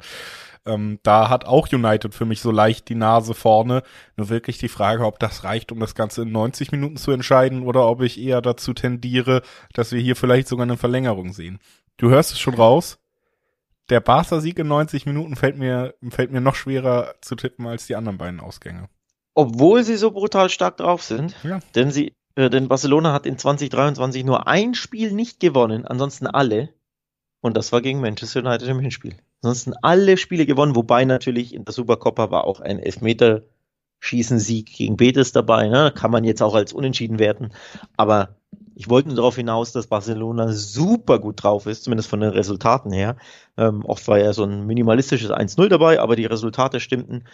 ähm, 0.67 0.99
da 1.03 1.29
hat 1.29 1.45
auch 1.45 1.73
United 1.73 2.15
für 2.15 2.25
mich 2.25 2.41
so 2.41 2.51
leicht 2.51 2.89
die 2.89 2.95
Nase 2.97 3.35
vorne. 3.35 3.83
Nur 4.17 4.29
wirklich 4.29 4.59
die 4.59 4.69
Frage, 4.69 5.07
ob 5.07 5.19
das 5.19 5.45
reicht, 5.45 5.71
um 5.73 5.79
das 5.79 5.95
Ganze 5.95 6.23
in 6.23 6.33
90 6.33 6.73
Minuten 6.73 6.97
zu 6.97 7.13
entscheiden 7.13 7.63
oder 7.63 7.87
ob 7.87 8.03
ich 8.03 8.21
eher 8.21 8.43
dazu 8.43 8.75
tendiere, 8.75 9.43
dass 9.73 9.93
wir 9.93 10.01
hier 10.01 10.17
vielleicht 10.17 10.49
sogar 10.49 10.65
eine 10.65 10.77
Verlängerung 10.77 11.33
sehen. 11.33 11.61
Du 11.97 12.11
hörst 12.11 12.33
es 12.33 12.41
schon 12.41 12.55
raus. 12.55 12.99
Der 13.89 14.01
Barca-Sieg 14.01 14.59
in 14.59 14.67
90 14.67 15.07
Minuten 15.07 15.37
fällt 15.37 15.57
mir, 15.57 15.95
fällt 16.11 16.33
mir 16.33 16.41
noch 16.41 16.57
schwerer 16.57 17.15
zu 17.21 17.37
tippen 17.37 17.67
als 17.69 17.87
die 17.87 17.95
anderen 17.95 18.19
beiden 18.19 18.41
Ausgänge. 18.41 18.89
Obwohl 19.35 19.85
sie 19.85 19.97
so 19.97 20.11
brutal 20.11 20.49
stark 20.49 20.79
drauf 20.79 21.03
sind. 21.03 21.37
Ja. 21.45 21.61
Denn 21.77 21.93
sie, 21.93 22.16
denn 22.37 22.69
Barcelona 22.69 23.13
hat 23.13 23.27
in 23.27 23.39
2023 23.39 24.25
nur 24.25 24.47
ein 24.47 24.75
Spiel 24.75 25.13
nicht 25.13 25.41
gewonnen, 25.41 25.87
ansonsten 25.87 26.27
alle. 26.27 26.69
Und 27.41 27.57
das 27.57 27.73
war 27.73 27.81
gegen 27.81 28.01
Manchester 28.01 28.41
United 28.41 28.69
im 28.69 28.81
Hinspiel. 28.81 29.17
Ansonsten 29.43 29.75
alle 29.83 30.17
Spiele 30.17 30.47
gewonnen, 30.47 30.77
wobei 30.77 31.05
natürlich 31.05 31.55
in 31.55 31.65
der 31.65 31.73
Supercoppa 31.73 32.31
war 32.31 32.45
auch 32.45 32.61
ein 32.61 32.79
Elfmeterschießen-Sieg 32.79 34.73
gegen 34.73 34.97
Betis 34.97 35.33
dabei. 35.33 35.69
Ne? 35.69 35.93
Kann 35.95 36.11
man 36.11 36.25
jetzt 36.25 36.43
auch 36.43 36.55
als 36.55 36.73
unentschieden 36.73 37.19
werten. 37.19 37.53
Aber 37.97 38.37
ich 38.79 38.91
wollte 38.91 39.09
nur 39.09 39.17
darauf 39.17 39.37
hinaus, 39.37 39.73
dass 39.73 39.87
Barcelona 39.87 40.53
super 40.53 41.19
gut 41.19 41.43
drauf 41.43 41.65
ist, 41.65 41.85
zumindest 41.85 42.11
von 42.11 42.21
den 42.21 42.29
Resultaten 42.29 42.93
her. 42.93 43.17
Ähm, 43.57 43.83
oft 43.87 44.07
war 44.07 44.19
ja 44.19 44.35
so 44.35 44.45
ein 44.45 44.67
minimalistisches 44.67 45.31
1-0 45.31 45.69
dabei, 45.69 45.99
aber 45.99 46.15
die 46.15 46.27
Resultate 46.27 46.79
stimmten. 46.79 47.25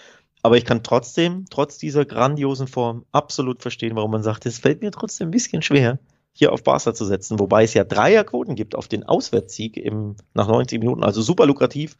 Aber 0.43 0.57
ich 0.57 0.64
kann 0.64 0.84
trotzdem, 0.84 1.47
trotz 1.51 1.78
dieser 1.78 2.05
grandiosen 2.05 2.68
Form, 2.68 3.07
absolut 3.11 3.61
verstehen, 3.61 3.97
warum 3.97 4.12
man 4.12 4.22
sagt, 4.22 4.47
es 4.47 4.61
fällt 4.61 4.82
mir 4.82 4.93
trotzdem 4.93 5.28
ein 5.28 5.32
bisschen 5.32 5.62
schwer, 5.62 5.99
hier 6.32 6.53
auf 6.53 6.62
Barca 6.62 6.95
zu 6.95 7.05
setzen, 7.05 7.40
wobei 7.40 7.64
es 7.64 7.74
ja 7.74 7.82
Dreierquoten 7.82 8.55
gibt 8.55 8.76
auf 8.76 8.86
den 8.86 9.03
Auswärtssieg 9.03 9.76
im, 9.76 10.14
nach 10.34 10.47
90 10.47 10.78
Minuten, 10.78 11.03
also 11.03 11.22
super 11.22 11.47
lukrativ. 11.47 11.97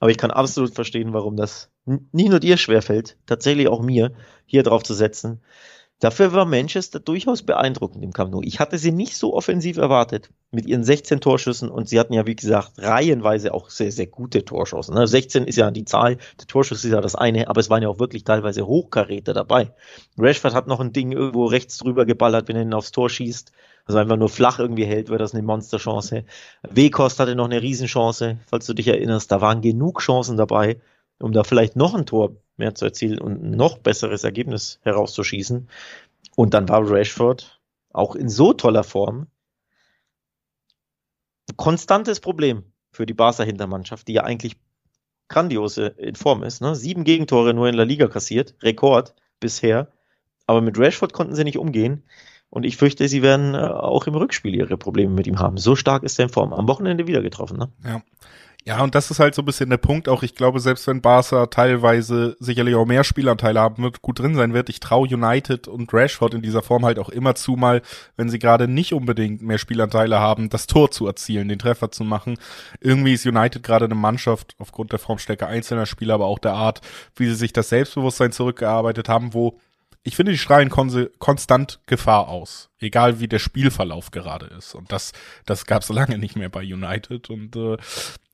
Aber 0.00 0.10
ich 0.10 0.18
kann 0.18 0.30
absolut 0.30 0.74
verstehen, 0.74 1.14
warum 1.14 1.36
das 1.36 1.70
nicht 1.86 2.28
nur 2.28 2.40
dir 2.40 2.58
schwerfällt, 2.58 3.16
tatsächlich 3.24 3.68
auch 3.68 3.80
mir, 3.80 4.12
hier 4.44 4.62
drauf 4.62 4.82
zu 4.82 4.92
setzen. 4.92 5.40
Dafür 5.98 6.34
war 6.34 6.44
Manchester 6.44 7.00
durchaus 7.00 7.42
beeindruckend 7.42 8.04
im 8.04 8.10
Nou. 8.10 8.42
Ich 8.42 8.60
hatte 8.60 8.76
sie 8.76 8.92
nicht 8.92 9.16
so 9.16 9.32
offensiv 9.32 9.78
erwartet 9.78 10.30
mit 10.50 10.66
ihren 10.66 10.84
16 10.84 11.20
Torschüssen 11.20 11.70
und 11.70 11.88
sie 11.88 11.98
hatten 11.98 12.12
ja, 12.12 12.26
wie 12.26 12.36
gesagt, 12.36 12.72
reihenweise 12.76 13.54
auch 13.54 13.70
sehr, 13.70 13.90
sehr 13.90 14.06
gute 14.06 14.44
Torschüsse. 14.44 14.92
Ne? 14.92 15.06
16 15.06 15.44
ist 15.44 15.56
ja 15.56 15.70
die 15.70 15.86
Zahl, 15.86 16.16
der 16.38 16.46
Torschuss 16.46 16.84
ist 16.84 16.92
ja 16.92 17.00
das 17.00 17.14
eine, 17.14 17.48
aber 17.48 17.60
es 17.60 17.70
waren 17.70 17.82
ja 17.82 17.88
auch 17.88 17.98
wirklich 17.98 18.24
teilweise 18.24 18.66
Hochkaräter 18.66 19.32
dabei. 19.32 19.72
Rashford 20.18 20.52
hat 20.52 20.66
noch 20.66 20.80
ein 20.80 20.92
Ding 20.92 21.12
irgendwo 21.12 21.46
rechts 21.46 21.78
drüber 21.78 22.04
geballert, 22.04 22.48
wenn 22.48 22.56
er 22.56 22.62
ihn 22.62 22.74
aufs 22.74 22.92
Tor 22.92 23.08
schießt. 23.08 23.52
Also 23.86 23.98
einfach 23.98 24.16
nur 24.16 24.28
flach 24.28 24.58
irgendwie 24.58 24.84
hält, 24.84 25.08
wäre 25.08 25.18
das 25.18 25.32
eine 25.32 25.44
Monsterchance. 25.44 26.24
Wekost 26.68 27.20
hatte 27.20 27.36
noch 27.36 27.46
eine 27.46 27.62
Riesenchance, 27.62 28.38
falls 28.46 28.66
du 28.66 28.74
dich 28.74 28.88
erinnerst. 28.88 29.32
Da 29.32 29.40
waren 29.40 29.62
genug 29.62 30.00
Chancen 30.00 30.36
dabei, 30.36 30.78
um 31.18 31.32
da 31.32 31.44
vielleicht 31.44 31.76
noch 31.76 31.94
ein 31.94 32.06
Tor 32.06 32.36
mehr 32.56 32.74
zu 32.74 32.84
erzielen 32.84 33.18
und 33.18 33.42
ein 33.42 33.50
noch 33.50 33.78
besseres 33.78 34.24
Ergebnis 34.24 34.80
herauszuschießen. 34.82 35.68
Und 36.36 36.54
dann 36.54 36.68
war 36.68 36.88
Rashford 36.88 37.60
auch 37.92 38.14
in 38.14 38.28
so 38.28 38.52
toller 38.52 38.84
Form 38.84 39.28
ein 41.48 41.56
konstantes 41.56 42.20
Problem 42.20 42.64
für 42.90 43.06
die 43.06 43.14
Barca 43.14 43.42
Hintermannschaft, 43.42 44.08
die 44.08 44.14
ja 44.14 44.24
eigentlich 44.24 44.56
grandiose 45.28 45.86
in 45.86 46.14
Form 46.14 46.42
ist. 46.42 46.60
Ne? 46.60 46.74
Sieben 46.74 47.04
Gegentore 47.04 47.54
nur 47.54 47.68
in 47.68 47.76
der 47.76 47.86
Liga 47.86 48.08
kassiert, 48.08 48.54
Rekord 48.62 49.14
bisher. 49.40 49.92
Aber 50.46 50.60
mit 50.60 50.78
Rashford 50.78 51.12
konnten 51.12 51.34
sie 51.34 51.44
nicht 51.44 51.58
umgehen. 51.58 52.04
Und 52.48 52.64
ich 52.64 52.76
fürchte, 52.76 53.08
sie 53.08 53.22
werden 53.22 53.54
äh, 53.54 53.58
auch 53.58 54.06
im 54.06 54.14
Rückspiel 54.14 54.54
ihre 54.54 54.76
Probleme 54.76 55.12
mit 55.12 55.26
ihm 55.26 55.40
haben. 55.40 55.56
So 55.56 55.74
stark 55.74 56.04
ist 56.04 56.18
er 56.18 56.26
in 56.26 56.32
Form. 56.32 56.52
Am 56.52 56.68
Wochenende 56.68 57.06
wieder 57.06 57.22
getroffen. 57.22 57.58
Ne? 57.58 57.72
Ja. 57.84 58.02
Ja, 58.68 58.82
und 58.82 58.96
das 58.96 59.12
ist 59.12 59.20
halt 59.20 59.36
so 59.36 59.42
ein 59.42 59.44
bisschen 59.44 59.70
der 59.70 59.76
Punkt. 59.76 60.08
Auch 60.08 60.24
ich 60.24 60.34
glaube, 60.34 60.58
selbst 60.58 60.88
wenn 60.88 61.00
Barca 61.00 61.46
teilweise 61.46 62.36
sicherlich 62.40 62.74
auch 62.74 62.84
mehr 62.84 63.04
Spielanteile 63.04 63.60
haben 63.60 63.84
wird, 63.84 64.02
gut 64.02 64.18
drin 64.18 64.34
sein 64.34 64.54
wird, 64.54 64.68
ich 64.68 64.80
traue 64.80 65.06
United 65.06 65.68
und 65.68 65.94
Rashford 65.94 66.34
in 66.34 66.42
dieser 66.42 66.62
Form 66.62 66.84
halt 66.84 66.98
auch 66.98 67.08
immer 67.08 67.36
zu 67.36 67.52
mal, 67.52 67.80
wenn 68.16 68.28
sie 68.28 68.40
gerade 68.40 68.66
nicht 68.66 68.92
unbedingt 68.92 69.40
mehr 69.40 69.58
Spielanteile 69.58 70.18
haben, 70.18 70.48
das 70.50 70.66
Tor 70.66 70.90
zu 70.90 71.06
erzielen, 71.06 71.48
den 71.48 71.60
Treffer 71.60 71.92
zu 71.92 72.02
machen. 72.02 72.38
Irgendwie 72.80 73.12
ist 73.12 73.24
United 73.24 73.62
gerade 73.62 73.84
eine 73.84 73.94
Mannschaft 73.94 74.56
aufgrund 74.58 74.90
der 74.90 74.98
Formstärke 74.98 75.46
einzelner 75.46 75.86
Spieler, 75.86 76.14
aber 76.14 76.26
auch 76.26 76.40
der 76.40 76.54
Art, 76.54 76.80
wie 77.14 77.26
sie 77.26 77.36
sich 77.36 77.52
das 77.52 77.68
Selbstbewusstsein 77.68 78.32
zurückgearbeitet 78.32 79.08
haben, 79.08 79.32
wo 79.32 79.60
ich 80.02 80.16
finde, 80.16 80.32
die 80.32 80.38
strahlen 80.38 80.70
konstant 80.70 81.80
Gefahr 81.86 82.28
aus, 82.28 82.70
egal 82.80 83.18
wie 83.20 83.26
der 83.26 83.40
Spielverlauf 83.40 84.12
gerade 84.12 84.46
ist. 84.46 84.74
Und 84.74 84.90
das, 84.90 85.12
das 85.46 85.66
gab 85.66 85.82
es 85.82 85.88
lange 85.90 86.18
nicht 86.18 86.34
mehr 86.34 86.48
bei 86.48 86.62
United. 86.62 87.30
Und 87.30 87.54
äh, 87.54 87.76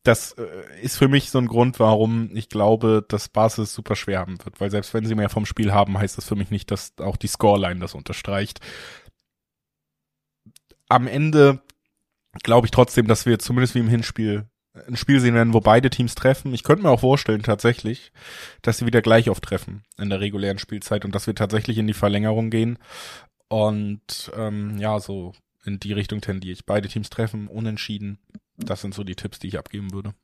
das 0.03 0.33
äh, 0.33 0.81
ist 0.81 0.97
für 0.97 1.09
mich 1.09 1.31
so 1.31 1.39
ein 1.39 1.47
Grund, 1.47 1.79
warum 1.79 2.35
ich 2.35 2.49
glaube, 2.49 3.05
dass 3.07 3.29
Basis 3.29 3.73
super 3.73 3.97
schwer 3.97 4.19
haben 4.19 4.45
wird. 4.45 4.61
Weil 4.61 4.71
selbst 4.71 4.95
wenn 4.95 5.07
sie 5.07 5.15
mehr 5.15 5.29
vom 5.29 5.47
Spiel 5.47 5.73
haben, 5.73 5.99
heißt 5.99 6.19
das 6.19 6.27
für 6.27 6.37
mich 6.37 6.51
nicht, 6.51 6.71
dass 6.71 6.95
auch 6.99 7.17
die 7.17 7.29
Scoreline 7.29 7.81
das 7.81 7.95
unterstreicht. 7.95 8.61
Am 10.89 11.07
Ende 11.07 11.63
glaube 12.43 12.67
ich 12.67 12.71
trotzdem, 12.71 13.07
dass 13.07 13.27
wir 13.27 13.39
zumindest 13.39 13.75
wie 13.75 13.81
im 13.81 13.89
Hinspiel 13.89 14.47
ein 14.89 14.97
Spiel 14.97 15.21
sehen 15.21 15.35
werden, 15.35 15.53
wo 15.53 15.61
beide 15.61 15.91
Teams 15.91 16.15
treffen. 16.15 16.55
Ich 16.55 16.63
könnte 16.63 16.83
mir 16.83 16.91
auch 16.91 17.01
vorstellen, 17.01 17.43
tatsächlich, 17.43 18.11
dass 18.63 18.79
sie 18.79 18.87
wieder 18.87 19.03
gleich 19.03 19.29
oft 19.29 19.45
treffen 19.45 19.85
in 19.99 20.09
der 20.09 20.21
regulären 20.21 20.59
Spielzeit 20.59 21.05
und 21.05 21.15
dass 21.15 21.27
wir 21.27 21.35
tatsächlich 21.35 21.79
in 21.79 21.87
die 21.87 21.93
Verlängerung 21.93 22.49
gehen. 22.49 22.79
Und 23.49 24.33
ähm, 24.35 24.79
ja, 24.79 24.99
so 24.99 25.35
in 25.65 25.79
die 25.79 25.93
Richtung 25.93 26.21
tendiere 26.21 26.53
ich. 26.53 26.67
Beide 26.67 26.89
Teams 26.89 27.11
treffen, 27.11 27.49
unentschieden. 27.49 28.19
Das 28.57 28.81
sind 28.81 28.95
so 28.95 29.05
die 29.05 29.15
Tipps, 29.15 29.39
die 29.39 29.49
ich 29.49 29.59
abgeben 29.59 29.93
würde. 29.93 30.15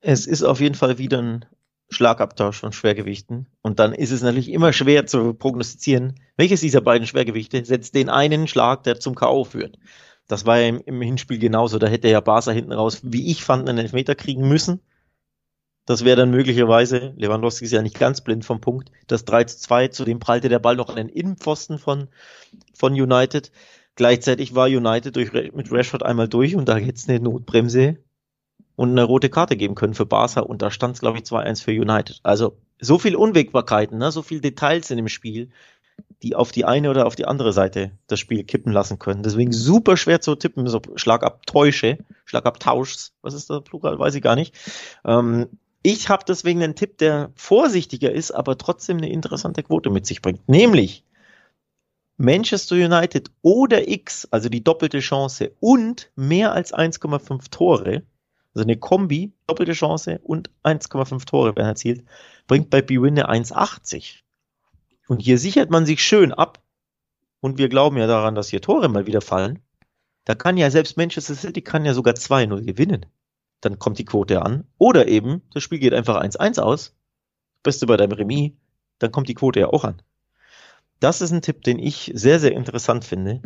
Es 0.00 0.26
ist 0.26 0.42
auf 0.42 0.60
jeden 0.60 0.74
Fall 0.74 0.98
wieder 0.98 1.20
ein 1.20 1.44
Schlagabtausch 1.90 2.58
von 2.58 2.72
Schwergewichten. 2.72 3.46
Und 3.62 3.78
dann 3.78 3.92
ist 3.92 4.10
es 4.10 4.22
natürlich 4.22 4.50
immer 4.50 4.72
schwer 4.72 5.06
zu 5.06 5.34
prognostizieren, 5.34 6.20
welches 6.36 6.60
dieser 6.60 6.80
beiden 6.80 7.06
Schwergewichte 7.06 7.64
setzt 7.64 7.94
den 7.94 8.08
einen 8.08 8.48
Schlag, 8.48 8.82
der 8.84 9.00
zum 9.00 9.14
K.O. 9.14 9.44
führt. 9.44 9.78
Das 10.26 10.46
war 10.46 10.58
ja 10.58 10.68
im, 10.68 11.02
Hinspiel 11.02 11.38
genauso. 11.38 11.78
Da 11.78 11.86
hätte 11.86 12.08
ja 12.08 12.20
Barca 12.20 12.50
hinten 12.50 12.72
raus, 12.72 13.00
wie 13.02 13.30
ich 13.30 13.44
fand, 13.44 13.68
einen 13.68 13.78
Elfmeter 13.78 14.14
kriegen 14.14 14.48
müssen. 14.48 14.80
Das 15.86 16.04
wäre 16.04 16.16
dann 16.16 16.30
möglicherweise, 16.30 17.12
Lewandowski 17.16 17.66
ist 17.66 17.72
ja 17.72 17.82
nicht 17.82 17.98
ganz 17.98 18.22
blind 18.22 18.46
vom 18.46 18.62
Punkt, 18.62 18.90
das 19.06 19.26
3 19.26 19.44
zu 19.44 19.58
2, 19.58 19.88
zudem 19.88 20.18
prallte 20.18 20.48
der 20.48 20.58
Ball 20.58 20.76
noch 20.76 20.88
an 20.88 20.96
den 20.96 21.10
Innenpfosten 21.10 21.78
von, 21.78 22.08
von 22.72 22.94
United. 22.94 23.52
Gleichzeitig 23.96 24.54
war 24.54 24.66
United 24.66 25.14
durch, 25.14 25.32
mit 25.32 25.70
Rashford 25.70 26.02
einmal 26.02 26.28
durch 26.28 26.56
und 26.56 26.68
da 26.68 26.76
hätte 26.76 26.94
es 26.94 27.08
eine 27.08 27.20
Notbremse 27.20 27.98
und 28.76 28.90
eine 28.90 29.04
rote 29.04 29.30
Karte 29.30 29.56
geben 29.56 29.74
können 29.74 29.94
für 29.94 30.06
Barca 30.06 30.40
und 30.40 30.62
da 30.62 30.70
stand 30.70 30.94
es, 30.94 31.00
glaube 31.00 31.18
ich, 31.18 31.24
2-1 31.24 31.62
für 31.62 31.70
United. 31.70 32.20
Also 32.22 32.56
so 32.80 32.98
viel 32.98 33.14
Unwägbarkeiten, 33.14 33.98
ne? 33.98 34.10
so 34.10 34.22
viel 34.22 34.40
Details 34.40 34.90
in 34.90 34.96
dem 34.96 35.08
Spiel, 35.08 35.50
die 36.22 36.34
auf 36.34 36.50
die 36.50 36.64
eine 36.64 36.90
oder 36.90 37.06
auf 37.06 37.14
die 37.14 37.26
andere 37.26 37.52
Seite 37.52 37.92
das 38.08 38.18
Spiel 38.18 38.44
kippen 38.44 38.72
lassen 38.72 38.98
können. 38.98 39.22
Deswegen 39.22 39.52
super 39.52 39.96
schwer 39.96 40.20
zu 40.20 40.34
tippen, 40.34 40.66
so 40.66 40.80
Schlagabtäusche, 40.96 41.98
Schlagabtauschs, 42.24 43.12
was 43.22 43.34
ist 43.34 43.50
der 43.50 43.60
Plural, 43.60 43.98
weiß 43.98 44.14
ich 44.16 44.22
gar 44.22 44.34
nicht. 44.34 44.54
Ähm, 45.04 45.48
ich 45.82 46.08
habe 46.08 46.24
deswegen 46.26 46.62
einen 46.62 46.74
Tipp, 46.74 46.98
der 46.98 47.30
vorsichtiger 47.36 48.10
ist, 48.10 48.30
aber 48.30 48.56
trotzdem 48.56 48.96
eine 48.96 49.10
interessante 49.10 49.62
Quote 49.62 49.90
mit 49.90 50.06
sich 50.06 50.22
bringt. 50.22 50.48
Nämlich 50.48 51.04
Manchester 52.16 52.76
United 52.76 53.30
oder 53.42 53.88
X, 53.88 54.28
also 54.30 54.48
die 54.48 54.62
doppelte 54.62 55.00
Chance 55.00 55.52
und 55.60 56.10
mehr 56.14 56.52
als 56.52 56.72
1,5 56.72 57.50
Tore, 57.50 58.04
also 58.54 58.64
eine 58.64 58.76
Kombi, 58.76 59.32
doppelte 59.48 59.72
Chance 59.72 60.20
und 60.22 60.50
1,5 60.62 61.26
Tore 61.26 61.56
werden 61.56 61.68
erzielt, 61.68 62.04
bringt 62.46 62.70
bei 62.70 62.82
Bwin 62.82 63.18
eine 63.18 63.28
1,80. 63.28 64.20
Und 65.08 65.20
hier 65.20 65.38
sichert 65.38 65.70
man 65.70 65.86
sich 65.86 66.02
schön 66.02 66.32
ab. 66.32 66.62
Und 67.40 67.58
wir 67.58 67.68
glauben 67.68 67.98
ja 67.98 68.06
daran, 68.06 68.34
dass 68.34 68.48
hier 68.48 68.62
Tore 68.62 68.88
mal 68.88 69.06
wieder 69.06 69.20
fallen. 69.20 69.58
Da 70.24 70.34
kann 70.34 70.56
ja 70.56 70.70
selbst 70.70 70.96
Manchester 70.96 71.34
City 71.34 71.62
kann 71.62 71.84
ja 71.84 71.94
sogar 71.94 72.14
2-0 72.14 72.64
gewinnen. 72.64 73.06
Dann 73.60 73.78
kommt 73.78 73.98
die 73.98 74.04
Quote 74.04 74.40
an. 74.40 74.64
Oder 74.78 75.08
eben, 75.08 75.42
das 75.52 75.62
Spiel 75.62 75.78
geht 75.78 75.92
einfach 75.92 76.22
1-1 76.22 76.60
aus. 76.60 76.94
Beste 77.62 77.86
bei 77.86 77.96
deinem 77.96 78.12
Remis. 78.12 78.52
Dann 78.98 79.10
kommt 79.10 79.28
die 79.28 79.34
Quote 79.34 79.60
ja 79.60 79.66
auch 79.66 79.84
an. 79.84 80.00
Das 81.04 81.20
ist 81.20 81.32
ein 81.32 81.42
Tipp, 81.42 81.62
den 81.62 81.78
ich 81.78 82.10
sehr, 82.14 82.40
sehr 82.40 82.52
interessant 82.52 83.04
finde. 83.04 83.42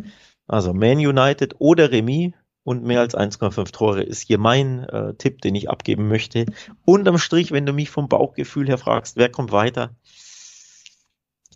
Also 0.47 0.73
Man 0.73 0.97
United 0.97 1.55
oder 1.59 1.91
Remis 1.91 2.31
und 2.63 2.85
mehr 2.85 3.01
als 3.01 3.17
1,5 3.17 3.73
Tore 3.73 4.01
ist 4.01 4.21
hier 4.27 4.37
mein 4.37 4.85
äh, 4.85 5.13
Tipp, 5.15 5.41
den 5.41 5.55
ich 5.55 5.69
abgeben 5.69 6.07
möchte. 6.07 6.45
Unterm 6.85 7.17
Strich, 7.17 7.51
wenn 7.51 7.65
du 7.65 7.73
mich 7.73 7.89
vom 7.89 8.07
Bauchgefühl 8.07 8.69
her 8.69 8.77
fragst, 8.77 9.17
wer 9.17 9.29
kommt 9.29 9.51
weiter, 9.51 9.93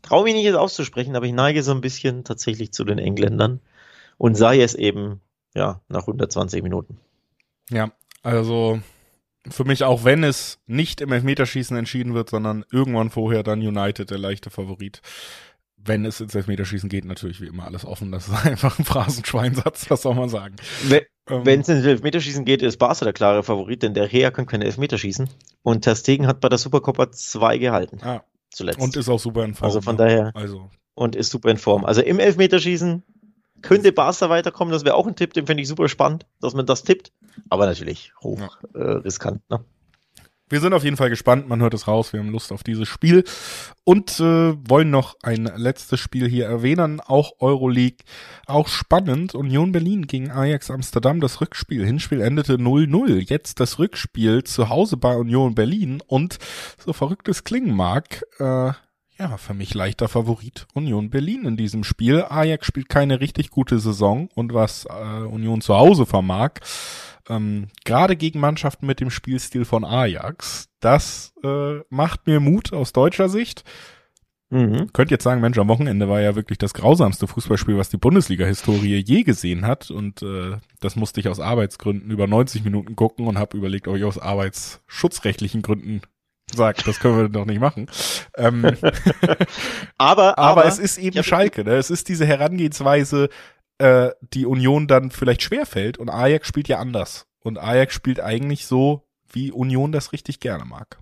traue 0.02 0.26
mich 0.26 0.34
nicht 0.34 0.44
jetzt 0.44 0.58
auszusprechen, 0.58 1.16
aber 1.16 1.26
ich 1.26 1.32
neige 1.32 1.64
so 1.64 1.72
ein 1.72 1.80
bisschen 1.80 2.26
tatsächlich 2.26 2.74
zu 2.74 2.84
den 2.84 2.98
Engländern 2.98 3.62
und 4.18 4.36
sei 4.36 4.62
es 4.62 4.76
eben, 4.76 5.22
ja, 5.56 5.80
nach 5.88 6.02
120 6.02 6.64
Minuten. 6.64 7.00
Ja, 7.70 7.94
also 8.24 8.82
für 9.50 9.64
mich 9.64 9.86
auch 9.86 10.04
wenn 10.04 10.26
es 10.26 10.60
nicht 10.68 11.00
im 11.00 11.14
Elfmeterschießen 11.14 11.78
entschieden 11.78 12.14
wird, 12.14 12.30
sondern 12.30 12.66
irgendwann 12.72 13.10
vorher 13.10 13.44
dann 13.44 13.62
United 13.62 14.12
der 14.12 14.18
leichte 14.18 14.50
Favorit. 14.50 15.02
Wenn 15.86 16.06
es 16.06 16.22
ins 16.22 16.36
Elfmeterschießen 16.36 16.90
geht, 16.90 17.06
natürlich 17.06 17.42
wie 17.42 17.48
immer 17.48 17.66
alles 17.66 17.86
offen. 17.86 18.12
Das 18.12 18.28
ist 18.28 18.34
einfach 18.46 18.80
ein 18.80 18.86
Phrasenschweinsatz, 18.86 19.90
was 19.90 20.02
soll 20.02 20.16
man 20.16 20.30
sagen. 20.30 20.56
Ähm, 21.30 21.46
wenn 21.46 21.62
es 21.62 21.70
ins 21.70 21.86
Elfmeterschießen 21.86 22.46
geht, 22.46 22.62
ist 22.62 22.78
Barca 22.78 23.06
der 23.06 23.14
klare 23.14 23.44
Favorit, 23.44 23.84
denn 23.84 23.94
der 23.94 24.12
Rea 24.12 24.32
kann 24.32 24.46
keine 24.46 24.66
Elfmeterschießen. 24.66 25.30
Und 25.62 25.82
Ter 25.82 25.96
Stegen 25.96 26.28
hat 26.28 26.42
bei 26.42 26.50
der 26.50 26.58
Supercoppa 26.58 27.12
zwei 27.12 27.58
gehalten. 27.58 28.00
Ah, 28.02 28.24
zuletzt. 28.50 28.80
Und 28.80 28.96
ist 28.96 29.10
auch 29.10 29.20
super 29.20 29.46
in 29.46 29.54
Form. 29.54 29.66
Also 29.66 29.82
von 29.82 29.96
ne? 29.96 30.04
daher. 30.06 30.32
Also. 30.36 30.70
Und 30.96 31.16
ist 31.16 31.32
super 31.32 31.50
in 31.50 31.58
Form. 31.58 31.86
Also 31.86 32.02
im 32.02 32.20
Elfmeterschießen 32.20 33.04
könnte 33.62 33.92
Barca 33.94 34.30
weiterkommen. 34.30 34.72
Das 34.72 34.84
wäre 34.86 34.96
auch 34.96 35.08
ein 35.08 35.16
Tipp, 35.16 35.34
den 35.34 35.48
finde 35.48 35.64
ich 35.64 35.70
super 35.70 35.88
spannend, 35.88 36.26
dass 36.42 36.54
man 36.54 36.66
das 36.66 36.84
tippt. 36.84 37.12
Aber 37.50 37.66
natürlich 37.66 38.14
hoch 38.22 38.40
ja. 38.40 38.80
äh, 38.80 38.92
riskant. 38.98 39.42
Ne? 39.50 39.64
Wir 40.54 40.62
sind 40.62 40.76
auf 40.76 40.84
jeden 40.84 40.98
Fall 40.98 41.10
gespannt, 41.10 41.50
man 41.50 41.62
hört 41.62 41.74
es 41.74 41.88
raus, 41.88 42.14
wir 42.14 42.20
haben 42.20 42.30
Lust 42.30 42.52
auf 42.52 42.62
dieses 42.62 42.88
Spiel. 42.88 43.24
Und 43.86 44.20
äh, 44.20 44.54
wollen 44.70 44.92
noch 44.92 45.16
ein 45.24 45.50
letztes 45.56 46.00
Spiel 46.00 46.30
hier 46.30 46.46
erwähnen, 46.46 47.02
auch 47.02 47.32
Euroleague, 47.40 48.06
auch 48.46 48.68
spannend, 48.68 49.34
Union 49.34 49.72
Berlin 49.72 50.06
gegen 50.06 50.30
Ajax 50.30 50.70
Amsterdam, 50.70 51.22
das 51.22 51.42
Rückspiel, 51.42 51.84
Hinspiel 51.84 52.22
endete 52.22 52.58
0-0, 52.58 53.28
jetzt 53.32 53.60
das 53.62 53.80
Rückspiel 53.80 54.44
zu 54.44 54.70
Hause 54.70 54.96
bei 54.96 55.16
Union 55.16 55.56
Berlin. 55.56 56.04
Und 56.06 56.38
so 56.78 56.94
verrückt 56.94 57.28
es 57.30 57.44
klingen 57.44 57.76
mag, 57.76 58.22
äh, 58.38 58.74
ja, 59.18 59.38
für 59.38 59.56
mich 59.56 59.74
leichter 59.74 60.08
Favorit 60.08 60.68
Union 60.74 61.10
Berlin 61.10 61.46
in 61.46 61.58
diesem 61.58 61.84
Spiel. 61.84 62.26
Ajax 62.30 62.68
spielt 62.68 62.90
keine 62.90 63.22
richtig 63.22 63.50
gute 63.50 63.80
Saison. 63.80 64.30
Und 64.36 64.54
was 64.54 64.86
äh, 64.86 65.24
Union 65.24 65.62
zu 65.62 65.76
Hause 65.76 66.06
vermag, 66.06 66.60
ähm, 67.30 67.68
gerade 67.86 68.16
gegen 68.16 68.40
Mannschaften 68.40 68.86
mit 68.86 69.00
dem 69.00 69.10
Spielstil 69.10 69.66
von 69.66 69.86
Ajax, 69.86 70.70
das 70.80 71.34
äh, 71.44 71.80
macht 71.90 72.28
mir 72.28 72.40
Mut 72.40 72.74
aus 72.74 72.94
deutscher 72.94 73.30
Sicht. 73.30 73.64
Mhm. 74.54 74.94
Könnt 74.94 75.10
jetzt 75.10 75.24
sagen, 75.24 75.42
Mensch, 75.42 75.58
am 75.58 75.68
Wochenende 75.68 76.08
war 76.10 76.22
ja 76.22 76.36
wirklich 76.36 76.60
das 76.60 76.76
grausamste 76.76 77.26
Fußballspiel, 77.26 77.76
was 77.76 77.90
die 77.90 77.98
Bundesliga-Historie 77.98 78.98
je 78.98 79.24
gesehen 79.24 79.66
hat. 79.66 79.90
Und 79.90 80.22
äh, 80.22 80.58
das 80.80 80.96
musste 80.96 81.20
ich 81.20 81.28
aus 81.28 81.40
Arbeitsgründen 81.40 82.12
über 82.12 82.28
90 82.28 82.64
Minuten 82.64 82.96
gucken 82.96 83.26
und 83.26 83.40
habe 83.40 83.58
überlegt, 83.58 83.88
ob 83.88 83.96
ich 83.96 84.04
aus 84.04 84.20
arbeitsschutzrechtlichen 84.20 85.64
Gründen 85.64 86.02
sagt, 86.54 86.88
das 86.88 87.00
können 87.00 87.18
wir 87.18 87.30
doch 87.30 87.46
nicht 87.46 87.62
machen. 87.62 87.88
Ähm, 88.38 88.64
aber, 89.24 89.48
aber, 89.98 90.38
aber 90.38 90.66
es 90.66 90.78
ist 90.78 91.00
eben 91.00 91.24
Schalke, 91.24 91.64
ne? 91.64 91.76
Es 91.76 91.90
ist 91.90 92.08
diese 92.08 92.28
Herangehensweise, 92.28 93.30
äh, 93.78 94.12
die 94.22 94.46
Union 94.46 94.88
dann 94.88 95.12
vielleicht 95.12 95.42
schwerfällt 95.42 95.98
und 95.98 96.10
Ajax 96.10 96.48
spielt 96.48 96.68
ja 96.68 96.80
anders. 96.80 97.26
Und 97.40 97.58
Ajax 97.58 97.94
spielt 97.94 98.20
eigentlich 98.20 98.66
so, 98.66 99.04
wie 99.32 99.52
Union 99.52 99.92
das 99.92 100.14
richtig 100.14 100.40
gerne 100.40 100.66
mag. 100.66 101.00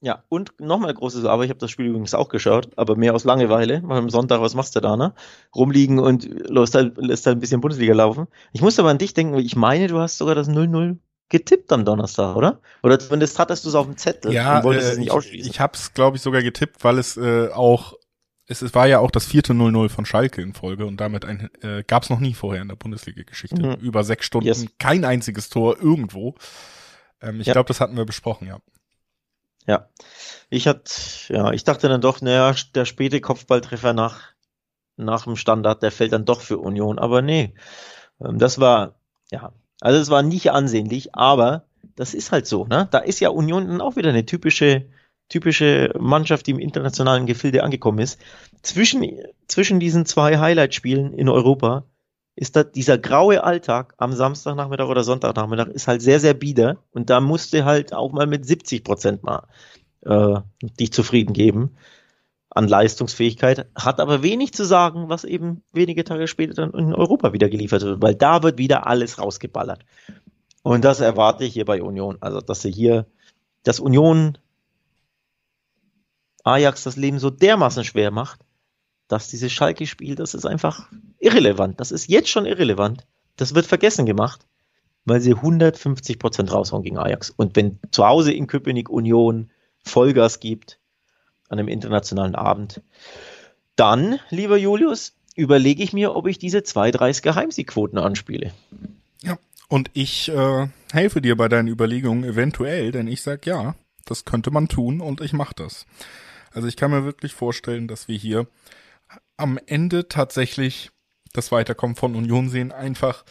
Ja, 0.00 0.22
und 0.28 0.52
nochmal 0.60 0.92
großes 0.92 1.24
Aber, 1.24 1.44
ich 1.44 1.50
habe 1.50 1.58
das 1.58 1.70
Spiel 1.70 1.86
übrigens 1.86 2.14
auch 2.14 2.28
geschaut, 2.28 2.68
aber 2.76 2.96
mehr 2.96 3.14
aus 3.14 3.24
Langeweile, 3.24 3.82
weil 3.84 3.98
am 3.98 4.10
Sonntag, 4.10 4.40
was 4.40 4.54
machst 4.54 4.76
du 4.76 4.80
da, 4.80 4.96
ne? 4.96 5.14
Rumliegen 5.54 5.98
und 5.98 6.28
lässt 6.50 6.74
halt, 6.74 6.98
lässt 6.98 7.26
halt 7.26 7.38
ein 7.38 7.40
bisschen 7.40 7.60
Bundesliga 7.60 7.94
laufen. 7.94 8.26
Ich 8.52 8.60
musste 8.60 8.82
aber 8.82 8.90
an 8.90 8.98
dich 8.98 9.14
denken, 9.14 9.38
ich 9.38 9.56
meine, 9.56 9.88
du 9.88 9.98
hast 9.98 10.18
sogar 10.18 10.34
das 10.34 10.48
0-0 10.48 10.98
getippt 11.28 11.72
am 11.72 11.84
Donnerstag, 11.84 12.36
oder? 12.36 12.60
Oder 12.82 12.98
zumindest 12.98 13.38
hattest 13.38 13.64
du 13.64 13.70
es 13.70 13.74
auf 13.74 13.86
dem 13.86 13.96
Zettel 13.96 14.32
ja, 14.32 14.58
und 14.58 14.64
wolltest 14.64 14.88
äh, 14.88 14.92
es 14.92 14.98
nicht 14.98 15.10
ausschließen. 15.10 15.50
Ich, 15.50 15.56
ich 15.56 15.60
habe 15.60 15.72
es, 15.74 15.92
glaube 15.94 16.18
ich, 16.18 16.22
sogar 16.22 16.42
getippt, 16.42 16.84
weil 16.84 16.98
es 16.98 17.16
äh, 17.16 17.48
auch 17.48 17.94
es, 18.46 18.62
es 18.62 18.74
war 18.74 18.86
ja 18.86 19.00
auch 19.00 19.10
das 19.10 19.26
vierte 19.26 19.52
0-0 19.52 19.88
von 19.88 20.06
Schalke 20.06 20.40
in 20.40 20.54
Folge 20.54 20.86
und 20.86 21.00
damit 21.00 21.24
ein, 21.24 21.50
äh, 21.62 21.82
gab 21.84 22.04
es 22.04 22.10
noch 22.10 22.20
nie 22.20 22.34
vorher 22.34 22.62
in 22.62 22.68
der 22.68 22.76
Bundesliga-Geschichte. 22.76 23.60
Mhm. 23.60 23.74
Über 23.74 24.04
sechs 24.04 24.26
Stunden, 24.26 24.46
yes. 24.46 24.66
kein 24.78 25.04
einziges 25.04 25.48
Tor 25.48 25.78
irgendwo. 25.80 26.34
Ähm, 27.20 27.40
ich 27.40 27.48
ja. 27.48 27.52
glaube, 27.54 27.68
das 27.68 27.80
hatten 27.80 27.96
wir 27.96 28.04
besprochen, 28.04 28.46
ja. 28.46 28.58
Ja. 29.66 29.88
Ich 30.48 30.68
hat, 30.68 31.26
ja, 31.28 31.50
ich 31.52 31.64
dachte 31.64 31.88
dann 31.88 32.00
doch, 32.00 32.20
naja, 32.20 32.54
der 32.74 32.84
späte 32.84 33.20
Kopfballtreffer 33.20 33.92
nach, 33.92 34.20
nach 34.96 35.24
dem 35.24 35.34
Standard, 35.34 35.82
der 35.82 35.90
fällt 35.90 36.12
dann 36.12 36.24
doch 36.24 36.40
für 36.40 36.58
Union. 36.58 37.00
Aber 37.00 37.22
nee. 37.22 37.54
Ähm, 38.20 38.38
das 38.38 38.60
war, 38.60 38.94
ja, 39.32 39.52
also 39.80 39.98
es 39.98 40.08
war 40.08 40.22
nicht 40.22 40.52
ansehnlich, 40.52 41.16
aber 41.16 41.66
das 41.96 42.14
ist 42.14 42.30
halt 42.30 42.46
so, 42.46 42.64
ne? 42.66 42.88
Da 42.90 42.98
ist 42.98 43.20
ja 43.20 43.30
Union 43.30 43.66
dann 43.66 43.80
auch 43.80 43.96
wieder 43.96 44.10
eine 44.10 44.26
typische 44.26 44.86
typische 45.28 45.92
Mannschaft, 45.98 46.46
die 46.46 46.52
im 46.52 46.58
internationalen 46.58 47.26
Gefilde 47.26 47.62
angekommen 47.62 47.98
ist. 47.98 48.20
Zwischen, 48.62 49.04
zwischen 49.48 49.80
diesen 49.80 50.06
zwei 50.06 50.38
Highlight-Spielen 50.38 51.12
in 51.12 51.28
Europa 51.28 51.84
ist 52.36 52.54
da 52.54 52.64
dieser 52.64 52.98
graue 52.98 53.42
Alltag 53.42 53.94
am 53.96 54.12
Samstagnachmittag 54.12 54.88
oder 54.88 55.04
Sonntagnachmittag 55.04 55.68
ist 55.68 55.88
halt 55.88 56.02
sehr, 56.02 56.20
sehr 56.20 56.34
bieder 56.34 56.78
und 56.92 57.08
da 57.08 57.20
musst 57.20 57.54
du 57.54 57.64
halt 57.64 57.94
auch 57.94 58.12
mal 58.12 58.26
mit 58.26 58.44
70 58.44 58.84
Prozent 58.84 59.22
mal 59.22 59.46
äh, 60.02 60.40
dich 60.78 60.92
zufrieden 60.92 61.32
geben 61.32 61.76
an 62.50 62.68
Leistungsfähigkeit, 62.68 63.66
hat 63.74 64.00
aber 64.00 64.22
wenig 64.22 64.54
zu 64.54 64.64
sagen, 64.64 65.08
was 65.08 65.24
eben 65.24 65.62
wenige 65.72 66.04
Tage 66.04 66.26
später 66.26 66.54
dann 66.54 66.72
in 66.72 66.94
Europa 66.94 67.32
wieder 67.32 67.50
geliefert 67.50 67.82
wird, 67.82 68.00
weil 68.00 68.14
da 68.14 68.42
wird 68.42 68.58
wieder 68.58 68.86
alles 68.86 69.18
rausgeballert. 69.18 69.84
Und 70.62 70.84
das 70.84 71.00
erwarte 71.00 71.44
ich 71.44 71.52
hier 71.52 71.66
bei 71.66 71.82
Union. 71.82 72.16
Also, 72.20 72.40
dass 72.40 72.62
sie 72.62 72.72
hier, 72.72 73.06
dass 73.62 73.78
Union 73.78 74.38
Ajax 76.46 76.84
das 76.84 76.96
Leben 76.96 77.18
so 77.18 77.30
dermaßen 77.30 77.84
schwer 77.84 78.10
macht, 78.10 78.40
dass 79.08 79.28
dieses 79.28 79.52
Schalke-Spiel, 79.52 80.14
das 80.14 80.34
ist 80.34 80.46
einfach 80.46 80.88
irrelevant. 81.18 81.80
Das 81.80 81.90
ist 81.90 82.08
jetzt 82.08 82.28
schon 82.28 82.46
irrelevant. 82.46 83.06
Das 83.36 83.54
wird 83.54 83.66
vergessen 83.66 84.06
gemacht, 84.06 84.46
weil 85.04 85.20
sie 85.20 85.34
150 85.34 86.18
Prozent 86.18 86.52
raushauen 86.52 86.82
gegen 86.82 86.98
Ajax. 86.98 87.30
Und 87.30 87.56
wenn 87.56 87.78
zu 87.90 88.06
Hause 88.06 88.32
in 88.32 88.46
Köpenick 88.46 88.88
Union 88.88 89.50
Vollgas 89.84 90.40
gibt 90.40 90.78
an 91.48 91.58
einem 91.58 91.68
internationalen 91.68 92.34
Abend, 92.34 92.80
dann, 93.74 94.18
lieber 94.30 94.56
Julius, 94.56 95.14
überlege 95.34 95.82
ich 95.82 95.92
mir, 95.92 96.14
ob 96.14 96.26
ich 96.26 96.38
diese 96.38 96.58
2,30 96.58 97.22
Geheimsiegquoten 97.22 97.98
anspiele. 97.98 98.52
Ja, 99.22 99.36
und 99.68 99.90
ich 99.92 100.28
äh, 100.28 100.68
helfe 100.92 101.20
dir 101.20 101.36
bei 101.36 101.48
deinen 101.48 101.68
Überlegungen 101.68 102.24
eventuell, 102.24 102.90
denn 102.92 103.06
ich 103.06 103.22
sag 103.22 103.46
ja, 103.46 103.74
das 104.04 104.24
könnte 104.24 104.50
man 104.50 104.68
tun 104.68 105.00
und 105.00 105.20
ich 105.20 105.32
mache 105.32 105.54
das. 105.54 105.86
Also 106.56 106.68
ich 106.68 106.76
kann 106.76 106.90
mir 106.90 107.04
wirklich 107.04 107.34
vorstellen, 107.34 107.86
dass 107.86 108.08
wir 108.08 108.16
hier 108.16 108.46
am 109.36 109.58
Ende 109.66 110.08
tatsächlich 110.08 110.90
das 111.34 111.52
Weiterkommen 111.52 111.96
von 111.96 112.14
Union 112.14 112.48
sehen. 112.48 112.72
Einfach, 112.72 113.26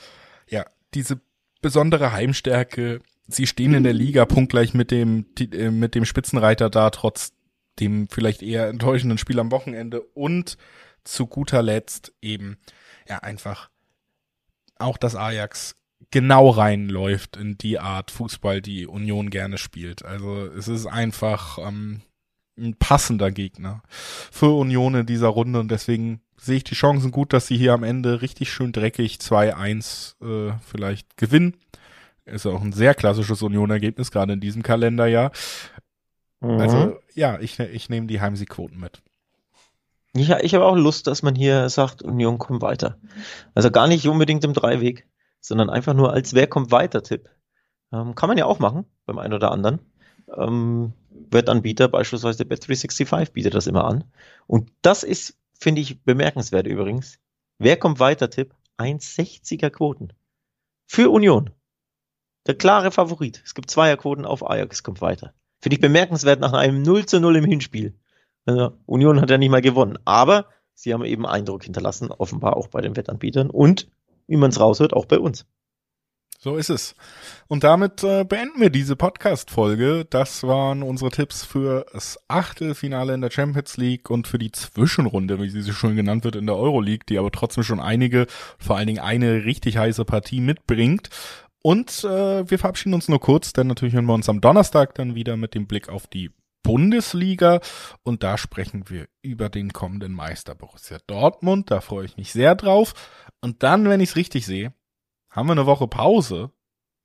ja, 0.47 0.63
diese 0.93 1.19
besondere 1.59 2.11
Heimstärke. 2.11 3.01
Sie 3.27 3.47
stehen 3.47 3.73
in 3.73 3.83
der 3.83 3.93
Liga 3.93 4.25
punktgleich 4.25 4.75
mit 4.75 4.91
dem, 4.91 5.25
äh, 5.39 5.71
mit 5.71 5.95
dem 5.95 6.05
Spitzenreiter 6.05 6.69
da, 6.69 6.91
trotz 6.91 7.33
dem 7.79 8.07
vielleicht 8.09 8.43
eher 8.43 8.67
enttäuschenden 8.67 9.17
Spiel 9.17 9.39
am 9.39 9.51
Wochenende 9.51 10.01
und 10.01 10.55
zu 11.03 11.25
guter 11.25 11.63
Letzt 11.63 12.13
eben, 12.21 12.57
ja, 13.09 13.17
einfach 13.23 13.71
auch 14.77 14.97
das 14.97 15.15
Ajax 15.15 15.75
genau 16.11 16.49
reinläuft 16.49 17.37
in 17.37 17.57
die 17.57 17.79
Art 17.79 18.11
Fußball, 18.11 18.61
die 18.61 18.85
Union 18.85 19.31
gerne 19.31 19.57
spielt. 19.57 20.05
Also 20.05 20.45
es 20.45 20.67
ist 20.67 20.85
einfach, 20.85 21.57
ähm, 21.57 22.03
ein 22.57 22.75
passender 22.77 23.31
Gegner 23.31 23.81
für 23.89 24.57
Union 24.57 24.95
in 24.95 25.05
dieser 25.05 25.27
Runde 25.27 25.59
und 25.59 25.69
deswegen 25.69 26.21
sehe 26.37 26.57
ich 26.57 26.63
die 26.63 26.75
Chancen 26.75 27.11
gut, 27.11 27.33
dass 27.33 27.47
sie 27.47 27.57
hier 27.57 27.73
am 27.73 27.83
Ende 27.83 28.21
richtig 28.21 28.51
schön 28.51 28.71
dreckig 28.71 29.17
2-1 29.17 30.15
äh, 30.21 30.53
vielleicht 30.65 31.17
gewinnen. 31.17 31.57
Ist 32.25 32.45
auch 32.45 32.61
ein 32.61 32.73
sehr 32.73 32.95
klassisches 32.95 33.41
Union-Ergebnis, 33.41 34.11
gerade 34.11 34.33
in 34.33 34.39
diesem 34.39 34.63
Kalenderjahr. 34.63 35.31
Mhm. 36.41 36.59
Also 36.59 36.99
ja, 37.13 37.39
ich, 37.39 37.59
ich 37.59 37.89
nehme 37.89 38.07
die 38.07 38.21
Heimsiegquoten 38.21 38.79
mit. 38.79 39.01
Ja, 40.15 40.39
ich 40.39 40.55
habe 40.55 40.65
auch 40.65 40.75
Lust, 40.75 41.07
dass 41.07 41.23
man 41.23 41.35
hier 41.35 41.67
sagt, 41.69 42.01
Union 42.01 42.37
kommt 42.37 42.61
weiter. 42.61 42.97
Also 43.53 43.69
gar 43.69 43.87
nicht 43.87 44.07
unbedingt 44.07 44.45
im 44.45 44.53
Dreiweg, 44.53 45.07
sondern 45.41 45.69
einfach 45.69 45.93
nur 45.93 46.13
als 46.13 46.33
Wer 46.33 46.47
kommt 46.47 46.71
weiter 46.71 47.03
Tipp. 47.03 47.29
Ähm, 47.91 48.15
kann 48.15 48.29
man 48.29 48.37
ja 48.37 48.45
auch 48.45 48.59
machen 48.59 48.85
beim 49.05 49.19
einen 49.19 49.33
oder 49.33 49.51
anderen. 49.51 49.79
Ähm, 50.35 50.93
Wettanbieter, 51.31 51.87
beispielsweise 51.87 52.43
Bet365 52.43 53.31
bietet 53.31 53.53
das 53.53 53.67
immer 53.67 53.85
an. 53.85 54.03
Und 54.47 54.71
das 54.81 55.03
ist, 55.03 55.37
finde 55.59 55.81
ich, 55.81 56.03
bemerkenswert 56.03 56.67
übrigens. 56.67 57.19
Wer 57.57 57.77
kommt 57.77 57.99
weiter, 57.99 58.29
Tipp? 58.29 58.53
1,60er 58.77 59.69
Quoten. 59.69 60.13
Für 60.85 61.09
Union. 61.09 61.51
Der 62.47 62.55
klare 62.55 62.91
Favorit. 62.91 63.41
Es 63.43 63.55
gibt 63.55 63.71
Zweierquoten 63.71 64.25
auf 64.25 64.47
Ajax 64.47 64.83
kommt 64.83 65.01
weiter. 65.01 65.33
Finde 65.61 65.75
ich 65.75 65.81
bemerkenswert 65.81 66.39
nach 66.39 66.53
einem 66.53 66.81
0 66.81 67.05
zu 67.05 67.19
0 67.19 67.37
im 67.37 67.45
Hinspiel. 67.45 67.95
Also 68.45 68.77
Union 68.85 69.19
hat 69.19 69.29
ja 69.29 69.37
nicht 69.37 69.49
mal 69.49 69.61
gewonnen. 69.61 69.97
Aber 70.05 70.49
sie 70.75 70.93
haben 70.93 71.03
eben 71.05 71.25
Eindruck 71.25 71.63
hinterlassen, 71.63 72.11
offenbar 72.11 72.55
auch 72.57 72.67
bei 72.67 72.81
den 72.81 72.95
Wettanbietern 72.95 73.49
und, 73.49 73.89
wie 74.27 74.37
man 74.37 74.51
es 74.51 74.59
raushört, 74.59 74.93
auch 74.93 75.05
bei 75.05 75.17
uns. 75.17 75.47
So 76.37 76.57
ist 76.57 76.69
es. 76.69 76.95
Und 77.47 77.63
damit 77.63 78.03
äh, 78.03 78.23
beenden 78.23 78.61
wir 78.61 78.69
diese 78.69 78.95
Podcast-Folge. 78.95 80.05
Das 80.09 80.43
waren 80.43 80.83
unsere 80.83 81.09
Tipps 81.09 81.43
für 81.43 81.85
das 81.91 82.19
Achtelfinale 82.27 83.13
in 83.13 83.21
der 83.21 83.31
Champions 83.31 83.77
League 83.77 84.09
und 84.09 84.27
für 84.27 84.37
die 84.37 84.51
Zwischenrunde, 84.51 85.41
wie 85.41 85.49
sie 85.49 85.61
so 85.61 85.73
schön 85.73 85.95
genannt 85.95 86.23
wird, 86.23 86.35
in 86.35 86.45
der 86.45 86.55
Euroleague, 86.55 87.05
die 87.09 87.17
aber 87.17 87.31
trotzdem 87.31 87.63
schon 87.63 87.79
einige, 87.79 88.27
vor 88.59 88.77
allen 88.77 88.87
Dingen 88.87 88.99
eine 88.99 89.45
richtig 89.45 89.77
heiße 89.77 90.05
Partie 90.05 90.41
mitbringt. 90.41 91.09
Und 91.63 92.03
äh, 92.03 92.47
wir 92.47 92.59
verabschieden 92.59 92.93
uns 92.93 93.09
nur 93.09 93.19
kurz, 93.19 93.51
denn 93.53 93.65
natürlich 93.65 93.95
hören 93.95 94.05
wir 94.05 94.13
uns 94.13 94.29
am 94.29 94.39
Donnerstag 94.39 94.93
dann 94.93 95.15
wieder 95.15 95.37
mit 95.37 95.55
dem 95.55 95.65
Blick 95.65 95.89
auf 95.89 96.05
die 96.05 96.29
Bundesliga 96.61 97.59
und 98.03 98.23
da 98.23 98.39
sprechen 98.39 98.89
wir 98.89 99.05
über 99.21 99.49
den 99.49 99.71
kommenden 99.71 100.13
Meister 100.13 100.55
Borussia 100.55 100.97
Dortmund. 101.05 101.69
Da 101.69 101.79
freue 101.79 102.05
ich 102.05 102.17
mich 102.17 102.31
sehr 102.31 102.55
drauf. 102.55 102.93
Und 103.41 103.61
dann, 103.61 103.87
wenn 103.87 103.99
ich 103.99 104.09
es 104.09 104.15
richtig 104.15 104.47
sehe, 104.47 104.73
haben 105.35 105.47
wir 105.47 105.53
eine 105.53 105.65
Woche 105.65 105.87
Pause, 105.87 106.51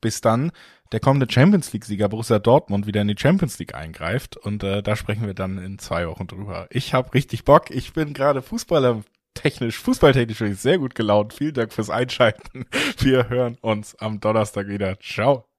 bis 0.01 0.21
dann 0.21 0.53
der 0.93 1.01
kommende 1.01 1.31
Champions 1.31 1.73
League-Sieger 1.73 2.09
Borussia 2.09 2.39
Dortmund 2.39 2.87
wieder 2.87 3.03
in 3.03 3.09
die 3.09 3.19
Champions 3.19 3.59
League 3.59 3.75
eingreift. 3.75 4.37
Und 4.37 4.63
äh, 4.65 4.83
da 4.83 4.97
sprechen 4.97 5.27
wir 5.27 5.35
dann 5.35 5.59
in 5.59 5.79
zwei 5.79 6.09
Wochen 6.09 6.27
drüber. 6.27 6.67
Ich 6.71 6.95
habe 6.95 7.15
richtig 7.15 7.45
Bock. 7.45 7.71
Ich 7.71 7.93
bin 7.93 8.13
gerade 8.13 8.43
Fußballer 8.43 9.03
technisch, 9.35 9.79
fußballtechnisch 9.79 10.59
sehr 10.59 10.79
gut 10.79 10.95
gelaunt. 10.95 11.35
Vielen 11.35 11.55
Dank 11.55 11.73
fürs 11.73 11.91
Einschalten. 11.91 12.67
Wir 12.99 13.29
hören 13.29 13.57
uns 13.61 13.95
am 13.97 14.21
Donnerstag 14.21 14.69
wieder. 14.69 14.99
Ciao. 15.01 15.50